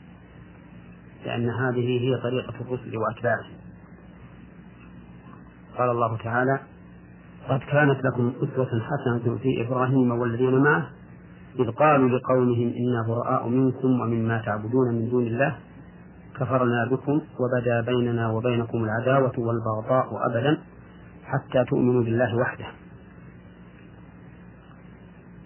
لأن 1.25 1.51
هذه 1.51 2.01
هي 2.01 2.17
طريقة 2.23 2.55
الرسل 2.61 2.97
وأتباعهم. 2.97 3.57
قال 5.79 5.91
الله 5.91 6.17
تعالى 6.17 6.72
قد 7.49 7.61
كانت 7.61 8.05
لكم 8.05 8.33
أسوة 8.37 8.67
حسنة 8.67 9.37
في 9.39 9.67
إبراهيم 9.67 10.11
والذين 10.11 10.63
معه 10.63 10.87
إذ 11.59 11.71
قالوا 11.71 12.09
لقومهم 12.19 12.73
إنا 12.77 13.07
براء 13.09 13.49
منكم 13.49 14.01
ومما 14.01 14.43
تعبدون 14.47 14.95
من 14.95 15.11
دون 15.11 15.27
الله 15.27 15.57
كفرنا 16.37 16.89
بكم 16.91 17.21
وبدا 17.41 17.81
بيننا 17.81 18.31
وبينكم 18.31 18.85
العداوة 18.85 19.33
والبغضاء 19.39 20.27
أبدا 20.31 20.59
حتى 21.25 21.65
تؤمنوا 21.65 22.03
بالله 22.03 22.37
وحده. 22.37 22.67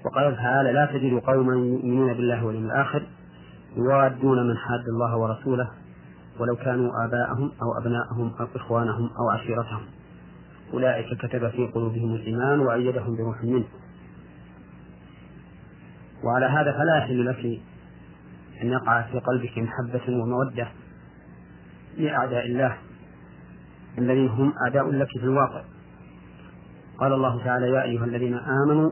وقال 0.05 0.37
تعالى 0.37 0.73
لا 0.73 0.87
تجد 0.87 1.21
قوما 1.21 1.55
يؤمنون 1.55 2.15
بالله 2.15 2.47
واليوم 2.47 2.65
الآخر 2.65 3.03
يوادون 3.77 4.47
من 4.49 4.57
حاد 4.57 4.85
الله 4.89 5.17
ورسوله 5.17 5.71
ولو 6.41 6.57
كانوا 6.57 6.91
آباءهم 7.05 7.53
أو 7.63 7.83
أبناءهم 7.83 8.33
أو 8.41 8.47
إخوانهم 8.57 9.11
أو 9.21 9.31
عشيرتهم. 9.31 9.96
أولئك 10.73 11.19
كتب 11.19 11.49
في 11.51 11.67
قلوبهم 11.67 12.15
الإيمان 12.15 12.61
وأيدهم 12.61 13.17
بروح 13.17 13.45
منه. 13.45 13.65
وعلى 16.25 16.47
هذا 16.47 16.73
فلا 16.73 16.99
يحل 16.99 17.27
لك 17.27 17.61
أن 18.63 18.69
يقع 18.69 19.03
في 19.03 19.19
قلبك 19.19 19.59
محبة 19.59 20.03
ومودة 20.09 20.69
لأعداء 21.97 22.47
الله 22.47 22.77
الذين 23.99 24.29
هم 24.29 24.53
أعداء 24.67 24.91
لك 24.91 25.09
في 25.09 25.25
الواقع. 25.25 25.65
قال 26.99 27.13
الله 27.13 27.45
تعالى 27.45 27.71
يا 27.71 27.83
أيها 27.83 28.05
الذين 28.05 28.35
آمنوا 28.35 28.91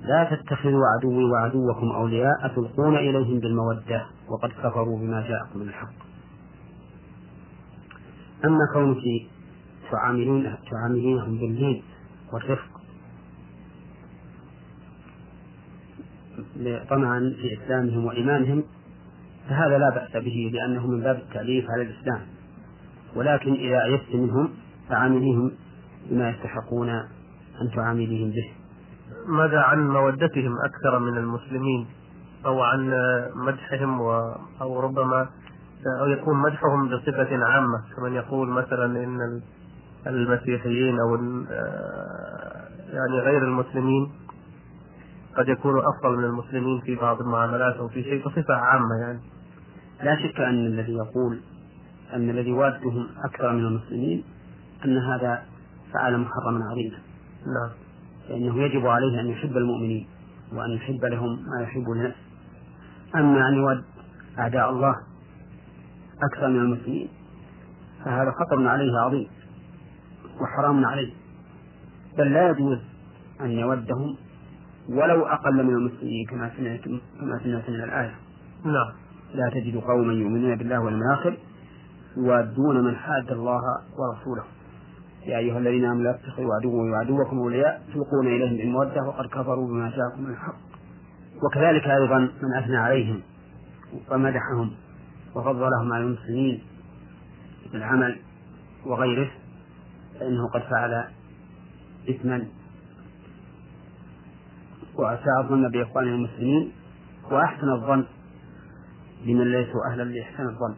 لا 0.00 0.24
تتخذوا 0.24 0.82
عدوي 0.96 1.24
وعدوكم 1.24 1.90
أولياء 1.90 2.48
تلقون 2.56 2.96
إليهم 2.96 3.40
بالمودة 3.40 4.06
وقد 4.28 4.50
كفروا 4.50 4.98
بما 4.98 5.20
جاءكم 5.28 5.58
من 5.58 5.68
الحق 5.68 5.92
أما 8.44 8.66
كونك 8.72 9.02
تعاملون 9.90 10.56
تعاملينهم 10.70 11.38
باللين 11.38 11.82
والرفق. 12.32 12.78
طمعا 16.90 17.34
في 17.42 17.58
إسلامهم 17.58 18.04
وإيمانهم 18.04 18.64
فهذا 19.48 19.78
لا 19.78 19.90
بأس 19.90 20.22
به 20.24 20.50
لأنه 20.52 20.86
من 20.86 21.00
باب 21.00 21.16
التأليف 21.16 21.70
على 21.70 21.82
الإسلام. 21.82 22.20
ولكن 23.16 23.52
إذا 23.52 23.84
أيست 23.84 24.14
منهم 24.14 24.50
فعامليهم 24.88 25.52
بما 26.10 26.30
يستحقون 26.30 26.88
أن 27.62 27.70
تعامليهم 27.76 28.30
به. 28.30 28.50
ماذا 29.26 29.60
عن 29.60 29.88
مودتهم 29.88 30.54
أكثر 30.64 30.98
من 30.98 31.18
المسلمين؟ 31.18 31.86
أو 32.46 32.62
عن 32.62 32.92
مدحهم 33.34 34.00
و... 34.00 34.34
أو 34.60 34.80
ربما 34.80 35.28
أو 36.00 36.06
يكون 36.06 36.36
مدحهم 36.42 36.88
بصفة 36.88 37.44
عامة 37.44 37.82
كمن 37.96 38.12
يقول 38.12 38.48
مثلا 38.48 39.04
إن 39.04 39.42
المسيحيين 40.06 41.00
أو 41.00 41.16
يعني 42.88 43.18
غير 43.20 43.44
المسلمين. 43.44 44.10
قد 45.36 45.48
يكونوا 45.48 45.82
أفضل 45.90 46.16
من 46.18 46.24
المسلمين 46.24 46.80
في 46.80 46.94
بعض 46.94 47.20
المعاملات 47.20 47.74
أو 47.76 47.88
في 47.88 48.02
شيء 48.02 48.26
بصفة 48.26 48.54
عامة 48.54 48.94
يعني. 49.00 49.20
لا 50.02 50.16
شك 50.16 50.40
أن 50.40 50.66
الذي 50.66 50.92
يقول 50.92 51.40
أن 52.14 52.30
الذي 52.30 52.52
والدهم 52.52 53.08
أكثر 53.24 53.52
من 53.52 53.64
المسلمين 53.64 54.24
أن 54.84 54.98
هذا 54.98 55.42
فعل 55.94 56.18
محرما 56.18 56.64
عظيما. 56.70 56.98
نعم. 57.46 57.70
فإنه 58.28 58.62
يجب 58.62 58.86
عليه 58.86 59.20
أن 59.20 59.26
يحب 59.26 59.56
المؤمنين 59.56 60.06
وأن 60.52 60.70
يحب 60.70 61.04
لهم 61.04 61.38
ما 61.50 61.62
يحب 61.62 61.90
لنفسه 61.90 62.20
أما 63.14 63.48
أن 63.48 63.54
يود 63.54 63.84
أعداء 64.38 64.70
الله 64.70 64.94
أكثر 66.32 66.48
من 66.48 66.60
المسلمين 66.60 67.08
فهذا 68.04 68.30
خطر 68.30 68.68
عليه 68.68 68.98
عظيم. 69.00 69.28
وحرام 70.40 70.84
عليه. 70.84 71.12
بل 72.18 72.32
لا 72.32 72.50
يجوز 72.50 72.78
أن 73.40 73.50
يودهم 73.50 74.16
ولو 74.88 75.26
أقل 75.26 75.64
من 75.64 75.74
المسلمين 75.74 76.26
كما 76.26 76.50
سمعت 76.56 76.80
كما 77.20 77.40
سمعت 77.44 77.70
من 77.70 77.84
الآية. 77.84 78.14
نعم. 78.64 78.92
لا 79.34 79.50
تجد 79.50 79.76
قوما 79.76 80.12
يؤمنون 80.12 80.56
بالله 80.56 80.80
واليوم 80.80 81.02
الآخر 81.02 81.36
يوادون 82.16 82.84
من 82.84 82.96
حاد 82.96 83.32
الله 83.32 83.60
ورسوله. 83.98 84.44
يا 85.26 85.38
أيها 85.38 85.58
الذين 85.58 85.84
آمنوا 85.84 86.02
لا 86.02 86.12
تتخذوا 86.12 86.54
عدوي 86.54 86.90
وعدوكم 86.90 87.38
أولياء. 87.38 87.82
تلقون 87.94 88.26
إليهم 88.26 88.56
بالمودة 88.56 89.02
وقد 89.06 89.26
كفروا 89.26 89.68
بما 89.68 89.90
جاءكم 89.90 90.22
من 90.22 90.30
الحق. 90.30 90.56
وكذلك 91.42 91.86
أيضا 91.86 92.18
من 92.18 92.54
أثنى 92.54 92.76
عليهم 92.76 93.20
ومدحهم 94.10 94.70
وفضلهم 95.34 95.92
على 95.92 96.04
المسلمين 96.04 96.62
بالعمل 97.72 98.16
وغيره. 98.86 99.30
فإنه 100.20 100.48
قد 100.48 100.62
فعل 100.62 101.04
إثما 102.10 102.46
وأساء 104.94 105.40
الظن 105.42 105.70
بإخوانه 105.70 106.14
المسلمين 106.14 106.72
وأحسن 107.30 107.68
الظن 107.68 108.04
بمن 109.24 109.52
ليسوا 109.52 109.92
أهلا 109.92 110.02
لإحسان 110.02 110.48
الظن. 110.48 110.74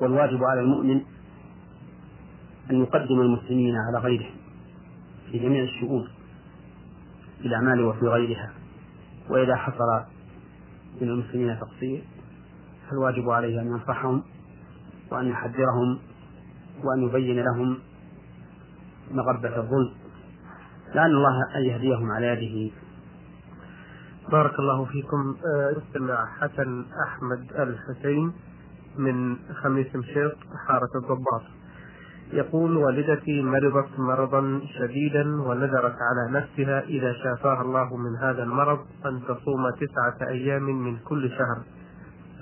والواجب 0.00 0.44
على 0.44 0.60
المؤمن 0.60 1.00
أن 2.70 2.82
يقدم 2.82 3.20
المسلمين 3.20 3.74
على 3.76 3.98
غيرهم 3.98 4.34
في 5.32 5.38
جميع 5.38 5.62
الشؤون 5.62 6.08
في 7.42 7.48
الأعمال 7.48 7.80
وفي 7.80 8.06
غيرها. 8.06 8.52
وإذا 9.30 9.56
حصل 9.56 10.04
من 11.00 11.08
المسلمين 11.08 11.58
تقصير 11.60 12.04
فالواجب 12.90 13.30
عليه 13.30 13.60
أن 13.60 13.66
ينصحهم 13.66 14.22
وأن 15.10 15.28
يحذرهم 15.28 15.98
وأن 16.84 17.02
يبين 17.02 17.44
لهم 17.44 17.78
مغبة 19.10 19.56
الظلم 19.56 19.92
لعل 20.94 21.10
الله 21.10 21.36
أن 21.56 21.62
يهديهم 21.62 22.10
على 22.10 22.26
يده. 22.26 22.74
بارك 24.32 24.58
الله 24.58 24.84
فيكم. 24.84 25.36
استمع 25.78 26.26
حسن 26.40 26.84
أحمد 27.06 27.46
الحسين 27.58 28.32
من 28.98 29.36
خميس 29.62 29.96
مشيط 29.96 30.32
حارة 30.66 30.90
الضباط. 30.96 31.42
يقول 32.32 32.76
والدتي 32.76 33.42
مرضت 33.42 33.98
مرضا 33.98 34.60
شديدا 34.78 35.42
ونذرت 35.42 35.96
على 36.08 36.30
نفسها 36.30 36.80
إذا 36.80 37.12
شافاها 37.12 37.62
الله 37.62 37.96
من 37.96 38.16
هذا 38.16 38.42
المرض 38.42 38.78
أن 39.06 39.20
تصوم 39.28 39.70
تسعة 39.70 40.28
أيام 40.28 40.62
من 40.62 40.96
كل 40.96 41.30
شهر 41.30 41.62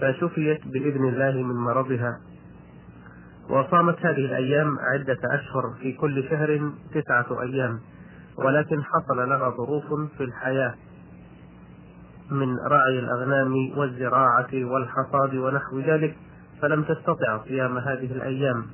فشفيت 0.00 0.68
بإذن 0.68 1.08
الله 1.08 1.42
من 1.42 1.54
مرضها. 1.54 2.20
وصامت 3.50 4.06
هذه 4.06 4.24
الأيام 4.24 4.78
عدة 4.78 5.18
أشهر 5.24 5.74
في 5.80 5.92
كل 5.92 6.28
شهر 6.30 6.70
تسعة 6.94 7.42
أيام 7.42 7.80
ولكن 8.38 8.82
حصل 8.84 9.28
لها 9.28 9.50
ظروف 9.50 9.84
في 10.18 10.24
الحياة 10.24 10.74
من 12.30 12.58
رعي 12.58 12.98
الأغنام 12.98 13.52
والزراعة 13.76 14.48
والحصاد 14.54 15.34
ونحو 15.34 15.80
ذلك 15.80 16.16
فلم 16.62 16.82
تستطع 16.82 17.44
صيام 17.48 17.78
هذه 17.78 18.12
الأيام. 18.12 18.66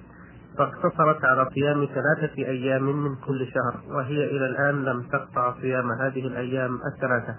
فاقتصرت 0.59 1.25
على 1.25 1.51
صيام 1.55 1.89
ثلاثة 1.95 2.37
أيام 2.39 2.83
من 2.83 3.17
كل 3.17 3.47
شهر 3.47 3.97
وهي 3.97 4.25
إلى 4.25 4.47
الآن 4.47 4.85
لم 4.85 5.03
تقطع 5.03 5.55
صيام 5.61 5.93
هذه 5.93 6.27
الأيام 6.27 6.79
الثلاثة. 6.95 7.37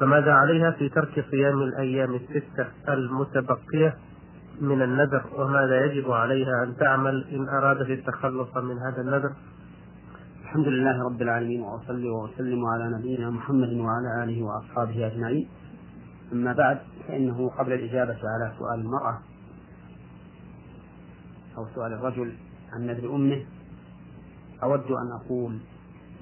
فماذا 0.00 0.32
عليها 0.32 0.70
في 0.70 0.88
ترك 0.88 1.24
صيام 1.30 1.62
الأيام 1.62 2.14
الستة 2.14 2.66
المتبقية؟ 2.88 3.96
من 4.60 4.82
النذر 4.82 5.24
وماذا 5.36 5.84
يجب 5.84 6.10
عليها 6.10 6.64
أن 6.64 6.76
تعمل 6.76 7.24
إن 7.32 7.48
أرادت 7.48 7.90
التخلص 7.90 8.56
من 8.56 8.78
هذا 8.78 9.00
النذر. 9.00 9.32
الحمد 10.42 10.68
لله 10.68 11.04
رب 11.04 11.22
العالمين 11.22 11.60
وأصلي 11.62 12.10
وأسلم 12.10 12.64
على 12.66 12.98
نبينا 12.98 13.30
محمد 13.30 13.72
وعلى 13.72 14.24
آله 14.24 14.42
وأصحابه 14.42 15.06
أجمعين. 15.06 15.48
أما 16.32 16.52
بعد 16.52 16.78
فإنه 17.08 17.48
قبل 17.48 17.72
الإجابة 17.72 18.18
على 18.24 18.52
سؤال 18.58 18.80
المرأة 18.80 19.18
أو 21.56 21.66
سؤال 21.74 21.92
الرجل 21.92 22.32
عن 22.72 22.86
نذر 22.86 23.14
أمه 23.14 23.44
أود 24.62 24.90
أن 24.90 25.12
أقول 25.20 25.58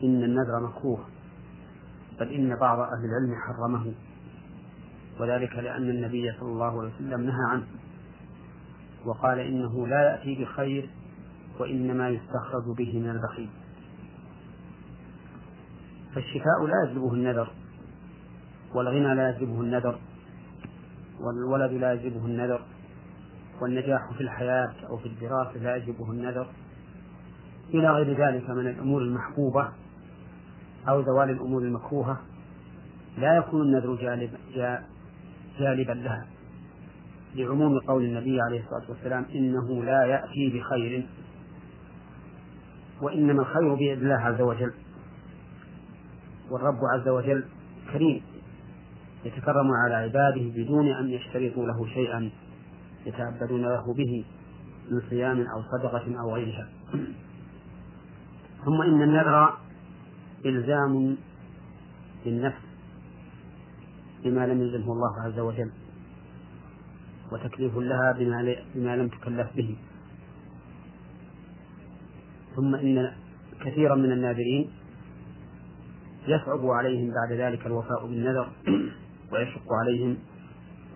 إن 0.02 0.24
النذر 0.24 0.60
مكروه 0.60 1.04
بل 2.20 2.28
إن 2.28 2.56
بعض 2.56 2.78
أهل 2.78 3.04
العلم 3.04 3.34
حرمه 3.40 3.94
وذلك 5.20 5.54
لأن 5.54 5.90
النبي 5.90 6.32
صلى 6.40 6.48
الله 6.48 6.80
عليه 6.80 6.90
وسلم 6.94 7.20
نهى 7.20 7.50
عنه. 7.50 7.66
وقال 9.04 9.38
إنه 9.38 9.86
لا 9.86 10.10
يأتي 10.10 10.44
بخير 10.44 10.90
وإنما 11.60 12.08
يستخرج 12.08 12.76
به 12.76 12.98
من 12.98 13.10
البخيل. 13.10 13.48
فالشفاء 16.14 16.66
لا 16.66 16.90
يجلبه 16.90 17.14
النذر 17.14 17.50
والغنى 18.74 19.14
لا 19.14 19.30
يجلبه 19.30 19.60
النذر 19.60 19.98
والولد 21.20 21.72
لا 21.72 21.92
يجلبه 21.92 22.26
النذر 22.26 22.60
والنجاح 23.62 24.12
في 24.12 24.20
الحياة 24.20 24.72
أو 24.88 24.96
في 24.96 25.06
الدراسة 25.06 25.58
لا 25.58 25.76
يجلبه 25.76 26.10
النذر. 26.10 26.46
إلى 27.74 27.90
غير 27.90 28.28
ذلك 28.28 28.50
من 28.50 28.66
الأمور 28.66 29.02
المحبوبة 29.02 29.72
أو 30.88 31.02
زوال 31.02 31.30
الأمور 31.30 31.62
المكروهة 31.62 32.20
لا 33.18 33.36
يكون 33.36 33.62
النذر 33.62 33.94
جالب 33.94 34.30
جالبا 35.58 35.92
لها. 35.92 36.26
لعموم 37.34 37.78
قول 37.78 38.04
النبي 38.04 38.40
عليه 38.40 38.60
الصلاة 38.60 38.90
والسلام 38.90 39.26
إنه 39.34 39.84
لا 39.84 40.04
يأتي 40.04 40.58
بخير 40.58 41.06
وإنما 43.02 43.42
الخير 43.42 43.74
بيد 43.74 44.02
الله 44.02 44.14
عز 44.14 44.40
وجل. 44.40 44.72
والرب 46.50 46.78
عز 46.94 47.08
وجل 47.08 47.44
كريم 47.92 48.22
يتكرم 49.24 49.70
على 49.84 49.94
عباده 49.94 50.50
بدون 50.54 50.88
أن 50.88 51.10
يشترطوا 51.10 51.66
له 51.66 51.86
شيئا 51.86 52.30
يتعبدون 53.06 53.62
له 53.62 53.94
به 53.94 54.24
من 54.90 55.00
صيام 55.10 55.38
أو 55.40 55.62
صدقة 55.78 56.20
أو 56.20 56.34
غيرها. 56.34 56.68
ثم 58.64 58.82
إن 58.82 59.02
النذر 59.02 59.58
إلزام 60.46 61.16
للنفس 62.26 62.62
بما 64.24 64.46
لم 64.46 64.62
يلزمه 64.62 64.92
الله 64.92 65.22
عز 65.22 65.38
وجل. 65.38 65.70
وتكليف 67.32 67.76
لها 67.76 68.12
بما, 68.18 68.56
بما 68.74 68.96
لم 68.96 69.08
تكلف 69.08 69.56
به. 69.56 69.76
ثم 72.56 72.74
إن 72.74 73.12
كثيرا 73.64 73.94
من 73.94 74.12
الناذرين 74.12 74.70
يصعب 76.26 76.66
عليهم 76.66 77.10
بعد 77.10 77.38
ذلك 77.40 77.66
الوفاء 77.66 78.06
بالنذر 78.06 78.52
ويشق 79.32 79.72
عليهم 79.82 80.16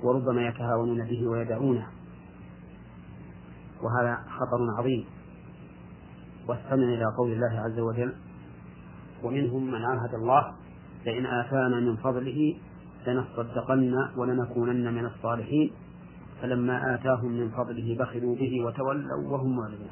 وربما 0.02 0.46
يتهاونون 0.46 1.04
به 1.04 1.26
ويدعونه 1.26 1.86
وهذا 3.82 4.14
خطر 4.14 4.58
عظيم. 4.78 5.04
واستمع 6.48 6.84
إلى 6.84 7.04
قول 7.18 7.32
الله 7.32 7.60
عز 7.60 7.78
وجل 7.78 8.14
ومنهم 9.22 9.66
من 9.66 9.84
عاهد 9.84 10.14
الله 10.14 10.54
لئن 11.06 11.26
آتانا 11.26 11.80
من 11.80 11.96
فضله 11.96 12.56
لنصدقن 13.06 13.94
ولنكونن 14.16 14.94
من 14.94 15.06
الصالحين. 15.06 15.72
فلما 16.42 16.94
آتاهم 16.94 17.32
من 17.32 17.50
فضله 17.50 17.96
بخلوا 17.98 18.36
به 18.36 18.64
وتولوا 18.64 19.28
وهم 19.28 19.56
معرضون 19.56 19.90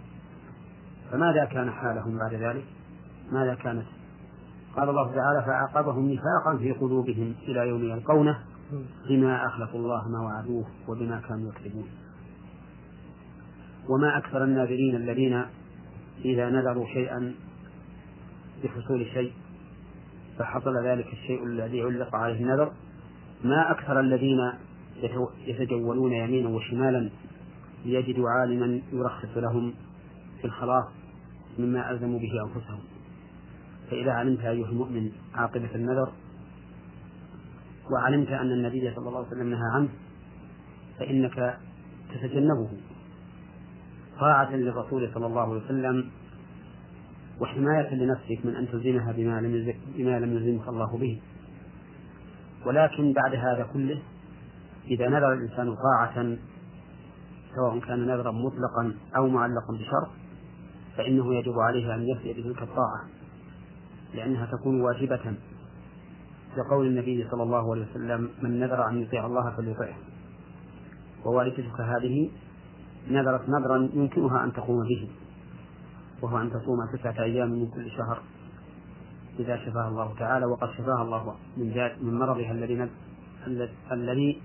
فماذا 1.11 1.45
كان 1.45 1.71
حالهم 1.71 2.19
بعد 2.19 2.35
ذلك؟ 2.35 2.65
ماذا 3.33 3.55
كانت؟ 3.55 3.87
قال 4.77 4.89
الله 4.89 5.15
تعالى 5.15 5.43
فعاقبهم 5.47 6.13
نفاقا 6.13 6.57
في 6.59 6.73
قلوبهم 6.73 7.35
إلى 7.49 7.69
يوم 7.69 7.83
يلقونه 7.85 8.39
بما 9.09 9.47
أخلفوا 9.47 9.81
الله 9.81 10.09
ما 10.09 10.21
وعدوه 10.21 10.67
وبما 10.89 11.21
كانوا 11.29 11.51
يكذبون 11.51 11.89
وما 13.89 14.19
أكثر 14.19 14.45
الناذرين 14.45 14.97
الذين 14.97 15.45
إذا 16.25 16.51
نذروا 16.51 16.87
شيئا 16.87 17.35
بحصول 18.65 19.07
شيء 19.07 19.33
فحصل 20.39 20.85
ذلك 20.85 21.07
الشيء 21.13 21.45
الذي 21.45 21.83
علق 21.83 22.15
عليه 22.15 22.41
النذر 22.41 22.73
ما 23.45 23.71
أكثر 23.71 24.01
الذين 24.01 24.53
يتجولون 25.47 26.13
يمينا 26.13 26.49
وشمالا 26.49 27.11
ليجدوا 27.85 28.31
عالما 28.31 28.81
يرخص 28.93 29.37
لهم 29.37 29.75
في 30.41 30.45
الخلاص 30.45 30.85
مما 31.59 31.91
ألزموا 31.91 32.19
به 32.19 32.31
أنفسهم. 32.47 32.81
فإذا 33.91 34.13
علمت 34.13 34.41
أيها 34.41 34.69
المؤمن 34.69 35.11
عاقبة 35.35 35.75
النذر 35.75 36.13
وعلمت 37.93 38.29
أن 38.29 38.53
النبي 38.53 38.95
صلى 38.95 39.09
الله 39.09 39.19
عليه 39.19 39.29
وسلم 39.29 39.51
نهى 39.51 39.71
عنه 39.75 39.89
فإنك 40.99 41.59
تتجنبه. 42.15 42.71
طاعة 44.21 44.57
للرسول 44.57 45.11
صلى 45.15 45.27
الله 45.27 45.41
عليه 45.41 45.65
وسلم 45.65 46.11
وحماية 47.41 47.95
لنفسك 47.95 48.47
من 48.47 48.57
أن 48.57 48.69
تلزمها 48.69 49.13
بما 49.97 50.19
لم 50.19 50.33
يلزمك 50.37 50.69
الله 50.69 50.99
به. 50.99 51.21
ولكن 52.67 53.13
بعد 53.13 53.35
هذا 53.35 53.69
كله 53.73 54.03
إذا 54.87 55.09
نذر 55.09 55.33
الإنسان 55.33 55.75
طاعة 55.75 56.37
سواء 57.55 57.79
كان 57.79 58.07
نذرا 58.07 58.31
مطلقا 58.31 58.95
أو 59.17 59.29
معلقا 59.29 59.73
بشرط 59.73 60.11
فإنه 60.97 61.35
يجب 61.35 61.59
عليه 61.59 61.95
أن 61.95 62.03
يفي 62.03 62.33
بتلك 62.33 62.63
الطاعة 62.63 63.05
لأنها 64.15 64.47
تكون 64.47 64.81
واجبة 64.81 65.35
لقول 66.57 66.87
النبي 66.87 67.27
صلى 67.31 67.43
الله 67.43 67.73
عليه 67.73 67.87
وسلم 67.91 68.31
من 68.43 68.61
نذر 68.61 68.89
أن 68.89 69.03
يطيع 69.03 69.27
الله 69.27 69.57
فليطعه. 69.57 69.95
ووالدتك 71.25 71.81
هذه 71.81 72.31
نذرت 73.11 73.49
نذرا 73.49 73.89
يمكنها 73.95 74.45
أن 74.45 74.53
تقوم 74.53 74.83
به 74.89 75.09
وهو 76.23 76.39
أن 76.39 76.51
تصوم 76.51 76.79
تسعة 76.93 77.23
أيام 77.23 77.51
من 77.51 77.71
كل 77.71 77.91
شهر 77.91 78.23
إذا 79.39 79.57
شفاها 79.57 79.89
الله 79.89 80.15
تعالى 80.19 80.47
وقد 80.47 80.69
شفاها 80.71 81.03
الله 81.03 81.35
من 81.57 81.91
من 82.01 82.19
مرضها 82.19 82.53
الذي 82.53 82.89
الذي 83.93 84.43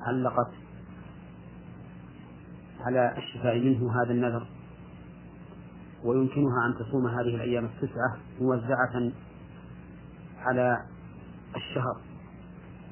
علقت 0.00 0.52
على 2.80 3.14
الشفاء 3.18 3.58
منه 3.58 4.02
هذا 4.02 4.12
النذر 4.12 4.46
ويمكنها 6.04 6.66
أن 6.66 6.74
تصوم 6.78 7.06
هذه 7.06 7.34
الأيام 7.34 7.64
التسعة 7.64 8.16
موزعة 8.40 9.12
على 10.38 10.76
الشهر 11.56 12.00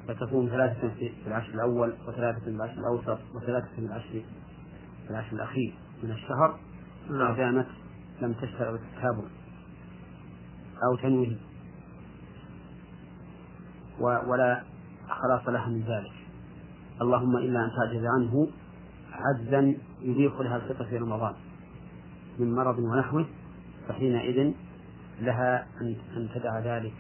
فتصوم 0.09 0.49
ثلاثة 0.49 0.89
في 0.89 1.27
العشر 1.27 1.55
الأول 1.55 1.95
وثلاثة 2.09 2.41
في 2.41 2.49
العشر 2.51 2.79
الأوسط 2.79 3.19
وثلاثة 3.35 3.69
في 3.77 3.79
العشر 3.79 4.23
في 5.05 5.11
العشر 5.11 5.33
الأخير 5.33 5.75
من 6.03 6.11
الشهر 6.11 6.59
ما 7.11 7.33
دامت 7.33 7.67
لم 8.23 8.33
تشترع 8.33 8.71
التتابع 8.71 9.25
أو 10.85 10.97
تنوي 10.97 11.37
ولا 14.01 14.63
خلاص 15.09 15.49
لها 15.49 15.69
من 15.69 15.81
ذلك. 15.81 16.16
اللهم 17.01 17.37
إلا 17.37 17.65
أن 17.65 17.71
تعجز 17.77 18.05
عنه 18.05 18.49
عجزا 19.13 19.75
يبيح 20.03 20.41
لها 20.41 20.57
الفطر 20.57 20.85
في 20.85 20.97
رمضان 20.97 21.35
من 22.39 22.55
مرض 22.55 22.79
ونحوه 22.79 23.27
فحينئذ 23.89 24.53
لها 25.21 25.67
أن 26.17 26.29
تدع 26.35 26.59
ذلك 26.59 26.95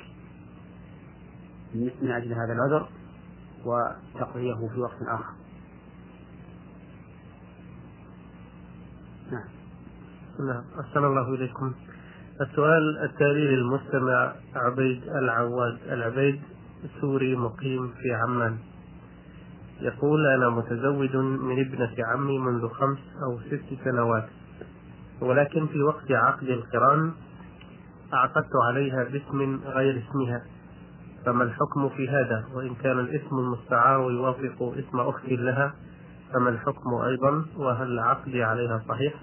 من 1.74 2.10
أجل 2.10 2.32
هذا 2.32 2.52
العذر 2.52 2.88
وتقضيه 3.64 4.68
في 4.74 4.80
وقت 4.80 5.02
آخر. 5.02 5.34
نعم. 9.30 10.64
أحسن 10.80 11.04
الله 11.04 11.34
إليكم. 11.34 11.74
السؤال 12.40 12.98
التالي 13.02 13.56
للمستمع 13.56 14.32
عبيد 14.54 15.02
العواد. 15.02 15.78
العبيد 15.88 16.40
سوري 17.00 17.36
مقيم 17.36 17.88
في 17.88 18.14
عمان. 18.14 18.58
يقول 19.80 20.26
أنا 20.26 20.50
متزوج 20.50 21.16
من 21.16 21.60
ابنة 21.60 21.94
عمي 21.98 22.38
منذ 22.38 22.68
خمس 22.68 22.98
أو 23.22 23.40
ست 23.40 23.84
سنوات 23.84 24.28
ولكن 25.20 25.66
في 25.66 25.82
وقت 25.82 26.10
عقد 26.10 26.48
القران 26.48 27.12
أعقدت 28.14 28.52
عليها 28.68 29.04
باسم 29.04 29.60
غير 29.64 30.02
اسمها 30.08 30.42
فما 31.26 31.44
الحكم 31.44 31.88
في 31.88 32.08
هذا؟ 32.08 32.44
وإن 32.54 32.74
كان 32.74 32.98
الاسم 32.98 33.38
المستعار 33.38 34.10
يوافق 34.10 34.74
اسم 34.78 35.00
أخت 35.00 35.28
لها 35.28 35.74
فما 36.32 36.50
الحكم 36.50 36.94
أيضا؟ 36.94 37.44
وهل 37.56 37.98
عقدي 37.98 38.42
عليها 38.42 38.82
صحيح؟ 38.88 39.14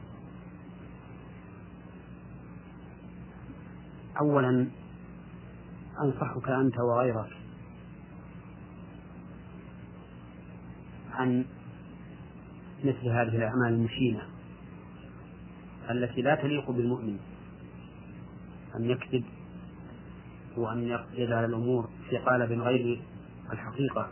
أولا 4.22 4.68
أنصحك 6.02 6.50
أنت 6.50 6.80
وغيرك 6.80 7.43
عن 11.14 11.46
مثل 12.84 13.08
هذه 13.08 13.36
الأعمال 13.36 13.74
المشينة 13.74 14.22
التي 15.90 16.22
لا 16.22 16.36
تليق 16.36 16.72
بالمؤمن. 16.72 17.18
أن 18.76 18.84
يكذب 18.84 19.24
وأن 20.58 21.00
يجعل 21.14 21.46
الأمور 21.46 21.90
في 22.10 22.18
قالب 22.18 22.52
غير 22.62 23.02
الحقيقة 23.52 24.12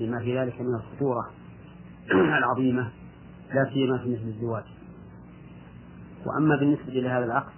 لما 0.00 0.20
في 0.20 0.38
ذلك 0.38 0.60
من 0.60 0.74
الخطورة 0.74 1.30
العظيمة 2.38 2.90
لا 3.54 3.70
سيما 3.72 3.98
في 3.98 4.08
مثل 4.12 4.28
الزواج. 4.28 4.64
وأما 6.26 6.56
بالنسبة 6.56 6.92
لهذا 6.92 7.24
العقد 7.24 7.52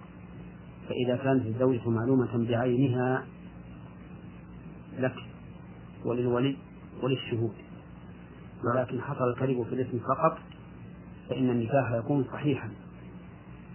فإذا 0.88 1.16
كانت 1.16 1.46
الزوجة 1.46 1.88
معلومة 1.88 2.48
بعينها 2.48 3.26
لك 4.98 5.14
وللولي 6.04 6.56
وللشهود. 7.02 7.54
ولكن 8.64 9.00
حصل 9.00 9.28
الكذب 9.28 9.62
في 9.62 9.74
الاسم 9.74 9.98
فقط 9.98 10.38
فإن 11.28 11.50
النكاح 11.50 11.92
يكون 11.92 12.24
صحيحا 12.24 12.70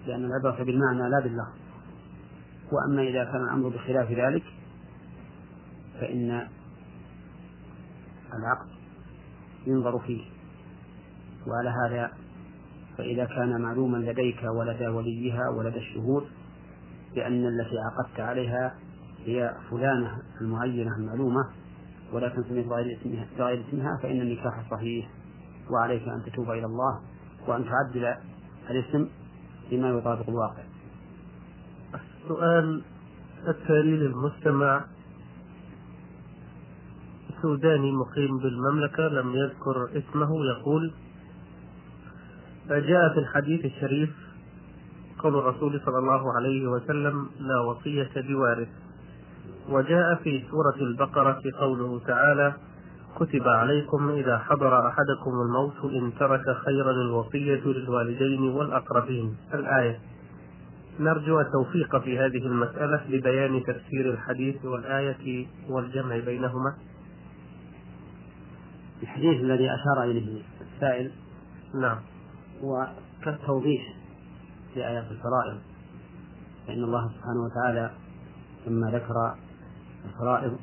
لأن 0.08 0.26
العبرة 0.26 0.64
بالمعنى 0.64 1.10
لا 1.10 1.20
باللفظ. 1.24 1.58
وأما 2.72 3.02
إذا 3.02 3.24
كان 3.24 3.44
الأمر 3.44 3.70
بخلاف 3.70 4.12
ذلك 4.12 4.44
فإن 6.00 6.48
العقد 8.34 8.68
ينظر 9.68 10.00
فيه. 10.00 10.22
وعلى 11.48 11.70
هذا 11.70 12.12
فإذا 12.98 13.26
كان 13.26 13.62
معلوما 13.62 13.98
لديك 13.98 14.44
ولدى 14.44 14.88
وليها 14.88 15.50
ولدى 15.50 15.78
الشهود 15.78 16.28
بأن 17.16 17.46
التي 17.46 17.76
عقدت 17.80 18.20
عليها 18.20 18.76
هي 19.26 19.56
فلانة 19.70 20.22
المعينة 20.42 20.96
المعلومة 20.96 21.50
ولكن 22.14 22.43
سميت 22.43 22.68
بغير 22.68 22.97
اسمها 23.01 23.28
بغير 23.38 23.64
اسمها 23.70 23.99
فإن 24.03 24.22
النكاح 24.22 24.72
صحيح. 24.72 25.10
وعليك 25.70 26.08
أن 26.08 26.24
تتوب 26.26 26.51
إلى 26.51 26.66
الله 26.66 26.99
وأن 27.47 27.66
تعدل 27.66 28.16
الاسم 28.70 29.08
بما 29.72 29.89
يطابق 29.89 30.30
الواقع. 30.30 30.64
السؤال 31.93 32.82
التالي 33.47 33.97
للمستمع. 33.97 34.86
سوداني 37.41 37.91
مقيم 37.91 38.38
بالمملكة 38.38 39.08
لم 39.08 39.36
يذكر 39.36 39.89
اسمه 39.97 40.30
يقول 40.45 40.93
جاء 42.70 43.14
في 43.14 43.20
الحديث 43.20 43.66
الشريف 43.66 44.10
قول 45.20 45.36
الرسول 45.36 45.82
صلى 45.86 45.97
الله 45.97 46.36
عليه 46.38 46.68
وسلم 46.68 47.30
لا 47.39 47.60
وصية 47.60 48.12
بوارث. 48.16 48.68
وجاء 49.70 50.15
في 50.24 50.43
سورة 50.51 50.76
البقرة 50.76 51.41
قوله 51.59 51.99
تعالى 52.07 52.53
كتب 53.20 53.47
عليكم 53.47 54.09
إذا 54.09 54.38
حضر 54.38 54.88
أحدكم 54.88 55.32
الموت 55.32 55.93
إن 55.93 56.13
ترك 56.20 56.57
خيرا 56.65 56.91
الوصية 56.91 57.61
للوالدين 57.65 58.41
والأقربين. 58.41 59.38
الآية. 59.53 59.99
نرجو 60.99 61.39
التوفيق 61.39 61.97
في 61.97 62.20
هذه 62.20 62.45
المسألة 62.45 63.01
لبيان 63.09 63.63
تفسير 63.63 64.11
الحديث 64.13 64.65
والآية 64.65 65.47
والجمع 65.70 66.20
بينهما. 66.20 66.74
الحديث 69.03 69.41
الذي 69.41 69.70
أشار 69.70 70.03
إليه 70.03 70.41
السائل 70.61 71.11
نعم. 71.82 71.97
هو 72.63 72.88
كالتوضيح 73.24 73.93
في 74.74 74.88
آيات 74.88 75.05
الفرائض. 75.11 75.57
فإن 76.68 76.84
الله 76.84 77.09
سبحانه 77.09 77.43
وتعالى 77.45 77.91
لما 78.68 78.91
ذكر 78.91 79.47
الفرائض. 80.08 80.58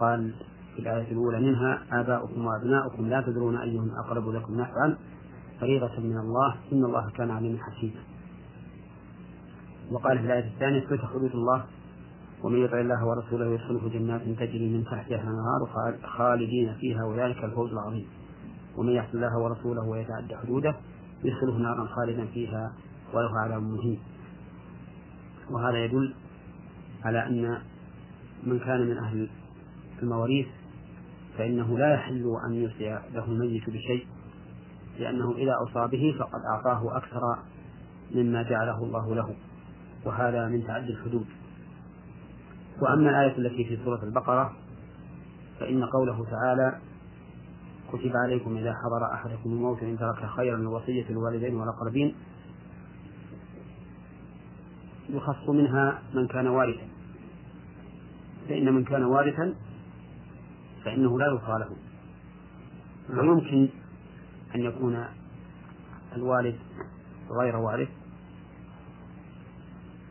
قال 0.00 0.34
في 0.74 0.78
الآية 0.78 1.12
الأولى 1.12 1.40
منها 1.40 1.82
آباؤكم 1.92 2.46
وأبناؤكم 2.46 3.06
لا 3.06 3.20
تدرون 3.20 3.56
أيهم 3.56 3.90
أقرب 4.04 4.28
لكم 4.28 4.60
نفعا 4.60 4.96
فريضة 5.60 6.00
من 6.00 6.18
الله 6.18 6.56
إن 6.72 6.84
الله 6.84 7.10
كان 7.10 7.30
عليما 7.30 7.58
حكيما. 7.58 8.00
وقال 9.90 10.18
في 10.18 10.24
الآية 10.24 10.48
الثانية 10.54 10.80
تلك 10.80 11.00
حدود 11.04 11.30
الله 11.34 11.64
ومن 12.42 12.64
يطع 12.64 12.80
الله 12.80 13.06
ورسوله 13.06 13.46
يدخله 13.46 13.88
جنات 13.88 14.22
تجري 14.22 14.76
من 14.76 14.84
تحتها 14.84 15.22
الأنهار 15.22 15.98
خالدين 16.16 16.74
فيها 16.74 17.04
وذلك 17.04 17.44
الفوز 17.44 17.72
العظيم. 17.72 18.06
ومن 18.76 18.92
يعص 18.92 19.14
الله 19.14 19.38
ورسوله 19.38 19.88
ويتعدى 19.88 20.36
حدوده 20.36 20.74
يدخله 21.24 21.58
نارا 21.58 21.86
خالدا 21.86 22.26
فيها 22.26 22.72
وله 23.14 23.40
عذاب 23.40 23.62
مهين. 23.62 24.00
وهذا 25.50 25.84
يدل 25.84 26.14
على 27.04 27.26
أن 27.26 27.58
من 28.42 28.58
كان 28.58 28.80
من 28.80 28.98
أهل 28.98 29.28
المواريث 30.02 30.46
فإنه 31.38 31.78
لا 31.78 31.94
يحل 31.94 32.36
أن 32.46 32.54
يوصي 32.54 32.98
له 33.14 33.24
الميت 33.24 33.70
بشيء 33.70 34.06
لأنه 34.98 35.32
إذا 35.32 35.52
أوصى 35.52 35.88
به 35.96 36.14
فقد 36.18 36.40
أعطاه 36.54 36.96
أكثر 36.96 37.38
مما 38.14 38.42
جعله 38.42 38.84
الله 38.84 39.14
له 39.14 39.34
وهذا 40.04 40.48
من 40.48 40.66
تعدي 40.66 40.92
الحدود. 40.92 41.26
وأما 42.82 43.10
الآية 43.10 43.38
التي 43.38 43.64
في 43.64 43.84
سورة 43.84 44.04
البقرة 44.04 44.52
فإن 45.60 45.84
قوله 45.84 46.24
تعالى 46.30 46.78
كتب 47.92 48.12
عليكم 48.16 48.56
إذا 48.56 48.74
حضر 48.74 49.14
أحدكم 49.14 49.50
الموت 49.52 49.82
إن 49.82 49.98
ترك 49.98 50.26
خيرا 50.36 50.56
الوصية 50.56 51.04
للوالدين 51.10 51.54
والأقربين 51.54 52.14
يخص 55.10 55.48
منها 55.48 56.02
من 56.14 56.26
كان 56.26 56.46
وارثا. 56.46 56.91
فإن 58.52 58.74
من 58.74 58.84
كان 58.84 59.04
وارثا 59.04 59.54
فإنه 60.84 61.18
لا 61.18 61.26
يوصى 61.26 61.46
له 61.46 61.76
ويمكن 63.10 63.68
أن 64.54 64.60
يكون 64.60 65.04
الوالد 66.16 66.58
غير 67.30 67.56
وارث؟ 67.56 67.88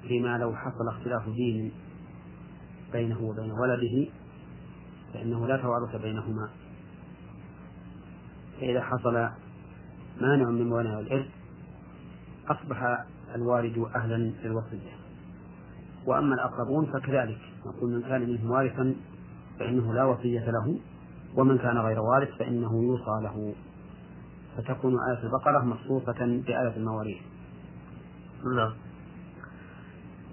فيما 0.08 0.38
لو 0.38 0.56
حصل 0.56 0.88
اختلاف 0.88 1.30
دين 1.30 1.72
بينه 2.92 3.22
وبين 3.22 3.52
ولده 3.52 4.08
فإنه 5.14 5.48
لا 5.48 5.58
توارث 5.58 5.96
بينهما. 5.96 6.50
فإذا 8.60 8.82
حصل 8.82 9.14
مانع 10.22 10.50
من 10.50 10.70
موانع 10.70 11.00
الإرث 11.00 11.28
أصبح 12.48 13.06
الوالد 13.36 13.86
أهلا 13.96 14.18
للوصية. 14.44 14.92
وأما 16.06 16.36
الأقربون 16.36 16.86
فكذلك. 16.86 17.51
نقول 17.66 17.92
من 17.92 18.02
كان 18.02 18.30
منهم 18.30 18.52
وارثا 18.52 18.96
فإنه 19.60 19.94
لا 19.94 20.04
وصية 20.04 20.52
له 20.52 20.80
ومن 21.38 21.58
كان 21.58 21.78
غير 21.78 22.00
وارث 22.00 22.30
فإنه 22.40 22.84
يوصى 22.84 23.24
له. 23.24 23.54
فتكون 24.58 24.94
آية 25.10 25.24
البقرة 25.24 25.60
مخصوصة 25.60 26.20
بآية 26.20 26.78
المواريث. 26.78 27.18
نعم. 28.56 28.74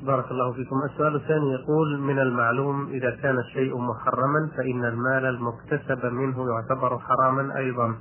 بارك 0.02 0.30
الله 0.30 0.52
فيكم. 0.52 0.76
السؤال 0.92 1.16
الثاني 1.16 1.52
يقول 1.52 2.00
من 2.00 2.18
المعلوم 2.18 2.88
إذا 2.88 3.10
كان 3.10 3.38
الشيء 3.38 3.78
محرما 3.78 4.50
فإن 4.56 4.84
المال 4.84 5.24
المكتسب 5.24 6.06
منه 6.06 6.46
يعتبر 6.50 6.98
حراما 6.98 7.56
أيضا. 7.56 7.94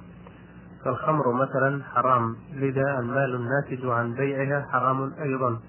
فالخمر 0.86 1.34
مثلا 1.34 1.84
حرام 1.84 2.36
لذا 2.54 3.00
المال 3.00 3.36
الناتج 3.36 3.86
عن 3.86 4.14
بيعها 4.14 4.66
حرام 4.72 5.14
أيضا. 5.22 5.60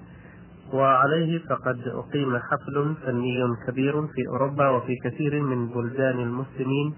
وعليه 0.72 1.38
فقد 1.38 1.78
أقيم 1.86 2.38
حفل 2.38 2.94
فني 3.06 3.38
كبير 3.66 4.06
في 4.06 4.28
أوروبا 4.28 4.68
وفي 4.68 4.96
كثير 5.04 5.42
من 5.42 5.68
بلدان 5.68 6.20
المسلمين. 6.20 6.94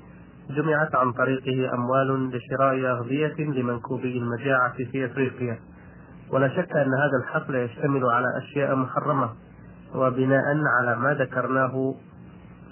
جمعت 0.50 0.94
عن 0.94 1.12
طريقه 1.12 1.74
أموال 1.74 2.30
لشراء 2.30 2.90
أغذية 2.90 3.34
لمنكوبي 3.38 4.18
المجاعة 4.18 4.76
في 4.92 5.06
أفريقيا. 5.06 5.58
ولا 6.32 6.48
شك 6.48 6.76
أن 6.76 6.94
هذا 6.94 7.16
الحفل 7.22 7.54
يشتمل 7.54 8.04
على 8.04 8.26
أشياء 8.38 8.74
محرمة 8.74 9.30
وبناء 9.94 10.44
على 10.78 10.96
ما 10.96 11.14
ذكرناه. 11.14 11.94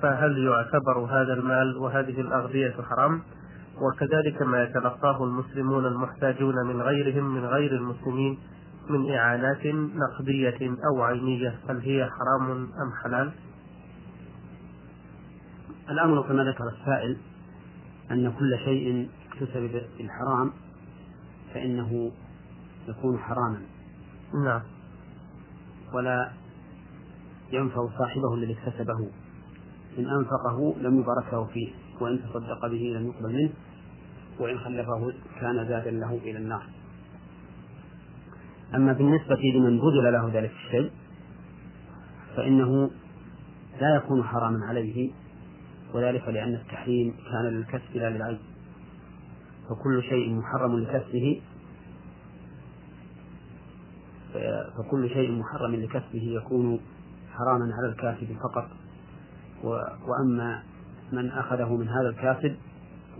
فهل 0.03 0.39
يعتبر 0.39 0.99
هذا 0.99 1.33
المال 1.33 1.77
وهذه 1.77 2.21
الأغذية 2.21 2.75
حرام؟ 2.91 3.21
وكذلك 3.81 4.43
ما 4.43 4.63
يتلقاه 4.63 5.25
المسلمون 5.25 5.87
المحتاجون 5.87 6.55
من 6.67 6.83
غيرهم 6.83 7.35
من 7.35 7.45
غير 7.45 7.73
المسلمين. 7.73 8.39
من 8.91 9.11
إعانات 9.11 9.67
نقدية 9.75 10.77
أو 10.91 11.03
عينية 11.03 11.59
هل 11.69 11.81
هي 11.81 12.09
حرام 12.11 12.51
أم 12.51 12.93
حلال؟ 13.03 13.33
الأمر 15.91 16.23
كما 16.23 16.45
ذكر 16.45 16.65
السائل 16.69 17.17
أن 18.11 18.33
كل 18.33 18.59
شيء 18.65 19.09
اكتسب 19.29 19.83
بالحرام 19.99 20.53
فإنه 21.55 22.13
يكون 22.89 23.19
حراما. 23.19 23.61
نعم. 24.45 24.63
ولا 25.95 26.33
ينفع 27.53 27.89
صاحبه 27.99 28.35
الذي 28.35 28.53
اكتسبه. 28.53 29.11
إن 29.99 30.07
أنفقه 30.07 30.75
لم 30.81 31.01
يبارك 31.01 31.33
له 31.33 31.45
فيه 31.45 31.73
وإن 32.01 32.23
تصدق 32.23 32.67
به 32.67 32.93
لم 32.97 33.07
يقبل 33.07 33.33
منه 33.33 33.53
وإن 34.39 34.59
خلفه 34.59 35.13
كان 35.41 35.69
زادا 35.69 35.91
له 35.91 36.21
إلى 36.25 36.39
النار. 36.39 36.78
أما 38.75 38.93
بالنسبة 38.93 39.39
لمن 39.55 39.79
بذل 39.79 40.13
له 40.13 40.31
ذلك 40.33 40.51
الشيء 40.51 40.91
فإنه 42.37 42.91
لا 43.81 43.97
يكون 43.97 44.25
حراما 44.25 44.67
عليه 44.67 45.11
وذلك 45.95 46.29
لأن 46.29 46.55
التحريم 46.55 47.15
كان 47.31 47.45
للكسب 47.45 47.97
لا 47.97 48.11
للعيب. 48.11 48.39
فكل 49.71 50.03
شيء 50.03 50.35
محرم 50.35 50.79
لكسبه 50.79 51.43
فكل 54.79 55.09
شيء 55.09 55.33
محرم 55.33 55.75
لكسبه 55.75 56.23
يكون 56.23 56.81
حراما 57.33 57.75
على 57.75 57.93
الكاسب 57.93 58.37
فقط. 58.37 58.69
وأما 60.09 60.63
من 61.13 61.31
أخذه 61.31 61.77
من 61.77 61.89
هذا 61.89 62.09
الكاسب 62.09 62.57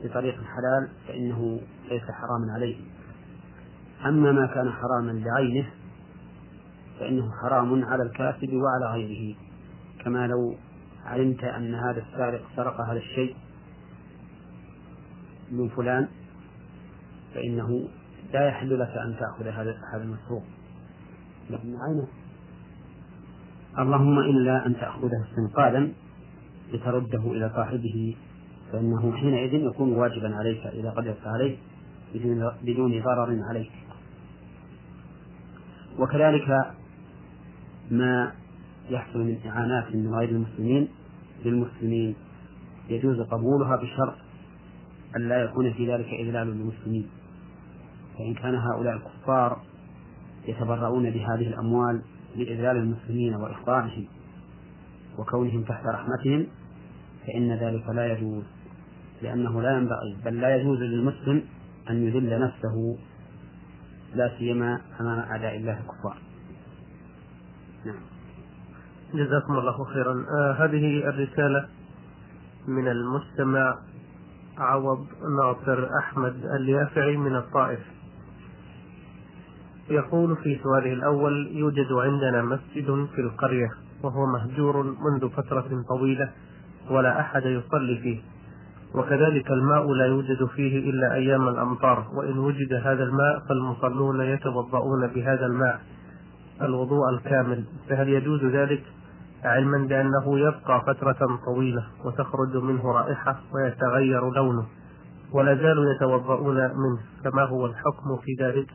بطريق 0.05 0.35
حلال 0.35 0.89
فإنه 1.09 1.61
ليس 1.91 2.03
حراما 2.03 2.53
عليه. 2.55 2.77
أما 4.07 4.33
ما 4.33 4.47
كان 4.47 4.73
حراما 4.73 5.13
لعينه 5.13 5.67
فإنه 7.01 7.31
حرام 7.43 7.85
على 7.85 8.03
الكاسب 8.03 8.53
وعلى 8.53 8.93
غيره. 8.93 9.37
كما 10.05 10.27
لو 10.27 10.55
علمت 11.05 11.45
أن 11.45 11.75
هذا 11.75 12.03
السارق 12.03 12.43
سرق 12.57 12.81
هذا 12.81 12.99
الشيء 12.99 13.37
من 15.51 15.69
فلان 15.69 16.09
فإنه 17.35 17.89
لا 18.33 18.49
يحل 18.49 18.81
لك 18.81 18.89
أن 19.07 19.17
تأخذ 19.21 19.47
هذا 19.47 19.77
هذا 19.93 20.03
المسروق. 20.03 20.43
لأن 21.51 21.77
عينه. 21.89 22.09
اللهم 23.79 24.19
إلا 24.19 24.67
أن 24.67 24.75
تأخذه 24.75 25.25
استنقاذا 25.31 25.89
لترده 26.73 27.33
إلى 27.33 27.51
صاحبه 27.57 28.17
فإنه 28.73 29.13
حينئذ 29.13 29.55
يكون 29.55 29.93
واجبا 29.93 30.37
عليك 30.37 30.67
إذا 30.67 30.91
قدرت 30.91 31.27
عليه 31.27 31.57
بدون 32.63 33.03
ضرر 33.03 33.39
عليك. 33.51 33.71
وكذلك 35.99 36.75
ما 37.91 38.33
يحصل 38.91 39.19
من 39.19 39.39
إعانات 39.47 39.95
من 39.95 40.15
غير 40.15 40.29
المسلمين 40.29 40.89
للمسلمين. 41.45 42.15
يجوز 42.89 43.21
قبولها 43.21 43.77
بشرط 43.77 44.15
أن 45.17 45.29
لا 45.29 45.43
يكون 45.43 45.73
في 45.73 45.93
ذلك 45.93 46.07
إذلال 46.07 46.47
للمسلمين. 46.47 47.09
فإن 48.19 48.35
كان 48.35 48.55
هؤلاء 48.55 48.95
الكفار 48.97 49.61
يتبرؤون 50.49 51.11
بهذه 51.11 51.49
الأموال 51.49 52.03
لإذلال 52.37 52.77
المسلمين 52.77 53.35
وإخضاعهم 53.35 54.07
وكونهم 55.19 55.63
تحت 55.63 55.83
رحمتهم 55.87 56.47
فإن 57.27 57.53
ذلك 57.53 57.89
لا 57.89 58.13
يجوز 58.13 58.45
لأنه 59.23 59.63
لا 59.63 59.77
ينبغي 59.77 60.17
بل 60.25 60.41
لا 60.41 60.57
يجوز 60.57 60.79
للمسلم 60.79 61.43
أن 61.91 62.07
يذل 62.07 62.41
نفسه 62.41 62.99
لا 64.15 64.31
سيما 64.39 64.81
أمام 65.01 65.19
أعداء 65.19 65.57
الله 65.57 65.81
الكفار. 65.81 66.17
نعم. 67.85 68.01
جزاكم 69.15 69.59
الله 69.59 69.85
خيرا. 69.85 70.27
آه 70.31 70.53
هذه 70.53 71.09
الرسالة 71.09 71.69
من 72.69 72.89
المستمع 72.89 73.79
عوض 74.59 75.07
ناصر 75.43 75.89
أحمد 75.99 76.45
اليافعي 76.45 77.17
من 77.17 77.37
الطائف. 77.37 77.81
يقول 79.91 80.37
في 80.37 80.61
سؤاله 80.63 80.93
الأول 80.93 81.51
يوجد 81.53 81.93
عندنا 81.93 82.43
مسجد 82.43 83.09
في 83.15 83.21
القرية 83.21 83.71
وهو 84.03 84.27
مهجور 84.27 84.83
منذ 84.83 85.29
فترة 85.31 85.85
طويلة 85.89 86.33
ولا 86.91 87.21
أحد 87.21 87.43
يصلي 87.43 87.99
فيه. 88.03 88.21
وكذلك 88.95 89.51
الماء 89.51 89.93
لا 89.93 90.07
يوجد 90.07 90.45
فيه 90.45 90.91
إلا 90.91 91.15
أيام 91.15 91.49
الأمطار 91.49 92.07
وإن 92.15 92.39
وجد 92.39 92.73
هذا 92.73 93.05
الماء 93.05 93.43
فالمصلون 93.49 94.21
يتوضؤون 94.21 95.07
بهذا 95.07 95.47
الماء 95.47 95.81
الوضوء 96.63 97.11
الكامل. 97.11 97.65
فهل 97.89 98.09
يجوز 98.09 98.45
ذلك؟ 98.45 98.83
علما 99.45 99.87
بأنه 99.87 100.39
يبقى 100.39 100.85
فترة 100.87 101.39
طويلة 101.47 101.87
وتخرج 102.05 102.57
منه 102.57 102.93
رائحة 102.93 103.41
ويتغير 103.55 104.31
لونه 104.31 104.67
ولا 105.33 105.55
زالوا 105.55 105.85
يتوضؤون 105.95 106.57
منه 106.57 106.99
فما 107.25 107.43
هو 107.43 107.67
الحكم 107.67 108.17
في 108.25 108.45
ذلك؟ 108.45 108.67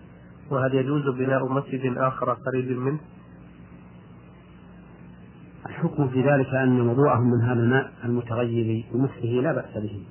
وهل 0.52 0.73
يجوز 0.73 1.10
بناء 1.10 1.53
مسجد 1.53 1.98
آخر 1.98 2.34
قريب 2.34 2.77
منه؟ 2.77 2.99
الحكم 5.84 6.10
في 6.10 6.22
ذلك 6.22 6.48
أن 6.48 6.82
وضوءهم 6.82 7.32
من 7.32 7.42
هذا 7.42 7.60
الماء 7.60 7.92
المتغير 8.04 8.86
بمثله 8.94 9.42
لا 9.42 9.54
بأس 9.54 9.78
به. 9.78 10.04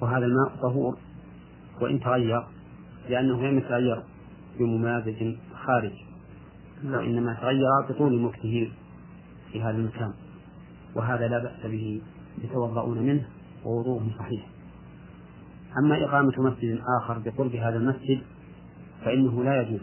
وهذا 0.00 0.26
الماء 0.26 0.56
طهور 0.62 0.96
وإن 1.80 2.00
تغير 2.00 2.46
لأنه 3.08 3.46
لم 3.46 3.58
يتغير 3.58 4.02
بممازج 4.58 5.34
خارج. 5.54 5.92
نعم. 6.84 6.94
وإنما 6.94 7.34
تغير 7.34 7.68
بطول 7.88 8.20
مكته 8.20 8.70
في 9.52 9.62
هذا 9.62 9.76
المكان. 9.76 10.12
وهذا 10.94 11.28
لا 11.28 11.38
بأس 11.38 11.66
به 11.70 12.02
يتوضؤون 12.44 12.98
منه 12.98 13.26
ووضوءهم 13.64 14.10
صحيح. 14.18 14.46
أما 15.78 16.04
إقامة 16.04 16.32
مسجد 16.38 16.80
آخر 17.02 17.18
بقرب 17.18 17.54
هذا 17.54 17.76
المسجد 17.76 18.22
فإنه 19.04 19.44
لا 19.44 19.62
يجوز. 19.62 19.80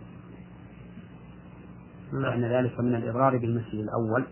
لأن 2.14 2.46
ذلك 2.46 2.80
من 2.80 2.96
الإضرار 2.96 3.38
بالمسجد 3.38 3.80
الأول. 3.80 4.24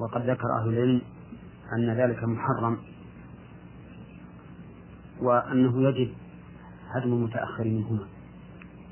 وقد 0.00 0.30
ذكر 0.30 0.46
أهل 0.60 0.68
العلم 0.68 1.00
أن 1.78 1.90
ذلك 1.90 2.24
محرم 2.24 2.78
وأنه 5.20 5.82
يجب 5.82 6.12
هدم 6.90 7.12
المتأخر 7.12 7.64
منهما 7.64 8.06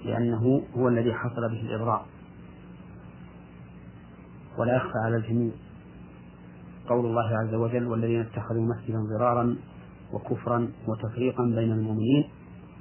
لأنه 0.04 0.62
هو 0.76 0.88
الذي 0.88 1.14
حصل 1.14 1.48
به 1.48 1.60
الإضرار 1.60 2.06
ولا 4.58 4.76
يخفى 4.76 4.98
على 5.04 5.16
الجميع. 5.16 5.52
قول 6.88 7.06
الله 7.06 7.38
عز 7.38 7.54
وجل 7.54 7.86
والذين 7.86 8.20
اتخذوا 8.20 8.62
مسجدا 8.62 8.98
ضرارا 9.18 9.56
وكفرا 10.12 10.68
وتفريقا 10.88 11.44
بين 11.44 11.72
المؤمنين 11.72 12.24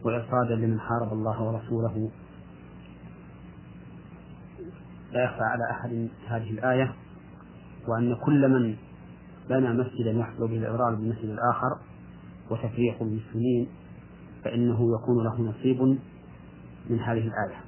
وإرصادا 0.03 0.55
لمن 0.55 0.79
حارب 0.79 1.13
الله 1.13 1.43
ورسوله. 1.43 2.11
لا 5.11 5.23
يخفى 5.23 5.43
على 5.43 5.71
أحد 5.71 6.09
هذه 6.27 6.51
الآية. 6.51 6.93
وأن 7.87 8.15
كل 8.15 8.49
من 8.49 8.75
بنى 9.49 9.73
مسجدا 9.73 10.11
يحصل 10.11 10.47
به 10.47 10.57
الإضرار 10.57 10.95
بالمسجد 10.95 11.29
الآخر 11.29 11.77
وتفريق 12.51 13.03
بالسنين 13.03 13.67
فإنه 14.43 14.95
يكون 14.95 15.23
له 15.23 15.41
نصيب 15.41 15.81
من 16.89 16.99
هذه 16.99 17.27
الآية. 17.27 17.61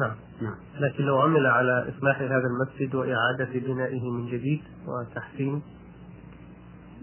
نعم. 0.00 0.14
نعم. 0.42 0.54
لكن 0.80 1.04
لو 1.04 1.18
عمل 1.18 1.46
على 1.46 1.88
إصلاح 1.88 2.20
هذا 2.20 2.46
المسجد 2.46 2.94
وإعادة 2.94 3.60
بنائه 3.66 4.10
من 4.10 4.26
جديد 4.26 4.60
وتحسين؟ 4.86 5.62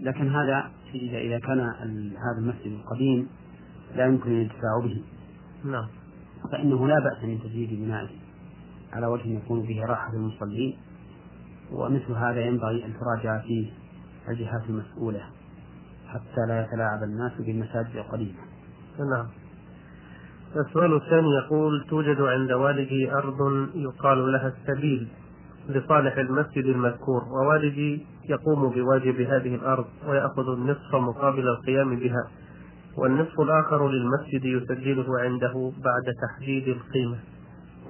لكن 0.00 0.28
هذا 0.28 0.70
إذا 0.94 1.38
كان 1.38 1.60
هذا 1.60 2.38
المسجد 2.38 2.72
القديم 2.72 3.28
لا 3.96 4.06
يمكن 4.06 4.30
الانتفاع 4.30 4.80
به. 4.82 5.02
نعم. 5.64 5.86
فإنه 6.52 6.88
لا 6.88 6.98
بأس 6.98 7.24
من 7.24 7.38
تجديد 7.38 7.84
بنائه 7.84 8.08
على 8.92 9.06
وجه 9.06 9.28
يكون 9.28 9.66
فيه 9.66 9.84
راحة 9.84 10.14
للمصلين. 10.14 10.76
ومثل 11.72 12.12
هذا 12.12 12.40
ينبغي 12.40 12.84
أن 12.84 12.92
تراجع 13.00 13.38
فيه 13.38 13.70
الجهات 14.28 14.62
المسؤولة 14.68 15.20
حتى 16.08 16.46
لا 16.48 16.62
يتلاعب 16.64 17.02
الناس 17.02 17.32
بالمساجد 17.38 17.96
القديمة. 17.96 18.38
نعم. 18.98 19.26
السؤال 20.56 20.94
الثاني 20.94 21.28
يقول 21.44 21.86
توجد 21.90 22.20
عند 22.20 22.52
والدي 22.52 23.12
أرض 23.12 23.68
يقال 23.74 24.32
لها 24.32 24.52
السبيل 24.58 25.08
لصالح 25.68 26.16
المسجد 26.16 26.64
المذكور 26.64 27.24
ووالدي 27.24 28.06
يقوم 28.28 28.70
بواجب 28.70 29.20
هذه 29.20 29.54
الأرض 29.54 29.84
ويأخذ 30.08 30.48
النصف 30.48 30.94
مقابل 30.94 31.48
القيام 31.48 31.96
بها 31.96 32.28
والنصف 32.96 33.40
الآخر 33.40 33.88
للمسجد 33.88 34.44
يسجله 34.44 35.20
عنده 35.20 35.72
بعد 35.84 36.14
تحديد 36.22 36.68
القيمة. 36.68 37.18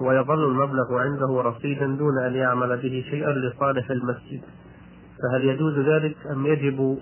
ويظل 0.01 0.43
المبلغ 0.47 0.97
عنده 0.97 1.41
رصيدا 1.41 1.85
دون 1.85 2.17
أن 2.27 2.33
يعمل 2.33 2.77
به 2.77 3.05
شيئا 3.09 3.31
لصالح 3.31 3.91
المسجد. 3.91 4.41
فهل 5.21 5.45
يجوز 5.45 5.79
ذلك 5.79 6.15
أم 6.31 6.45
يجب 6.45 6.97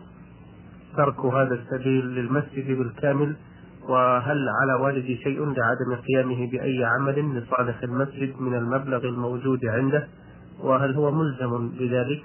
ترك 0.97 1.19
هذا 1.19 1.53
السبيل 1.55 2.05
للمسجد 2.05 2.77
بالكامل؟ 2.77 3.35
وهل 3.89 4.49
على 4.49 4.73
والدي 4.83 5.17
شيء 5.17 5.45
لعدم 5.45 6.01
قيامه 6.07 6.51
بأي 6.51 6.85
عمل 6.85 7.39
لصالح 7.39 7.83
المسجد 7.83 8.41
من 8.41 8.55
المبلغ 8.55 9.05
الموجود 9.05 9.65
عنده؟ 9.65 10.07
وهل 10.59 10.95
هو 10.95 11.11
ملزم 11.11 11.69
بذلك؟ 11.69 12.23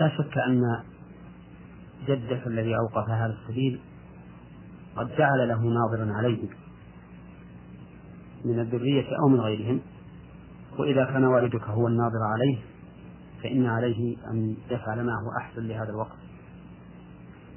لا 0.00 0.08
شك 0.08 0.38
أن 0.38 0.62
جدك 2.08 2.46
الذي 2.46 2.76
أوقف 2.76 3.08
هذا 3.10 3.36
السبيل 3.42 3.80
قد 4.96 5.08
جعل 5.18 5.48
له 5.48 5.60
ناظرا 5.60 6.12
عليه. 6.12 6.65
من 8.44 8.60
الذرية 8.60 9.06
أو 9.22 9.28
من 9.28 9.40
غيرهم. 9.40 9.80
وإذا 10.78 11.04
كان 11.04 11.24
والدك 11.24 11.62
هو 11.62 11.88
الناظر 11.88 12.22
عليه 12.22 12.58
فإن 13.42 13.66
عليه 13.66 14.16
أن 14.30 14.56
يفعل 14.70 15.06
ما 15.06 15.12
هو 15.12 15.30
أحسن 15.40 15.62
لهذا 15.62 15.90
الوقت 15.90 16.16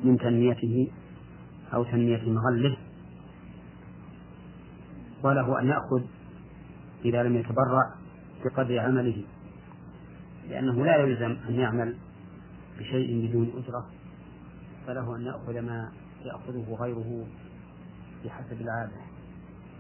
من 0.04 0.18
تنميته 0.18 0.92
أو 1.74 1.84
تنمية 1.84 2.30
مغله. 2.30 2.78
وله 5.24 5.60
أن 5.60 5.68
يأخذ 5.68 6.02
إذا 7.06 7.24
لم 7.24 7.36
يتبرع 7.36 7.96
بقدر 8.46 8.80
عمله 8.80 9.24
لأنه 10.50 10.86
لا 10.86 10.98
يلزم 10.98 11.38
أن 11.50 11.54
يعمل 11.54 11.96
بشيء 12.80 13.28
بدون 13.28 13.52
أجرة. 13.58 13.86
فله 14.88 15.16
أن 15.16 15.22
يأخذ 15.22 15.62
ما 15.62 15.92
يأخذه 16.26 16.78
غيره 16.80 17.28
بحسب 18.26 18.62
العادة 18.62 19.02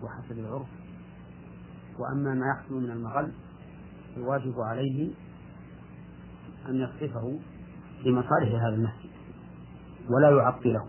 وحسب 0.03 0.39
العرف. 0.39 0.67
وأما 1.99 2.33
ما 2.33 2.45
يحصل 2.47 2.73
من 2.73 2.91
المغل 2.91 3.31
الواجب 4.17 4.59
عليه 4.59 5.11
أن 6.69 6.75
يصرفه 6.75 7.39
لمصالح 8.05 8.63
هذا 8.63 8.75
المسجد 8.75 9.09
ولا 10.09 10.29
يعطله. 10.29 10.85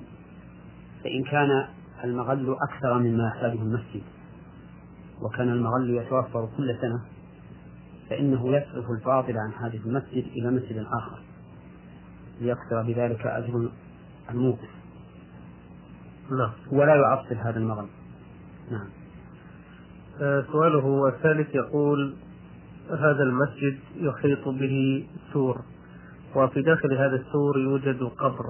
فإن 1.05 1.25
كان 1.25 1.69
المغل 2.05 2.57
أكثر 2.71 2.99
مما 2.99 3.29
يحتاجه 3.29 3.63
المسجد 3.63 4.03
وكان 5.23 5.49
المغل 5.49 5.91
يتوفر 5.91 6.49
كل 6.57 6.77
سنة 6.81 7.01
فإنه 8.11 8.49
يصرف 8.49 8.91
الفاضل 8.91 9.39
عن 9.39 9.53
حاجة 9.53 9.81
المسجد 9.87 10.25
إلى 10.25 10.51
مسجد 10.51 10.77
آخر 10.79 11.23
ليكثر 12.41 12.83
بذلك 12.83 13.27
أجر 13.27 13.71
الموقف. 14.31 14.71
نعم. 16.31 16.53
ولا 16.73 16.95
يعطل 16.95 17.37
هذا 17.37 17.59
المغل. 17.59 17.87
نعم. 18.71 19.00
سؤاله 20.21 21.09
الثالث 21.09 21.55
يقول 21.55 22.15
هذا 22.91 23.23
المسجد 23.23 23.79
يحيط 23.97 24.49
به 24.49 25.07
سور 25.33 25.61
وفي 26.37 26.63
داخل 26.63 26.93
هذا 26.93 27.17
السور 27.17 27.59
يوجد 27.59 28.03
قبر. 28.03 28.45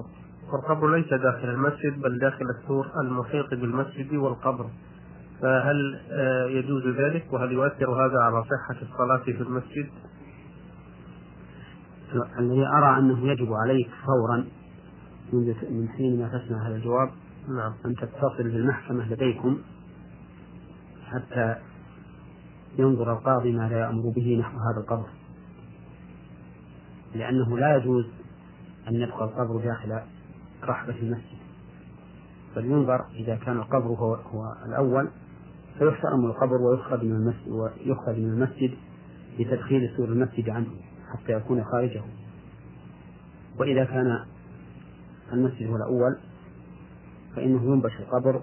والقبر 0.53 0.95
ليس 0.95 1.09
داخل 1.09 1.49
المسجد 1.49 2.01
بل 2.01 2.19
داخل 2.19 2.45
السور 2.59 2.87
المحيط 3.03 3.49
بالمسجد 3.49 4.13
والقبر. 4.13 4.65
فهل 5.41 5.99
آه، 6.11 6.45
يجوز 6.45 6.87
ذلك؟ 6.87 7.33
وهل 7.33 7.51
يؤثر 7.51 8.05
هذا 8.05 8.19
على 8.19 8.43
صحة 8.43 8.81
الصلاة 8.81 9.23
في 9.23 9.41
المسجد؟ 9.41 9.89
الذي 12.39 12.67
أرى 12.67 12.99
أنه 12.99 13.27
يجب 13.27 13.53
عليك 13.53 13.89
فورا 14.05 14.45
من 15.69 15.89
حين 15.89 16.19
ما 16.19 16.27
تسمع 16.27 16.67
هذا 16.67 16.75
الجواب 16.75 17.09
نعم. 17.47 17.73
أن 17.85 17.95
تتصل 17.95 18.43
بالمحكمة 18.43 19.13
لديكم. 19.13 19.57
حتى 21.11 21.55
ينظر 22.77 23.13
القاضي 23.13 23.51
ماذا 23.51 23.79
يأمر 23.79 24.09
به 24.15 24.37
نحو 24.39 24.57
هذا 24.57 24.79
القبر. 24.79 25.09
لأنه 27.15 27.57
لا 27.57 27.75
يجوز 27.75 28.05
أن 28.87 28.95
يبقى 28.95 29.23
القبر 29.23 29.57
داخل 29.57 29.99
رحبة 30.63 30.95
المسجد. 30.95 31.41
بل 32.55 32.65
ينظر 32.65 33.05
إذا 33.15 33.35
كان 33.35 33.57
القبر 33.57 33.87
هو, 33.87 34.15
هو 34.15 34.55
الأول 34.65 35.09
فيحترم 35.79 36.25
القبر 36.25 36.61
ويخرج 36.61 37.03
من 37.03 37.11
المسجد 37.11 37.51
ويخرج 37.51 38.17
من 38.17 38.29
المسجد 38.29 38.71
لتدخيل 39.39 39.89
سور 39.97 40.07
المسجد 40.07 40.49
عنه 40.49 40.67
حتى 41.13 41.33
يكون 41.33 41.63
خارجه. 41.63 42.01
وإذا 43.59 43.83
كان 43.83 44.25
المسجد 45.33 45.67
هو 45.67 45.75
الأول 45.75 46.17
فإنه 47.35 47.63
ينبش 47.63 47.99
القبر 47.99 48.41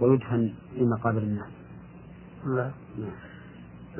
ويدفن 0.00 0.52
في 0.74 0.84
مقابر 0.84 1.18
الناس. 1.18 1.63
نعم. 2.46 2.70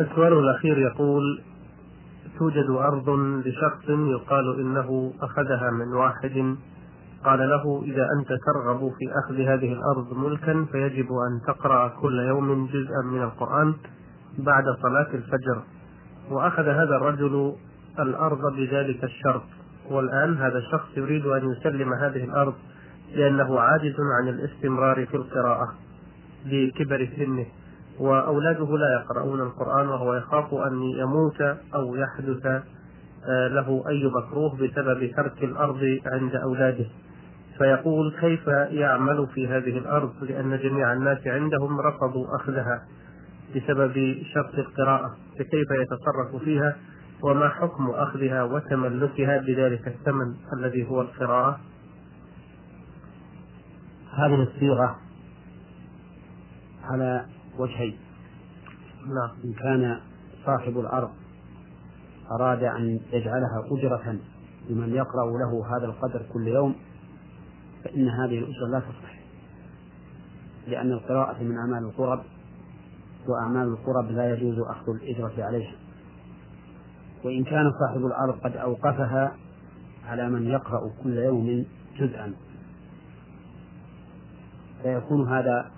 السؤال 0.01 0.33
الأخير 0.33 0.79
يقول 0.79 1.43
توجد 2.39 2.71
أرض 2.71 3.11
لشخص 3.47 3.89
يقال 3.89 4.61
إنه 4.61 5.13
أخذها 5.21 5.71
من 5.71 5.93
واحد. 5.93 6.57
قال 7.25 7.39
له 7.39 7.83
إذا 7.85 8.07
أنت 8.19 8.29
ترغب 8.29 8.81
في 8.81 9.13
أخذ 9.25 9.41
هذه 9.41 9.73
الأرض 9.73 10.17
ملكا 10.17 10.67
فيجب 10.73 11.07
أن 11.07 11.41
تقرأ 11.47 11.89
كل 11.89 12.19
يوم 12.19 12.67
جزءا 12.67 13.03
من 13.13 13.23
القرآن 13.23 13.75
بعد 14.39 14.65
صلاة 14.83 15.15
الفجر. 15.15 15.63
وأخذ 16.31 16.63
هذا 16.63 16.97
الرجل 16.97 17.55
الأرض 17.99 18.57
بذلك 18.57 19.05
الشرط. 19.05 19.43
والآن 19.91 20.37
هذا 20.37 20.59
الشخص 20.59 20.89
يريد 20.97 21.27
أن 21.27 21.51
يسلم 21.51 21.93
هذه 21.93 22.25
الأرض 22.25 22.55
لأنه 23.15 23.61
عاجز 23.61 23.95
عن 24.21 24.29
الاستمرار 24.29 25.07
في 25.07 25.17
القراءة 25.17 25.75
لكبر 26.47 27.09
سنه. 27.17 27.47
وأولاده 27.99 28.77
لا 28.79 29.01
يقرؤون 29.01 29.41
القرآن 29.41 29.89
وهو 29.89 30.15
يخاف 30.15 30.55
أن 30.55 30.83
يموت 30.83 31.41
أو 31.75 31.95
يحدث 31.95 32.47
آه، 32.47 33.49
له 33.49 33.85
أي 33.89 34.07
مكروه 34.07 34.55
بسبب 34.55 35.13
ترك 35.17 35.45
الأرض 35.45 35.99
عند 36.07 36.35
أولاده. 36.35 36.87
فيقول 37.59 38.17
كيف 38.21 38.47
يعمل 38.71 39.27
في 39.35 39.49
هذه 39.49 39.79
الأرض؟ 39.79 40.13
لأن 40.21 40.59
جميع 40.59 40.93
الناس 40.93 41.27
عندهم 41.27 41.81
رفضوا 41.81 42.37
أخذها 42.37 42.83
بسبب 43.57 44.17
شرط 44.35 44.55
القراءة. 44.55 45.17
فكيف 45.39 45.71
يتصرف 45.71 46.43
فيها؟ 46.45 46.77
وما 47.23 47.49
حكم 47.49 47.91
أخذها 47.91 48.43
وتملكها 48.43 49.39
بذلك 49.39 49.89
الثمن 49.89 50.35
الذي 50.59 50.89
هو 50.89 51.01
القراءة؟ 51.01 51.61
هذه 54.17 54.43
الصيغة 54.43 54.99
على 56.85 57.25
وجهين. 57.59 57.97
نعم. 59.07 59.31
إن 59.45 59.53
كان 59.53 60.01
صاحب 60.47 60.79
الأرض 60.79 61.11
أراد 62.31 62.63
أن 62.63 63.01
يجعلها 63.13 63.65
أجرة 63.71 64.19
لمن 64.69 64.95
يقرأ 64.95 65.31
له 65.31 65.77
هذا 65.77 65.87
القدر 65.87 66.23
كل 66.33 66.49
يوم 66.49 66.75
فإن 67.85 68.09
هذه 68.09 68.39
الأجرة 68.39 68.69
لا 68.71 68.81
تصح 68.81 69.15
لأن 70.67 70.93
القراءة 70.93 71.43
من 71.43 71.57
أعمال 71.59 71.85
القرب 71.85 72.23
وأعمال 73.29 73.69
القرب 73.69 74.11
لا 74.11 74.35
يجوز 74.35 74.59
أخذ 74.59 74.93
الأجرة 74.93 75.45
عليها. 75.45 75.75
وإن 77.25 77.45
كان 77.45 77.73
صاحب 77.81 78.07
الأرض 78.07 78.39
قد 78.45 78.57
أوقفها 78.57 79.37
على 80.07 80.31
من 80.31 80.47
يقرأ 80.47 80.91
كل 81.03 81.19
يوم 81.19 81.65
جزءا 81.99 82.35
فيكون 84.83 85.29
هذا 85.29 85.71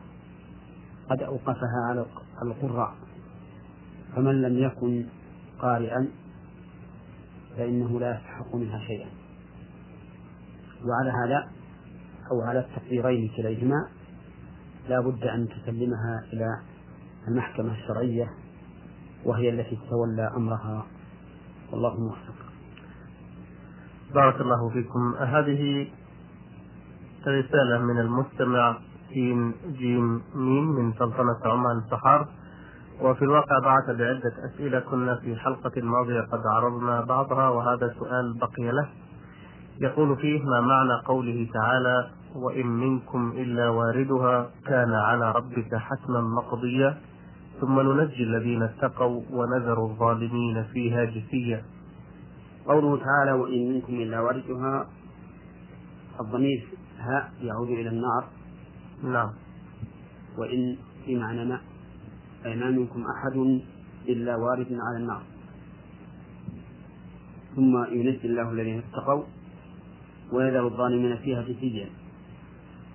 قد 1.11 1.23
أوقفها 1.23 1.81
على 1.87 2.07
القراء. 2.43 2.95
فمن 4.17 4.43
لم 4.43 4.59
يكن 4.59 5.07
قارئا 5.59 6.09
فإنه 7.57 8.01
لا 8.01 8.15
يستحق 8.17 8.55
منها 8.55 8.79
شيئا. 8.87 9.09
وعلى 10.85 11.11
هذا 11.11 11.49
أو 12.31 12.41
على 12.41 12.59
التقديرين 12.59 13.31
كليهما 13.37 13.89
لا 14.89 15.01
بد 15.01 15.25
أن 15.25 15.49
تسلمها 15.49 16.25
إلى 16.33 16.61
المحكمة 17.29 17.73
الشرعية 17.73 18.31
وهي 19.25 19.51
التي 19.51 19.77
تتولى 19.77 20.33
أمرها. 20.37 20.87
والله 21.73 22.01
موفق. 22.01 22.35
بارك 24.15 24.41
الله 24.41 24.69
فيكم. 24.69 25.15
هذه 25.15 25.89
رسالة 27.27 27.79
من 27.79 27.99
المستمع 27.99 28.79
سين 29.09 29.55
جيم 29.79 30.23
ميم 30.35 30.65
من 30.69 30.93
سلطنة 30.93 31.39
عمان 31.45 31.77
الصحار 31.79 32.29
وفي 33.01 33.23
الواقع 33.23 33.59
بعث 33.59 33.87
بعدة 33.87 34.33
أسئلة 34.45 34.81
كنا 34.81 35.15
في 35.17 35.33
الحلقة 35.33 35.73
الماضية 35.77 36.21
قد 36.21 36.41
عرضنا 36.47 37.01
بعضها 37.01 37.49
وهذا 37.49 37.95
سؤال 37.99 38.39
بقي 38.41 38.71
له. 38.73 38.89
يقول 39.81 40.17
فيه 40.17 40.43
ما 40.45 40.61
معنى 40.61 41.03
قوله 41.05 41.49
تعالى 41.55 42.11
وإن 42.35 42.67
منكم 42.67 43.33
إلا 43.37 43.69
واردها 43.69 44.51
كان 44.67 44.93
على 44.93 45.33
ربك 45.33 45.75
حتما 45.75 46.21
مقضيا 46.21 46.99
ثم 47.61 47.81
ننجي 47.81 48.23
الذين 48.23 48.63
اتقوا 48.63 49.23
ونذر 49.31 49.85
الظالمين 49.85 50.65
فيها 50.73 51.05
جثيا 51.05 51.63
قوله 52.67 52.97
تعالى 53.05 53.33
وإن 53.33 53.73
منكم 53.73 53.93
إلا 53.95 54.21
واردها 54.21 54.87
الضمير 56.21 56.69
ها 56.99 57.31
يعود 57.43 57.69
إلى 57.69 57.89
النار. 57.89 58.25
نعم. 59.03 59.33
وإن 60.39 60.77
في 61.05 61.17
معنى 61.17 61.45
ما 61.45 61.61
أي 62.45 62.57
ما 62.57 62.71
منكم 62.71 63.05
أحد 63.07 63.61
إلا 64.09 64.37
وارد 64.37 64.67
على 64.71 64.97
النار. 64.97 65.23
ثم 67.57 67.85
ينجي 67.85 68.27
الله 68.27 68.51
الذين 68.51 68.79
اتقوا 68.79 69.25
ويذر 70.33 70.67
الظالمين 70.67 71.17
فيها 71.17 71.43
جثيا. 71.43 71.89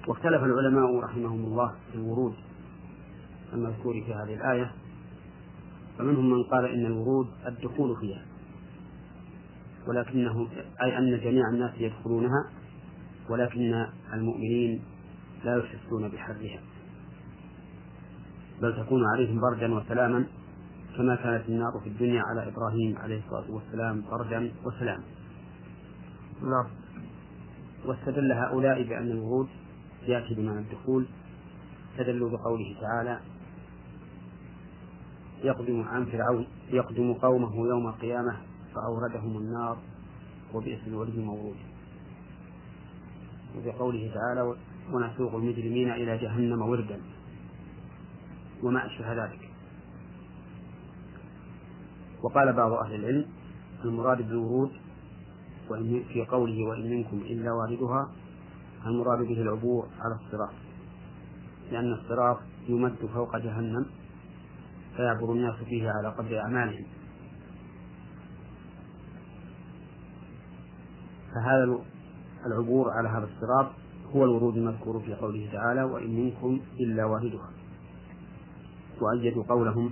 واختلف 0.07 0.43
العلماء 0.43 0.99
رحمهم 0.99 1.45
الله 1.45 1.75
في 1.91 1.95
الورود 1.95 2.33
المذكور 3.53 3.93
في 3.93 4.13
هذه 4.13 4.33
الآية. 4.33 4.71
فمنهم 5.97 6.29
من 6.29 6.43
قال 6.43 6.65
إن 6.65 6.85
الورود 6.85 7.27
الدخول 7.47 7.97
فيها. 7.99 8.25
ولكنه 9.87 10.47
أي 10.83 10.97
أن 10.97 11.19
جميع 11.19 11.49
الناس 11.49 11.71
يدخلونها 11.77 12.49
ولكن 13.29 13.85
المؤمنين 14.13 14.81
لا 15.43 15.57
يحسون 15.57 16.09
بحرها. 16.09 16.59
بل 18.61 18.85
تكون 18.85 19.01
عليهم 19.13 19.41
بردا 19.41 19.73
وسلاما 19.73 20.25
كما 20.97 21.15
كانت 21.15 21.49
النار 21.49 21.79
في 21.83 21.89
الدنيا 21.89 22.23
على 22.23 22.47
إبراهيم 22.47 22.97
عليه 22.97 23.21
الصلاة 23.25 23.51
والسلام 23.51 24.03
بردا 24.11 24.51
وسلاما. 24.65 25.03
نعم. 26.41 26.67
واستدل 27.85 28.31
هؤلاء 28.31 28.83
بأن 28.83 29.11
الورود 29.11 29.47
يأتي 30.07 30.33
بمعنى 30.33 30.59
الدخول. 30.59 31.05
استدلوا 31.91 32.29
بقوله 32.29 32.75
تعالى 32.81 33.19
يقدم 35.43 35.81
عن 35.81 36.05
فرعون 36.05 36.47
يقدم 36.69 37.13
قومه 37.13 37.67
يوم 37.67 37.87
القيامة 37.87 38.37
فأوردهم 38.75 39.37
النار 39.37 39.77
وبئس 40.53 40.79
الورد 40.87 41.17
مورود 41.17 41.55
وبقوله 43.57 44.11
تعالى 44.13 44.55
ونسوق 44.93 45.35
المجرمين 45.35 45.91
إلى 45.91 46.17
جهنم 46.17 46.61
وردا. 46.61 47.01
وما 48.63 48.85
أشبه 48.85 49.25
ذلك. 49.25 49.49
وقال 52.23 52.53
بعض 52.53 52.71
أهل 52.71 52.95
العلم 52.95 53.25
المراد 53.85 54.17
بالورود 54.17 54.71
وإن 55.69 56.03
في 56.13 56.25
قوله 56.25 56.63
وإن 56.69 56.89
منكم 56.89 57.17
إلا 57.17 57.51
واردها 57.51 58.11
المراد 58.85 59.19
به 59.19 59.41
العبور 59.41 59.87
على 59.99 60.15
الصراط. 60.15 60.53
لأن 61.71 61.93
الصراط 61.93 62.39
يمد 62.67 62.95
فوق 63.13 63.37
جهنم 63.37 63.85
فيعبر 64.95 65.31
الناس 65.31 65.55
فيه 65.55 65.89
على 65.89 66.09
قدر 66.09 66.39
أعمالهم. 66.39 66.85
فهذا 71.33 71.79
العبور 72.45 72.89
على 72.91 73.09
هذا 73.09 73.29
الصراط 73.33 73.80
هو 74.15 74.23
الورود 74.23 74.57
المذكور 74.57 74.99
في 74.99 75.13
قوله 75.13 75.49
تعالى 75.51 75.83
وإن 75.83 76.15
منكم 76.15 76.61
إلا 76.79 77.05
واردها 77.05 77.49
وأيدوا 79.01 79.43
قولهم 79.43 79.91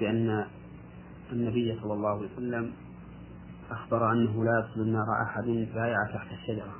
بأن 0.00 0.46
النبي 1.32 1.78
صلى 1.82 1.92
الله 1.92 2.08
عليه 2.08 2.28
وسلم 2.32 2.72
أخبر 3.70 4.12
أنه 4.12 4.44
لا 4.44 4.58
يدخل 4.58 4.80
النار 4.80 5.22
أحد 5.22 5.44
بايع 5.74 5.96
تحت 6.14 6.32
الشجرة. 6.32 6.74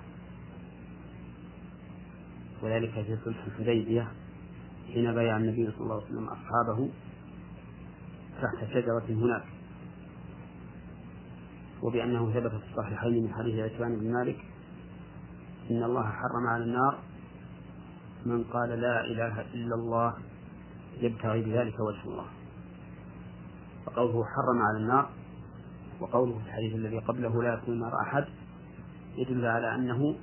وذلك 2.62 2.90
في 2.90 3.18
صلح 3.24 3.44
الحديبية 3.46 4.08
حين 4.92 5.14
بايع 5.14 5.36
النبي 5.36 5.70
صلى 5.70 5.80
الله 5.80 5.94
عليه 5.94 6.04
وسلم 6.04 6.28
أصحابه 6.28 6.90
تحت 8.42 8.70
شجرة 8.70 9.04
هناك. 9.08 9.44
وبأنه 11.82 12.32
ثبت 12.32 12.50
في 12.50 12.70
الصحيحين 12.70 13.24
من 13.24 13.34
حديث 13.34 13.72
عتبان 13.72 13.98
بن 13.98 14.12
مالك 14.12 14.47
إن 15.70 15.82
الله 15.82 16.02
حرم 16.02 16.46
على 16.46 16.64
النار. 16.64 16.98
من 18.26 18.44
قال 18.44 18.68
لا 18.68 19.04
إله 19.04 19.40
إلا 19.40 19.74
الله 19.74 20.14
يبتغي 21.00 21.42
بذلك 21.42 21.80
وجه 21.80 22.02
الله. 22.04 22.26
فقوله 23.86 24.24
حرم 24.24 24.62
على 24.62 24.78
النار 24.78 25.10
وقوله 26.00 26.38
في 26.38 26.46
الحديث 26.46 26.74
الذي 26.74 26.98
قبله 26.98 27.42
لا 27.42 27.54
يكون 27.54 27.74
النار 27.74 27.92
أحد 28.00 28.24
يدل 29.16 29.46
على 29.46 29.74
أنه 29.74 30.16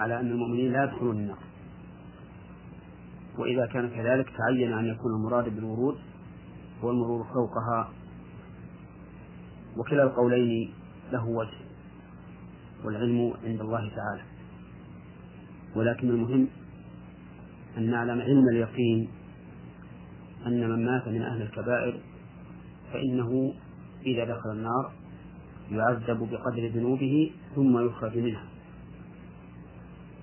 على 0.00 0.20
أن 0.20 0.26
المؤمنين 0.26 0.72
لا 0.72 0.84
يدخلون 0.84 1.16
النار. 1.16 1.38
وإذا 3.38 3.66
كان 3.66 3.88
كذلك 3.88 4.30
تعين 4.36 4.72
أن 4.72 4.84
يكون 4.84 5.12
المراد 5.14 5.54
بالورود 5.54 5.98
هو 6.82 6.90
المرور 6.90 7.24
فوقها. 7.24 7.88
وكلا 9.76 10.02
القولين 10.02 10.74
له 11.12 11.26
وجه. 11.26 11.71
والعلم 12.84 13.34
عند 13.44 13.60
الله 13.60 13.80
تعالى. 13.80 14.22
ولكن 15.76 16.10
المهم 16.10 16.48
أن 17.78 17.90
نعلم 17.90 18.20
علم 18.20 18.48
اليقين 18.48 19.08
أن 20.46 20.70
من 20.70 20.84
مات 20.86 21.08
من 21.08 21.22
أهل 21.22 21.42
الكبائر 21.42 22.00
فإنه 22.92 23.54
إذا 24.06 24.24
دخل 24.24 24.50
النار 24.50 24.92
يعذب 25.70 26.18
بقدر 26.30 26.68
ذنوبه 26.68 27.32
ثم 27.54 27.86
يخرج 27.86 28.18
منها. 28.18 28.44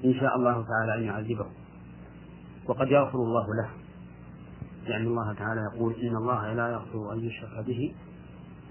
إن 0.06 0.14
شاء 0.14 0.36
الله 0.36 0.65
تعالى 0.68 0.95
أن 0.95 1.03
يعذبه. 1.03 1.45
وقد 2.68 2.88
يغفر 2.91 3.18
الله 3.18 3.45
له. 3.64 3.69
لأن 4.88 5.07
الله 5.07 5.34
تعالى 5.34 5.61
يقول 5.73 5.94
إن 5.94 6.15
الله 6.15 6.53
لا 6.53 6.68
يغفر 6.69 7.14
أن 7.14 7.19
يشرك 7.19 7.65
به 7.65 7.94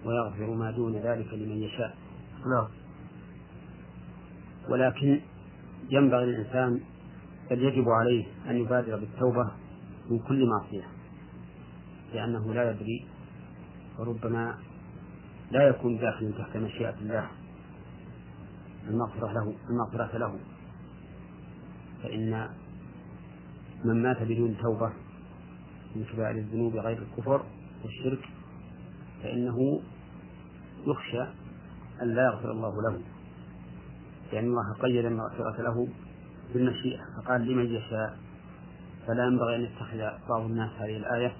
ويغفر 0.05 0.55
ما 0.55 0.71
دون 0.71 0.97
ذلك 0.97 1.35
لمن 1.35 1.63
يشاء. 1.63 1.97
نعم. 2.47 2.69
ولكن 4.69 5.21
ينبغي 5.91 6.27
للإنسان 6.27 6.81
بل 7.51 7.63
يجب 7.63 7.89
عليه 7.89 8.27
أن 8.51 8.57
يبادر 8.57 8.97
بالتوبة 8.97 9.51
من 10.11 10.19
كل 10.19 10.47
معصية 10.47 10.87
لأنه 12.15 12.55
لا 12.55 12.71
يدري 12.71 13.07
وربما 13.99 14.59
لا 15.51 15.69
يكون 15.69 15.99
داخلا 15.99 16.33
تحت 16.39 16.57
مشيئة 16.57 16.95
الله 17.01 17.31
المغفرة 18.89 19.33
له 19.33 19.55
المغفرة 19.71 20.19
له. 20.19 20.39
فإن 22.03 22.49
من 23.85 24.03
مات 24.03 24.23
بدون 24.23 24.57
توبة 24.63 24.93
من 25.97 26.05
كبائر 26.05 26.37
الذنوب 26.39 26.77
غير 26.77 26.99
الكفر 26.99 27.43
والشرك 27.85 28.29
فإنه 29.23 29.81
يخشى 30.87 31.23
أن 32.03 32.15
لا 32.15 32.25
يغفر 32.25 32.51
الله 32.51 32.83
له. 32.83 33.01
لأن 34.33 34.45
الله 34.45 34.75
قيد 34.83 35.05
المغفرة 35.05 35.63
له 35.63 35.89
بالمشيئة 36.55 37.01
فقال 37.17 37.47
لمن 37.47 37.67
يشاء 37.67 38.19
فلا 39.07 39.25
ينبغي 39.25 39.57
أن 39.57 39.61
يتخذ 39.61 39.99
بعض 40.29 40.41
الناس 40.41 40.71
هذه 40.79 40.97
الآية 40.97 41.33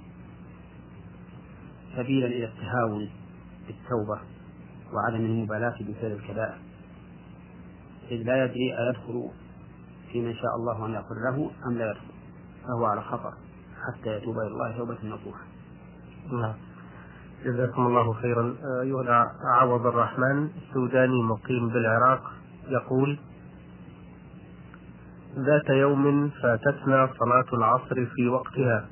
سبيلا 1.97 2.27
إلى 2.27 2.45
التهاون 2.45 3.11
بالتوبة 3.67 4.21
وعدم 4.93 5.25
المبالاة 5.25 5.77
بفعل 5.81 6.13
الكبائر. 6.13 6.59
إذ 8.11 8.23
لا 8.23 8.45
يدري 8.45 8.79
أيدخل 8.79 9.31
في 10.13 10.21
من 10.21 10.35
شاء 10.35 10.57
الله 10.57 10.87
أن 10.87 10.91
يغفر 10.91 11.15
له 11.15 11.51
أم 11.67 11.79
لا 11.79 11.91
يدخل 11.91 12.15
فهو 12.63 12.85
على 12.85 13.03
خطر 13.03 13.33
حتى 13.87 14.17
يتوب 14.17 14.39
إلى 14.39 14.47
الله 14.47 14.77
توبة 14.79 14.99
نصوحة. 15.05 15.45
نعم. 16.33 16.55
جزاكم 17.45 17.87
الله 17.87 18.13
خيرا. 18.13 18.57
أيها 18.83 19.33
عوض 19.45 19.87
الرحمن 19.87 20.49
السوداني 20.57 21.23
مقيم 21.23 21.69
بالعراق. 21.69 22.38
يقول 22.69 23.19
ذات 25.39 25.71
يوم 25.71 26.31
فاتتنا 26.43 27.09
صلاة 27.21 27.45
العصر 27.53 28.07
في 28.17 28.29
وقتها 28.29 28.85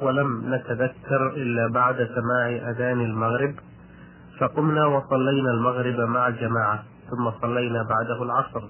ولم 0.00 0.54
نتذكر 0.54 1.30
إلا 1.36 1.68
بعد 1.68 1.96
سماع 1.96 2.70
أذان 2.70 3.00
المغرب 3.00 3.54
فقمنا 4.40 4.86
وصلينا 4.86 5.50
المغرب 5.50 6.00
مع 6.08 6.28
الجماعة 6.28 6.84
ثم 7.10 7.30
صلينا 7.42 7.82
بعده 7.82 8.22
العصر. 8.22 8.62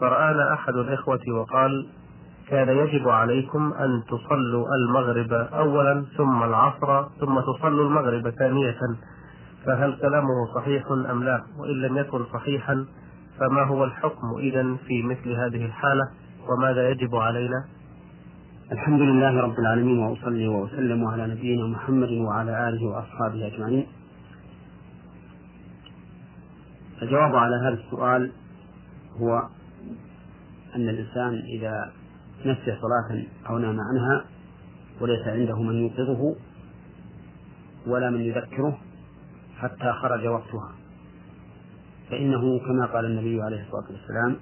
فرآنا 0.00 0.54
أحد 0.54 0.74
الإخوة 0.74 1.20
وقال 1.30 1.86
كان 2.48 2.68
يجب 2.68 3.08
عليكم 3.08 3.72
أن 3.72 4.02
تصلوا 4.04 4.66
المغرب 4.74 5.32
أولا 5.32 6.04
ثم 6.16 6.42
العصر 6.42 7.02
ثم 7.20 7.40
تصلوا 7.40 7.88
المغرب 7.88 8.30
ثانية 8.30 8.78
فهل 9.66 9.98
كلامه 10.00 10.54
صحيح 10.54 10.86
أم 11.10 11.24
لا؟ 11.24 11.42
وإن 11.58 11.74
لم 11.82 11.96
يكن 11.96 12.24
صحيحا 12.32 12.86
فما 13.38 13.62
هو 13.62 13.84
الحكم 13.84 14.38
إذا 14.38 14.76
في 14.86 15.02
مثل 15.02 15.30
هذه 15.30 15.64
الحالة 15.64 16.10
وماذا 16.48 16.90
يجب 16.90 17.16
علينا؟ 17.16 17.64
الحمد 18.72 19.00
لله 19.00 19.40
رب 19.40 19.58
العالمين 19.58 19.98
وأصلي 19.98 20.48
وأسلم 20.48 21.04
على 21.04 21.26
نبينا 21.26 21.66
محمد 21.66 22.10
وعلى 22.10 22.68
آله 22.68 22.86
وأصحابه 22.86 23.46
أجمعين. 23.46 23.86
الجواب 27.02 27.36
على 27.36 27.56
هذا 27.56 27.74
السؤال 27.84 28.32
هو 29.20 29.48
أن 30.76 30.88
الإنسان 30.88 31.34
إذا 31.34 31.92
نسي 32.40 32.76
صلاة 32.80 33.24
أو 33.48 33.58
نام 33.58 33.76
عنها 33.80 34.24
وليس 35.00 35.26
عنده 35.26 35.62
من 35.62 35.74
يوقظه 35.74 36.36
ولا 37.86 38.10
من 38.10 38.20
يذكره 38.20 38.78
حتى 39.58 39.92
خرج 39.92 40.26
وقتها. 40.26 40.85
فإنه 42.10 42.58
كما 42.58 42.86
قال 42.86 43.04
النبي 43.04 43.42
عليه 43.42 43.62
الصلاة 43.62 43.84
والسلام 43.90 44.36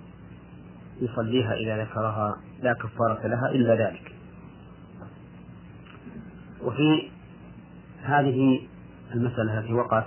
يصليها 1.01 1.55
إذا 1.55 1.85
ذكرها 1.85 2.36
لا 2.62 2.73
كفارة 2.73 3.27
لها 3.27 3.51
إلا 3.51 3.74
ذلك. 3.74 4.15
وفي 6.62 7.11
هذه 8.03 8.61
المسألة 9.15 9.59
التي 9.59 9.73
وقعت 9.73 10.07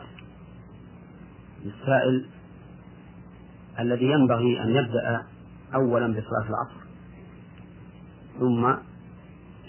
للسائل 1.66 2.26
الذي 3.80 4.06
ينبغي 4.06 4.62
أن 4.64 4.70
يبدأ 4.70 5.26
أولا 5.76 6.08
بصلاة 6.08 6.50
العصر 6.50 6.88
ثم 8.40 8.74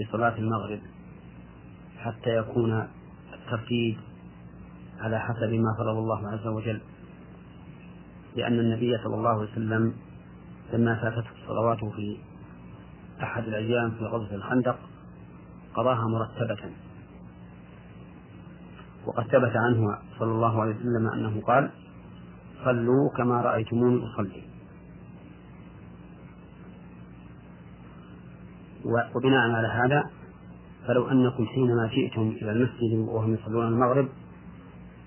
بصلاة 0.01 0.39
المغرب 0.39 0.81
حتى 1.98 2.36
يكون 2.36 2.89
الترتيب 3.35 3.97
على 5.01 5.20
حسب 5.20 5.52
ما 5.52 5.74
فرض 5.78 5.97
الله 5.97 6.28
عز 6.28 6.47
وجل. 6.47 6.81
لأن 8.37 8.61
النبي 8.61 8.99
صلى 9.05 9.15
الله 9.15 9.29
عليه 9.29 9.53
وسلم 9.53 9.95
لما 10.73 10.95
فاتته 10.95 11.31
الصلوات 11.43 11.79
في 11.95 12.19
أحد 13.23 13.45
الأيام 13.45 13.91
في 13.91 14.05
غزوة 14.05 14.35
الخندق 14.35 14.79
قضاها 15.75 16.07
مرتبة. 16.09 16.71
وقد 19.07 19.25
ثبت 19.25 19.57
عنه 19.57 19.99
صلى 20.19 20.33
الله 20.33 20.63
عليه 20.63 20.75
وسلم 20.75 21.07
أنه 21.15 21.41
قال 21.41 21.71
صلوا 22.65 23.11
كما 23.17 23.41
رأيتموني 23.43 24.03
أصلي. 24.13 24.43
وبناء 29.15 29.51
على 29.51 29.69
هذا 29.69 30.11
فلو 30.87 31.09
أنكم 31.09 31.47
حينما 31.47 31.87
جئتم 31.87 32.37
إلى 32.43 32.53
المسجد 32.53 33.09
وهم 33.09 33.35
يصلون 33.35 33.67
المغرب 33.67 34.09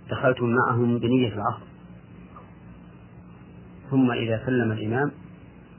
دخلتم 0.09 0.45
معهم 0.45 0.99
بنية 0.99 1.33
العصر. 1.33 1.70
ثم 3.91 4.11
إذا 4.11 4.45
سلم 4.45 4.71
الإمام 4.71 5.11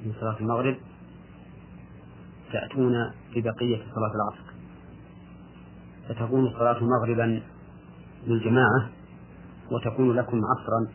من 0.05 0.13
صلاة 0.21 0.37
المغرب 0.41 0.77
تأتون 2.53 3.11
ببقية 3.35 3.77
صلاة 3.77 4.13
العصر. 4.15 4.53
فتكون 6.09 6.47
الصلاة 6.47 6.85
مغربا 6.85 7.43
للجماعة 8.27 8.91
وتكون 9.71 10.17
لكم 10.17 10.41
عصرا. 10.45 10.93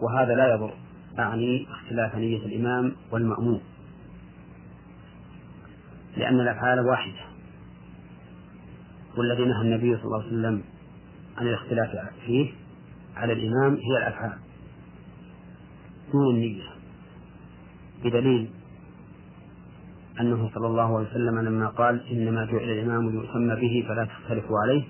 وهذا 0.00 0.34
لا 0.34 0.54
يضر 0.54 0.74
أعني 1.18 1.66
اختلاف 1.70 2.14
نية 2.14 2.46
الإمام 2.46 2.92
والمأموم. 3.10 3.60
لأن 6.16 6.40
الأفعال 6.40 6.80
واحدة. 6.80 7.20
والذي 9.16 9.44
نهى 9.44 9.62
النبي 9.62 9.96
صلى 9.96 10.04
الله 10.04 10.18
عليه 10.18 10.28
وسلم 10.28 10.62
عن 11.36 11.46
الاختلاف 11.46 12.12
فيه 12.26 12.52
على 13.16 13.32
الإمام 13.32 13.72
هي 13.74 13.98
الأفعال. 13.98 14.38
دون 16.14 16.34
النية 16.34 16.62
بدليل 18.04 18.50
أنه 20.20 20.50
صلى 20.54 20.66
الله 20.66 20.98
عليه 20.98 21.08
وسلم 21.10 21.38
لما 21.38 21.68
قال 21.68 21.94
إنما 22.10 22.44
جعل 22.44 22.70
الإمام 22.70 23.10
ليؤتم 23.10 23.54
به 23.54 23.84
فلا 23.88 24.04
تختلفوا 24.04 24.58
عليه 24.62 24.84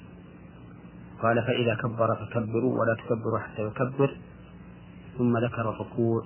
قال 1.22 1.42
فإذا 1.42 1.74
كبر 1.74 2.08
فكبروا 2.16 2.80
ولا 2.80 2.94
تكبروا 2.94 3.38
حتى 3.38 3.62
يكبر 3.62 4.10
ثم 5.18 5.38
ذكر 5.38 5.70
الركوع 5.70 6.22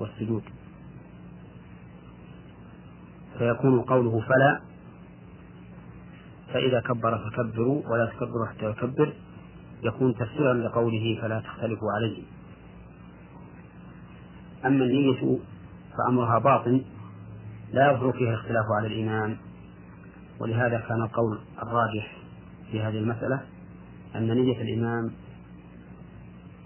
والسجود. 0.00 0.42
فيكون 3.38 3.80
قوله 3.80 4.20
فلا 4.20 4.60
فإذا 6.52 6.80
كبر 6.80 7.18
فكبروا 7.18 7.82
ولا 7.92 8.06
تكبروا 8.06 8.46
حتى 8.46 8.70
يكبر 8.70 9.12
يكون 9.82 10.14
تفسيرا 10.14 10.54
لقوله 10.54 11.18
فلا 11.22 11.40
تختلفوا 11.40 11.92
عليه. 11.96 12.22
أما 14.66 14.84
النية 14.84 15.38
فأمرها 15.98 16.38
باطن 16.38 16.82
لا 17.72 17.92
يظهر 17.92 18.12
فيها 18.12 18.34
اختلاف 18.34 18.64
على 18.78 18.86
الإمام 18.86 19.36
ولهذا 20.40 20.78
كان 20.88 21.02
القول 21.02 21.38
الراجح 21.62 22.16
في 22.70 22.80
هذه 22.80 22.98
المسألة 22.98 23.40
أن 24.16 24.34
نية 24.34 24.62
الإمام 24.62 25.10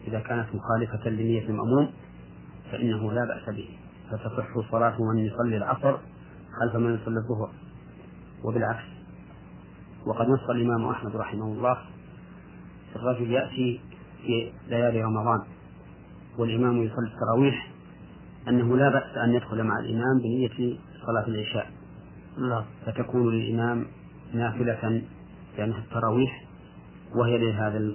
إذا 0.06 0.20
كانت 0.20 0.46
مخالفة 0.54 1.10
لنية 1.10 1.48
المأموم 1.48 1.90
فإنه 2.72 3.12
لا 3.12 3.24
بأس 3.24 3.54
به. 3.56 3.68
فتصح 4.10 4.70
صلاة 4.70 4.96
من 5.00 5.18
يصلي 5.18 5.56
العصر 5.56 5.96
خلف 6.60 6.76
من 6.76 6.94
يصلي 6.94 7.16
الظهر. 7.18 7.50
وبالعكس 8.44 8.84
وقد 10.06 10.28
نص 10.28 10.50
الإمام 10.50 10.86
أحمد 10.88 11.16
رحمه 11.16 11.44
الله 11.44 11.78
الرجل 12.96 13.30
يأتي 13.30 13.80
في 14.22 14.52
ليالي 14.68 15.02
رمضان 15.02 15.40
والإمام 16.38 16.82
يصلي 16.82 17.06
التراويح 17.14 17.73
أنه 18.48 18.76
لا 18.76 18.88
بأس 18.88 19.16
أن 19.16 19.34
يدخل 19.34 19.64
مع 19.64 19.78
الإمام 19.78 20.18
بنية 20.22 20.78
صلاة 21.06 21.26
العشاء. 21.28 21.70
نعم 22.38 22.64
فتكون 22.86 23.34
للإمام 23.34 23.86
نافلة 24.32 25.02
لأنها 25.58 25.78
التراويح 25.78 26.44
وهي 27.14 27.38
لهذا 27.38 27.92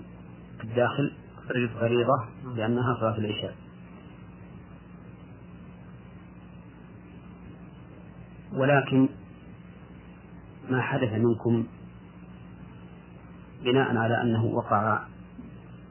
الداخل 0.64 1.12
فريضة 1.80 2.26
لأنها 2.56 2.96
صلاة 3.00 3.18
العشاء. 3.18 3.56
ولكن 8.54 9.10
ما 10.70 10.82
حدث 10.82 11.14
منكم 11.14 11.64
بناء 13.64 13.98
على 13.98 14.22
أنه 14.22 14.46
وقع 14.46 15.00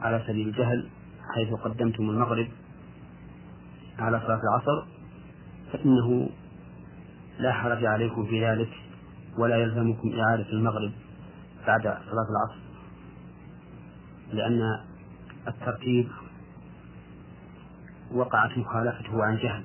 على 0.01 0.25
سبيل 0.27 0.49
الجهل 0.49 0.89
حيث 1.35 1.55
قدمتم 1.55 2.11
المغرب 2.11 2.49
على 3.99 4.21
صلاة 4.21 4.41
العصر 4.41 4.87
فإنه 5.73 6.29
لا 7.39 7.53
حرج 7.53 7.85
عليكم 7.85 8.27
في 8.27 8.47
ذلك 8.47 8.71
ولا 9.39 9.57
يلزمكم 9.57 10.13
إعادة 10.21 10.53
المغرب 10.53 10.93
بعد 11.67 11.83
صلاة 11.83 12.27
العصر 12.31 12.61
لأن 14.33 14.61
الترتيب 15.49 16.09
وقعت 18.13 18.59
مخالفته 18.59 19.25
عن 19.25 19.37
جهل 19.37 19.65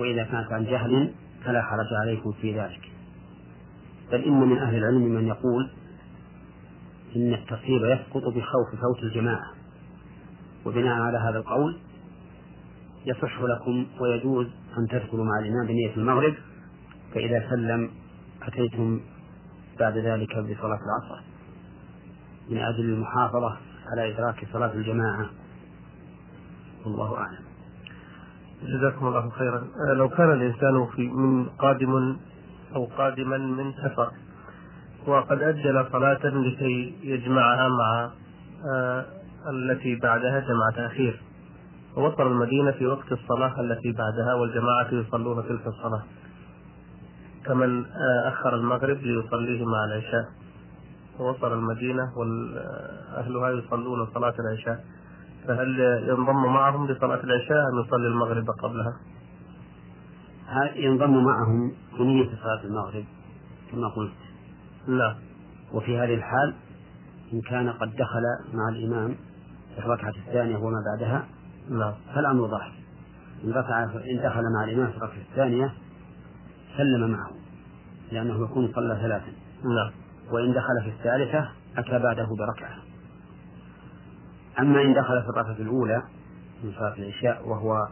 وإذا 0.00 0.24
كانت 0.24 0.52
عن 0.52 0.64
جهل 0.64 1.12
فلا 1.44 1.62
حرج 1.62 1.86
عليكم 2.02 2.32
في 2.32 2.60
ذلك. 2.60 2.90
بل 4.12 4.24
إن 4.24 4.40
من 4.40 4.58
أهل 4.58 4.74
العلم 4.74 5.02
من 5.02 5.26
يقول 5.26 5.70
إن 7.16 7.34
الترتيب 7.34 7.84
يسقط 7.84 8.22
بخوف 8.22 8.80
فوت 8.80 9.02
الجماعة 9.02 9.50
وبناء 10.66 11.00
على 11.00 11.18
هذا 11.18 11.38
القول 11.38 11.78
يصح 13.06 13.40
لكم 13.40 13.86
ويجوز 14.00 14.46
أن 14.78 14.86
تدخلوا 14.86 15.24
مع 15.24 15.38
الإمام 15.38 15.66
بنية 15.66 15.96
المغرب 15.96 16.34
فإذا 17.14 17.50
سلم 17.50 17.90
أتيتم 18.42 19.00
بعد 19.80 19.98
ذلك 19.98 20.38
بصلاة 20.38 20.78
العصر. 20.86 21.22
من 22.50 22.58
أجل 22.58 22.84
المحافظة 22.84 23.56
على 23.86 24.14
إدراك 24.14 24.46
صلاة 24.52 24.72
الجماعة. 24.74 25.30
والله 26.84 27.16
أعلم. 27.16 27.44
جزاكم 28.62 29.06
الله 29.06 29.30
خيرا. 29.30 29.66
آه، 29.90 29.94
لو 29.94 30.08
كان 30.08 30.32
الإنسان 30.32 30.86
في 30.96 31.08
من 31.08 31.46
قادم 31.46 32.16
أو 32.74 32.84
قادما 32.84 33.38
من 33.38 33.72
سفر 33.72 34.10
وقد 35.06 35.42
أجل 35.42 35.86
صلاة 35.92 36.20
لكي 36.24 36.94
يجمعها 37.02 37.68
مع 37.68 38.10
آه، 38.74 39.04
التي 39.50 39.94
بعدها 39.96 40.40
جمع 40.40 40.70
تأخير 40.76 41.20
ووصل 41.96 42.26
المدينة 42.26 42.70
في 42.70 42.86
وقت 42.86 43.12
الصلاة 43.12 43.60
التي 43.60 43.92
بعدها 43.92 44.34
والجماعة 44.34 44.88
يصلون 44.92 45.42
تلك 45.48 45.66
الصلاة. 45.66 46.02
كمن 47.46 47.84
آه، 47.84 48.28
أخر 48.28 48.54
المغرب 48.56 48.96
ليصليه 48.96 49.64
مع 49.64 49.84
العشاء. 49.84 50.24
ووصل 51.18 51.52
المدينة 51.52 52.02
وأهلها 52.16 53.50
يصلون 53.50 54.06
صلاة 54.14 54.34
العشاء. 54.38 54.84
فهل 55.48 55.80
ينضم 56.08 56.44
معهم 56.44 56.86
لصلاة 56.86 57.20
العشاء 57.24 57.58
أم 57.72 57.80
يصلي 57.86 58.06
المغرب 58.06 58.50
قبلها؟ 58.62 58.92
ينضم 60.76 61.24
معهم 61.24 61.72
بنية 61.98 62.28
صلاة 62.42 62.64
المغرب 62.64 63.04
كما 63.72 63.88
قلت؟ 63.88 64.12
لا. 64.86 65.16
وفي 65.72 65.98
هذه 65.98 66.14
الحال 66.14 66.54
إن 67.32 67.40
كان 67.40 67.70
قد 67.70 67.90
دخل 67.96 68.54
مع 68.54 68.68
الإمام 68.68 69.16
في 69.74 69.78
الركعة 69.78 70.12
الثانية 70.26 70.56
وما 70.56 70.78
بعدها 70.92 71.26
لا 71.68 71.94
فالأمر 72.14 72.48
ظاهر 72.48 72.72
إن 73.44 73.50
رفع 73.50 73.84
إن 73.84 74.22
دخل 74.24 74.42
مع 74.56 74.64
الإمام 74.64 74.90
في 74.90 74.96
الركعة 74.96 75.20
الثانية 75.30 75.74
سلم 76.76 77.10
معه 77.10 77.30
لأنه 78.12 78.44
يكون 78.44 78.72
صلى 78.74 78.98
ثلاثا. 79.02 79.32
لا 79.64 79.90
وإن 80.30 80.52
دخل 80.52 80.82
في 80.82 80.88
الثالثة 80.88 81.48
أتى 81.76 81.98
بعده 81.98 82.28
بركعة. 82.38 82.76
أما 84.58 84.82
إن 84.82 84.94
دخل 84.94 85.22
في 85.22 85.28
الركعة 85.28 85.56
الأولى 85.60 86.02
من 86.64 86.72
صلاة 86.78 86.94
العشاء 86.98 87.48
وهو 87.48 87.88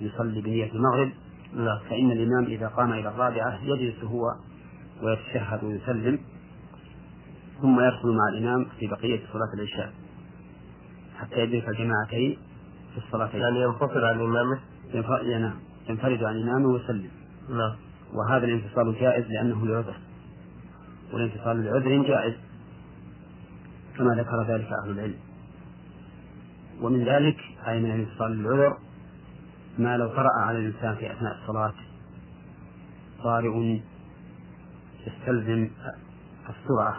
يصلي 0.00 0.40
بنية 0.40 0.72
المغرب 0.72 1.10
لا 1.54 1.80
فإن 1.90 2.10
الإمام 2.10 2.44
إذا 2.44 2.68
قام 2.68 2.92
إلى 2.92 3.08
الرابعة 3.08 3.64
يجلس 3.64 4.04
هو 4.04 4.34
ويتشهد 5.02 5.64
ويسلم 5.64 6.18
ثم 7.60 7.80
يدخل 7.80 8.08
مع 8.08 8.28
الإمام 8.32 8.66
في 8.78 8.86
بقية 8.86 9.20
صلاة 9.32 9.54
العشاء 9.54 9.92
حتى 11.18 11.40
يدرك 11.40 11.68
الجماعتين 11.68 12.38
في 13.00 13.06
الصلاتين 13.06 13.40
يعني 13.40 13.62
ينفصل 13.62 14.04
عن 14.04 14.20
إمامه؟ 14.20 14.58
ينف- 14.94 15.40
نعم 15.40 15.54
ينفرد 15.88 16.24
عن 16.24 16.42
إمامه 16.42 16.68
ويسلم. 16.68 17.10
نعم. 17.50 17.76
وهذا 18.14 18.44
الانفصال 18.44 19.00
جائز 19.00 19.26
لأنه 19.26 19.66
لعذر. 19.66 19.94
والانفصال 21.12 21.64
لعذر 21.64 22.02
جائز. 22.08 22.34
كما 23.98 24.14
ذكر 24.14 24.42
ذلك 24.42 24.68
أهل 24.84 24.90
العلم. 24.90 25.18
ومن 26.80 27.04
ذلك 27.04 27.36
أي 27.68 27.80
من 27.80 27.90
الانفصال 27.90 28.30
للعذر؟ 28.32 28.76
ما 29.78 29.96
لو 29.96 30.08
طرأ 30.08 30.40
على 30.40 30.58
الإنسان 30.58 30.94
في 30.94 31.12
أثناء 31.12 31.38
الصلاة. 31.42 31.74
طارئ 33.24 33.80
يستلزم 35.06 35.70
السرعة 36.48 36.96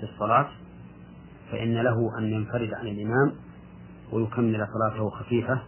في 0.00 0.02
الصلاة. 0.02 0.48
فإن 1.52 1.74
له 1.74 2.18
أن 2.18 2.24
ينفرد 2.24 2.74
عن 2.74 2.86
الإمام 2.86 3.32
ويكمل 4.12 4.68
صلاته 4.72 5.10
خفيفة 5.10 5.62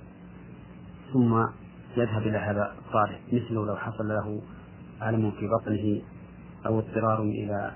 ثم 1.13 1.47
يذهب 1.97 2.23
إلى 2.23 2.39
هذا 2.39 2.75
الطارئ 2.79 3.19
مثل 3.33 3.55
لو 3.55 3.77
حصل 3.77 4.09
له 4.09 4.43
ألم 5.03 5.31
في 5.31 5.49
بطنه 5.49 6.03
أو 6.67 6.79
اضطرار 6.79 7.23
إلى 7.23 7.73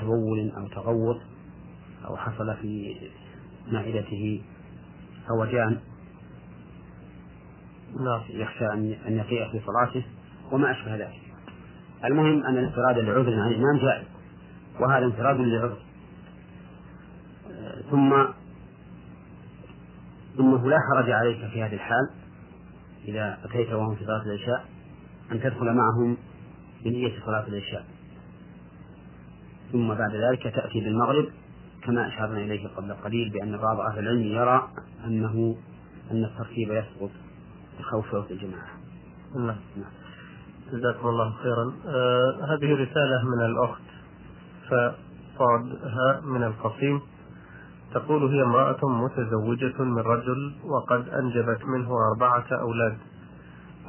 تبول 0.00 0.52
أو 0.56 0.68
تغوط 0.68 1.20
أو 2.04 2.16
حصل 2.16 2.56
في 2.56 2.96
معدته 3.72 4.42
هوجان 5.30 5.78
نعم. 8.00 8.22
يخشى 8.28 8.72
أن 8.72 9.16
يقيء 9.16 9.50
في 9.52 9.60
صلاته 9.66 10.04
وما 10.52 10.70
أشبه 10.70 10.96
ذلك. 10.96 11.20
المهم 12.04 12.44
أن 12.44 12.58
الانفراد 12.58 12.98
لعذر 12.98 13.40
عن 13.40 13.48
الإمام 13.48 13.78
جائز 13.78 14.06
وهذا 14.80 15.04
انفراد 15.04 15.40
لعذر. 15.40 15.78
ثم 17.90 18.14
إنه 20.40 20.68
لا 20.68 20.78
حرج 20.78 21.10
عليك 21.10 21.50
في 21.50 21.62
هذه 21.62 21.74
الحال 21.74 22.10
إذا 23.08 23.38
أتيت 23.44 23.72
وهم 23.72 23.94
في 23.94 24.04
صلاة 24.04 24.22
العشاء 24.22 24.64
أن 25.32 25.40
تدخل 25.40 25.74
معهم 25.74 26.16
بنية 26.84 27.20
صلاة 27.26 27.46
العشاء. 27.48 27.84
ثم 29.72 29.88
بعد 29.88 30.14
ذلك 30.14 30.42
تأتي 30.42 30.80
بالمغرب 30.80 31.26
كما 31.82 32.08
أشرنا 32.08 32.38
إليه 32.38 32.68
قبل 32.68 32.94
قليل 32.94 33.30
بأن 33.30 33.56
بعض 33.56 33.80
أهل 33.80 33.98
العلم 33.98 34.22
يرى 34.22 34.68
أنه 35.04 35.56
أن 36.10 36.24
الترتيب 36.24 36.70
يسقط 36.70 37.10
بخوف 37.78 38.10
فوت 38.10 38.30
الجماعة. 38.30 38.68
نعم. 39.36 39.56
جزاكم 40.72 41.08
الله 41.08 41.32
خيرا. 41.32 41.72
آه 41.86 42.54
هذه 42.54 42.72
رسالة 42.74 43.22
من 43.24 43.44
الأخت 43.46 43.82
فصادها 44.66 46.20
من 46.24 46.42
القصيم. 46.42 47.00
تقول 47.94 48.34
هي 48.34 48.42
امرأة 48.42 48.78
متزوجة 48.82 49.82
من 49.82 49.98
رجل 49.98 50.52
وقد 50.64 51.08
أنجبت 51.08 51.64
منه 51.64 51.90
أربعة 52.10 52.46
أولاد 52.52 52.96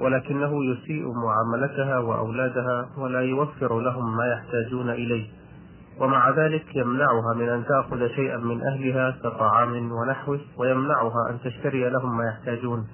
ولكنه 0.01 0.65
يسيء 0.65 1.05
معاملتها 1.13 1.99
وأولادها 1.99 2.89
ولا 2.97 3.19
يوفر 3.19 3.79
لهم 3.79 4.17
ما 4.17 4.25
يحتاجون 4.25 4.89
إليه 4.89 5.27
ومع 5.99 6.29
ذلك 6.29 6.75
يمنعها 6.75 7.33
من 7.35 7.49
أن 7.49 7.65
تأخذ 7.65 8.07
شيئا 8.07 8.37
من 8.37 8.61
أهلها 8.61 9.11
كطعام 9.11 9.91
ونحوه 9.91 10.39
ويمنعها 10.57 11.29
أن 11.29 11.39
تشتري 11.43 11.89
لهم 11.89 12.17
ما 12.17 12.23
يحتاجون 12.25 12.87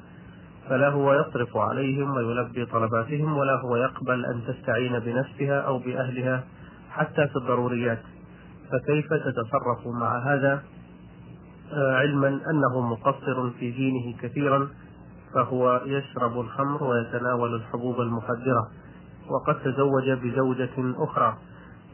فلا 0.70 0.90
هو 0.90 1.14
يصرف 1.14 1.58
عليهم 1.58 2.16
ويلبي 2.16 2.66
طلباتهم 2.66 3.38
ولا 3.38 3.56
هو 3.56 3.76
يقبل 3.76 4.26
أن 4.26 4.42
تستعين 4.48 5.00
بنفسها 5.00 5.62
أو 5.62 5.80
بأهلها 5.80 6.44
حتى 6.92 7.28
في 7.28 7.36
الضروريات. 7.36 8.02
فكيف 8.72 9.14
تتصرف 9.14 9.88
مع 10.02 10.18
هذا؟ 10.18 10.62
علما 11.73 12.27
أنه 12.27 12.81
مقصر 12.81 13.49
في 13.49 13.72
دينه 13.72 14.18
كثيرا 14.22 14.69
فهو 15.35 15.81
يشرب 15.85 16.39
الخمر 16.39 16.84
ويتناول 16.84 17.56
الحبوب 17.56 18.02
المخدرة 18.02 18.68
وقد 19.30 19.60
تزوج 19.64 20.10
بزوجة 20.10 21.03
أخرى 21.03 21.38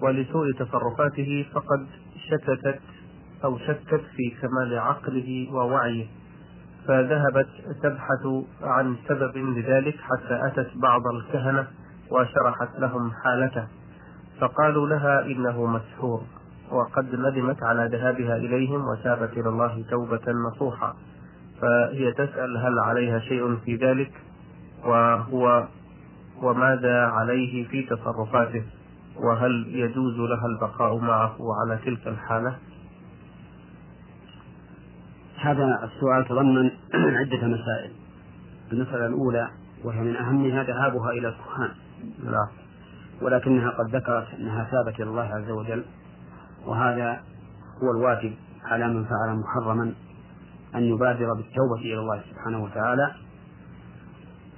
ولسوء 0.01 0.51
تصرفاته 0.51 1.45
فقد 1.53 1.87
شككت 2.29 2.79
أو 3.43 3.57
شكت 3.57 4.01
في 4.15 4.35
كمال 4.41 4.79
عقله 4.79 5.47
ووعيه 5.53 6.05
فذهبت 6.87 7.47
تبحث 7.83 8.25
عن 8.61 8.95
سبب 9.07 9.37
لذلك 9.37 9.95
حتى 9.95 10.47
أتت 10.47 10.71
بعض 10.75 11.01
الكهنة 11.07 11.67
وشرحت 12.11 12.79
لهم 12.79 13.11
حالته 13.11 13.67
فقالوا 14.39 14.87
لها 14.87 15.25
إنه 15.25 15.65
مسحور. 15.65 16.21
وقد 16.71 17.15
ندمت 17.15 17.63
على 17.63 17.89
ذهابها 17.91 18.35
إليهم 18.35 18.87
وتابت 18.87 19.37
إلى 19.37 19.49
الله 19.49 19.85
توبة 19.89 20.31
نصوحا. 20.31 20.95
فهي 21.61 22.13
تسأل 22.13 22.57
هل 22.57 22.79
عليها 22.79 23.19
شيء 23.19 23.55
في 23.55 23.75
ذلك؟ 23.75 24.11
وهو 24.85 25.67
وماذا 26.41 27.05
عليه 27.05 27.67
في 27.67 27.83
تصرفاته؟ 27.83 28.63
وهل 29.15 29.65
يجوز 29.67 30.19
لها 30.19 30.45
البقاء 30.45 30.97
معه 30.97 31.37
على 31.61 31.79
تلك 31.85 32.07
الحالة؟ 32.07 32.57
هذا 35.41 35.79
السؤال 35.83 36.25
تضمن 36.25 36.71
عدة 37.19 37.47
مسائل. 37.47 37.91
المسألة 38.71 39.05
الأولى 39.05 39.49
وهي 39.83 40.01
من 40.01 40.15
أهمها 40.15 40.63
ذهابها 40.63 41.09
إلى 41.11 41.27
الكهان. 41.27 41.71
لا 42.23 42.47
ولكنها 43.21 43.69
قد 43.69 43.95
ذكرت 43.95 44.27
أنها 44.39 44.63
ثابت 44.63 44.95
إلى 44.99 45.09
الله 45.09 45.23
عز 45.23 45.49
وجل. 45.49 45.83
وهذا 46.67 47.23
هو 47.83 47.91
الواجب 47.91 48.33
على 48.63 48.87
من 48.87 49.05
فعل 49.05 49.35
محرما 49.35 49.93
أن 50.75 50.83
يبادر 50.83 51.33
بالتوبة 51.33 51.81
إلى 51.81 51.99
الله 51.99 52.21
سبحانه 52.31 52.63
وتعالى. 52.63 53.15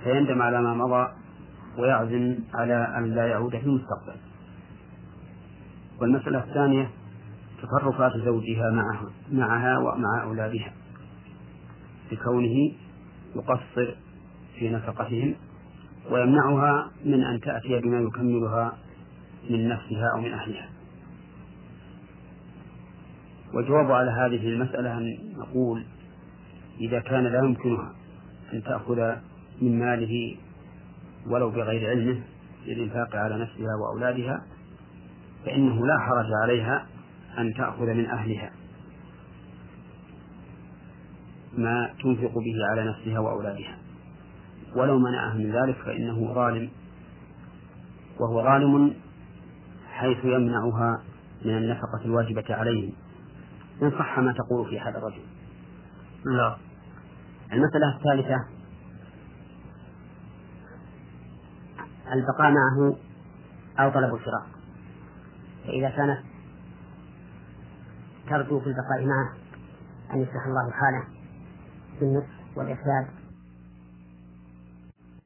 فيندم 0.03 0.41
على 0.41 0.61
ما 0.61 0.73
مضى 0.73 1.07
ويعزم 1.77 2.36
على 2.53 2.98
أن 2.98 3.15
لا 3.15 3.27
يعود 3.27 3.52
في 3.52 3.65
المستقبل. 3.65 4.15
والمسألة 6.02 6.40
الثانية 6.40 6.90
تصرفات 7.61 8.11
زوجها 8.26 8.72
معها 8.72 9.10
معها 9.31 9.77
ومع 9.77 10.23
أولادها 10.23 10.73
بكونه 12.11 12.72
يقصر 13.36 13.95
في 14.60 14.69
نفقتهم 14.69 15.36
ويمنعها 16.11 16.91
من 17.06 17.23
أن 17.23 17.40
تأتي 17.40 17.80
بما 17.80 17.99
يكملها 17.99 18.77
من 19.49 19.69
نفسها 19.69 20.07
أو 20.15 20.22
من 20.22 20.34
أهلها. 20.34 20.69
والجواب 23.53 23.91
على 23.91 24.11
هذه 24.11 24.47
المسألة 24.47 24.97
أن 24.97 25.17
نقول 25.38 25.85
إذا 26.81 26.99
كان 26.99 27.23
لا 27.23 27.39
يمكنها 27.39 27.93
أن 28.53 28.63
تأخذ 28.63 29.15
من 29.61 29.80
ماله 29.80 30.38
ولو 31.27 31.49
بغير 31.49 31.89
علمه 31.89 32.21
للإنفاق 32.65 33.15
على 33.15 33.38
نفسها 33.38 33.76
وأولادها 33.81 34.41
فإنه 35.45 35.88
لا 35.88 35.99
حرج 35.99 36.26
عليها 36.43 36.88
أن 37.38 37.53
تأخذ 37.53 37.85
من 37.85 38.05
أهلها 38.05 38.51
ما 41.57 41.89
تنفق 42.03 42.34
به 42.34 42.55
على 42.71 42.89
نفسها 42.89 43.19
وأولادها. 43.19 43.77
ولو 44.76 44.99
منعها 44.99 45.34
من 45.34 45.51
ذلك 45.51 45.76
فإنه 45.85 46.34
ظالم 46.34 46.69
وهو 48.19 48.43
ظالم 48.43 48.93
حيث 49.91 50.17
يمنعها 50.26 51.01
من 51.45 51.57
النفقة 51.57 52.05
الواجبة 52.05 52.45
عليهم. 52.49 52.93
إن 53.81 53.91
صح 53.91 54.19
ما 54.19 54.34
تقول 54.34 54.69
في 54.69 54.80
هذا 54.80 54.97
الرجل. 54.97 55.22
لا. 56.26 56.57
المسألة 57.53 57.97
الثالثة 57.97 58.45
البقاء 62.14 62.51
معه 62.51 62.95
أو 63.80 63.89
طلب 63.89 64.15
الفراق. 64.15 64.47
فإذا 65.65 65.89
كانت 65.89 66.19
ترجو 68.30 68.60
في 68.60 68.68
البقاء 68.68 69.06
معه 69.06 69.34
أن 70.14 70.22
يصلح 70.22 70.45
الله 70.45 70.72
حاله 70.72 71.03
بالنصح 71.99 72.57
والإرشاد 72.57 73.18